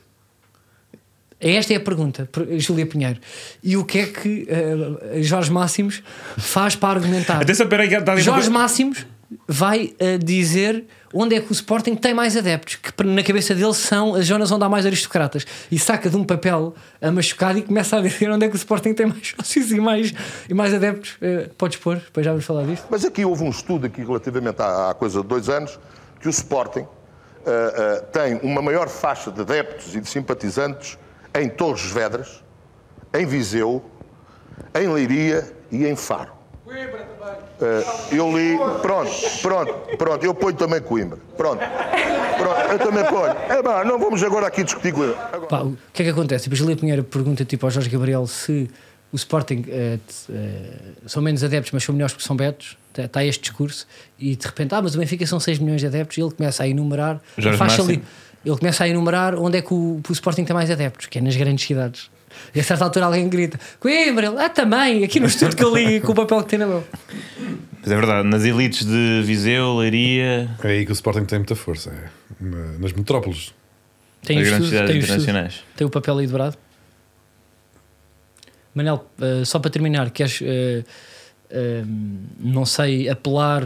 Esta 1.39 1.73
é 1.73 1.77
a 1.77 1.79
pergunta, 1.79 2.27
per- 2.29 2.59
Júlia 2.59 2.85
Pinheiro. 2.85 3.19
E 3.63 3.77
o 3.77 3.85
que 3.85 3.99
é 3.99 4.05
que 4.07 4.45
eh, 4.49 5.21
Jorge 5.21 5.49
Máximos 5.49 6.03
faz 6.37 6.75
para 6.75 6.89
argumentar? 6.99 7.41
Atenção, 7.41 7.65
peraí, 7.67 7.89
Jorge 8.17 8.49
Máximos 8.49 9.05
vai 9.47 9.93
eh, 9.99 10.17
dizer 10.17 10.83
onde 11.13 11.35
é 11.35 11.39
que 11.39 11.49
o 11.49 11.53
Sporting 11.53 11.95
tem 11.95 12.13
mais 12.13 12.35
adeptos, 12.35 12.75
que 12.75 13.03
na 13.05 13.23
cabeça 13.23 13.55
dele 13.55 13.73
são 13.73 14.15
as 14.15 14.25
zonas 14.25 14.51
onde 14.51 14.65
há 14.65 14.69
mais 14.69 14.85
aristocratas. 14.85 15.45
E 15.71 15.79
saca 15.79 16.09
de 16.09 16.17
um 16.17 16.25
papel 16.25 16.75
a 17.01 17.09
machucado 17.09 17.57
e 17.57 17.61
começa 17.61 17.95
a 17.95 18.01
dizer 18.01 18.29
onde 18.29 18.45
é 18.45 18.49
que 18.49 18.55
o 18.55 18.57
Sporting 18.57 18.93
tem 18.93 19.05
mais 19.05 19.29
sócios 19.37 19.71
e 19.71 19.79
mais, 19.79 20.13
e 20.49 20.53
mais 20.53 20.73
adeptos. 20.73 21.15
Eh, 21.21 21.49
podes 21.57 21.77
pôr, 21.77 21.95
depois 21.99 22.25
já 22.25 22.31
vamos 22.31 22.45
falar 22.45 22.65
disto. 22.65 22.85
Mas 22.89 23.05
aqui 23.05 23.23
houve 23.23 23.43
um 23.45 23.49
estudo 23.49 23.85
aqui 23.85 24.01
relativamente 24.03 24.61
à, 24.61 24.89
à 24.89 24.93
coisa 24.93 25.21
de 25.21 25.27
dois 25.27 25.47
anos 25.47 25.79
que 26.19 26.27
o 26.27 26.31
Sporting 26.31 26.85
ah, 27.49 28.01
tem 28.11 28.39
uma 28.43 28.61
maior 28.61 28.87
faixa 28.87 29.31
de 29.31 29.41
adeptos 29.41 29.95
e 29.95 30.01
de 30.01 30.07
simpatizantes 30.09 30.97
em 31.33 31.47
Torres 31.49 31.85
Vedras, 31.91 32.43
em 33.13 33.25
Viseu, 33.25 33.83
em 34.75 34.87
Leiria 34.87 35.51
e 35.71 35.85
em 35.85 35.95
Faro. 35.95 36.31
Eh, 37.61 37.83
eu 38.15 38.37
li, 38.37 38.57
pronto, 38.81 39.11
pronto, 39.41 39.73
pronto, 39.97 40.25
eu 40.25 40.33
ponho 40.33 40.55
também 40.55 40.79
Coimbra. 40.81 41.17
Pronto, 41.35 41.59
pronto, 42.37 42.59
eu 42.71 42.79
também 42.79 43.03
ponho. 43.05 43.35
É 43.49 43.61
pá, 43.61 43.83
não 43.83 43.99
vamos 43.99 44.23
agora 44.23 44.47
aqui 44.47 44.63
discutir 44.63 44.93
Coimbra. 44.93 45.17
Agora- 45.33 45.47
Pá, 45.47 45.61
o 45.63 45.77
que 45.91 46.01
é 46.03 46.05
que 46.05 46.11
acontece? 46.11 46.49
A 46.51 46.55
Julia 46.55 46.77
Pinheiro 46.77 47.03
pergunta 47.03 47.43
tipo, 47.43 47.65
ao 47.65 47.69
Jorge 47.71 47.89
Gabriel 47.89 48.25
se 48.27 48.69
o 49.11 49.15
Sporting 49.15 49.63
t- 49.63 49.99
eh, 50.31 50.69
são 51.07 51.21
menos 51.21 51.43
adeptos, 51.43 51.71
mas 51.73 51.83
são 51.83 51.93
melhores 51.93 52.13
porque 52.13 52.25
são 52.27 52.35
betos. 52.35 52.77
Está 53.05 53.23
este 53.25 53.41
discurso 53.41 53.87
e 54.17 54.35
de 54.35 54.45
repente, 54.45 54.73
ah, 54.75 54.81
mas 54.81 54.95
o 54.95 54.97
Benfica 54.99 55.25
são 55.27 55.39
6 55.39 55.59
milhões 55.59 55.81
de 55.81 55.87
adeptos 55.87 56.17
e 56.17 56.21
ele 56.21 56.31
começa 56.31 56.63
a 56.63 56.67
enumerar 56.67 57.21
Jorge 57.37 57.57
faixa 57.57 57.81
ali. 57.81 58.01
Ele 58.45 58.57
começa 58.57 58.83
a 58.83 58.87
enumerar 58.89 59.35
onde 59.35 59.57
é 59.57 59.61
que 59.61 59.73
o, 59.73 60.01
o 60.07 60.11
Sporting 60.13 60.43
tem 60.45 60.53
mais 60.53 60.71
adeptos, 60.71 61.07
que 61.07 61.17
é 61.19 61.21
nas 61.21 61.35
grandes 61.35 61.65
cidades. 61.65 62.09
E 62.55 62.59
a 62.59 62.63
certa 62.63 62.83
altura 62.85 63.05
alguém 63.07 63.27
grita: 63.27 63.59
Coimbra, 63.79 64.27
ele, 64.27 64.37
ah, 64.39 64.49
também, 64.49 65.03
aqui 65.03 65.19
no 65.19 65.25
estudo 65.27 65.55
que 65.55 65.63
eu 65.63 65.75
li 65.75 65.99
com 65.99 66.11
o 66.11 66.15
papel 66.15 66.41
que 66.43 66.49
tem 66.49 66.59
na 66.59 66.67
mão. 66.67 66.83
Mas 67.81 67.91
é 67.91 67.95
verdade, 67.95 68.27
nas 68.27 68.43
elites 68.43 68.85
de 68.85 69.21
Viseu, 69.25 69.75
Leiria, 69.77 70.49
É 70.63 70.67
aí 70.67 70.85
que 70.85 70.91
o 70.91 70.93
Sporting 70.93 71.25
tem 71.25 71.39
muita 71.39 71.55
força. 71.55 71.89
É. 71.91 72.43
Na- 72.43 72.77
Nas 72.79 72.93
metrópoles. 72.93 73.53
Tem 74.23 74.37
as 74.37 74.47
grandes 74.47 74.67
estudo, 74.67 74.69
cidades 74.69 74.89
tem 74.91 74.97
o 74.97 74.99
estudo. 74.99 75.21
internacionais. 75.21 75.63
Tem 75.75 75.87
o 75.87 75.89
papel 75.89 76.17
aí 76.17 76.27
dobrado. 76.27 76.57
Manel, 78.75 79.05
eh, 79.19 79.43
só 79.45 79.59
para 79.59 79.71
terminar, 79.71 80.09
queres, 80.11 80.39
eh, 80.43 80.83
não 82.39 82.65
sei, 82.65 83.09
apelar 83.09 83.63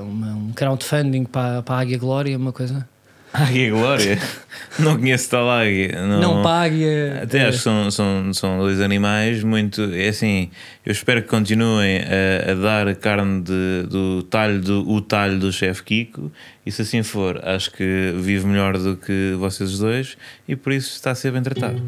uma- 0.00 0.34
um 0.34 0.52
crowdfunding 0.52 1.24
para, 1.24 1.62
para 1.62 1.76
a 1.76 1.80
Águia 1.80 1.98
Glória, 1.98 2.36
uma 2.36 2.52
coisa? 2.52 2.88
Águia 3.32 3.70
Glória? 3.70 4.18
não 4.78 4.96
conheço 4.98 5.30
tal 5.30 5.48
águia. 5.50 6.06
Não, 6.06 6.20
Não, 6.20 6.42
para 6.42 6.62
Águia. 6.64 7.20
Até 7.22 7.42
acho 7.46 7.58
que 7.58 7.62
são, 7.64 7.90
são, 7.90 8.32
são 8.32 8.58
dois 8.58 8.80
animais 8.80 9.42
muito. 9.44 9.82
É 9.92 10.08
assim, 10.08 10.50
eu 10.84 10.92
espero 10.92 11.22
que 11.22 11.28
continuem 11.28 11.98
a, 12.00 12.52
a 12.52 12.54
dar 12.54 12.88
a 12.88 12.94
carne 12.94 13.42
de- 13.42 13.86
do 13.88 14.22
talho 14.24 14.60
do, 14.60 14.88
o 14.90 15.00
talho 15.00 15.38
do 15.38 15.52
chefe 15.52 15.82
Kiko. 15.82 16.32
E 16.64 16.72
se 16.72 16.82
assim 16.82 17.02
for, 17.02 17.40
acho 17.44 17.70
que 17.72 18.12
vive 18.16 18.46
melhor 18.46 18.76
do 18.78 18.96
que 18.96 19.34
vocês 19.38 19.78
dois 19.78 20.16
e 20.48 20.56
por 20.56 20.72
isso 20.72 20.94
está 20.94 21.10
a 21.10 21.14
ser 21.14 21.30
bem 21.32 21.42
tratado. 21.42 21.80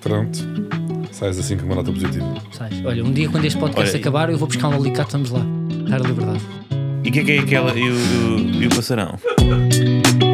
Pronto. 0.00 0.38
Sais 1.10 1.38
assim 1.38 1.56
com 1.56 1.64
uma 1.66 1.76
nota 1.76 1.92
positiva. 1.92 2.34
sais. 2.52 2.84
Olha, 2.84 3.04
um 3.04 3.12
dia 3.12 3.28
quando 3.28 3.44
este 3.44 3.58
podcast 3.58 3.92
Olha, 3.94 4.00
acabar, 4.00 4.30
eu 4.30 4.36
vou 4.38 4.48
buscar 4.48 4.68
um 4.68 4.74
alicate, 4.74 5.12
vamos 5.12 5.30
lá. 5.30 5.40
Dar 5.88 5.96
a 6.04 6.08
liberdade. 6.08 6.42
E 7.04 7.08
o 7.08 7.12
que 7.12 7.20
é 7.20 7.24
que 7.24 7.32
é 7.32 7.38
aquela. 7.38 7.72
E 7.78 7.82
o, 7.82 7.94
e 7.94 8.58
o, 8.58 8.62
e 8.62 8.66
o 8.66 8.70
passarão? 8.70 9.18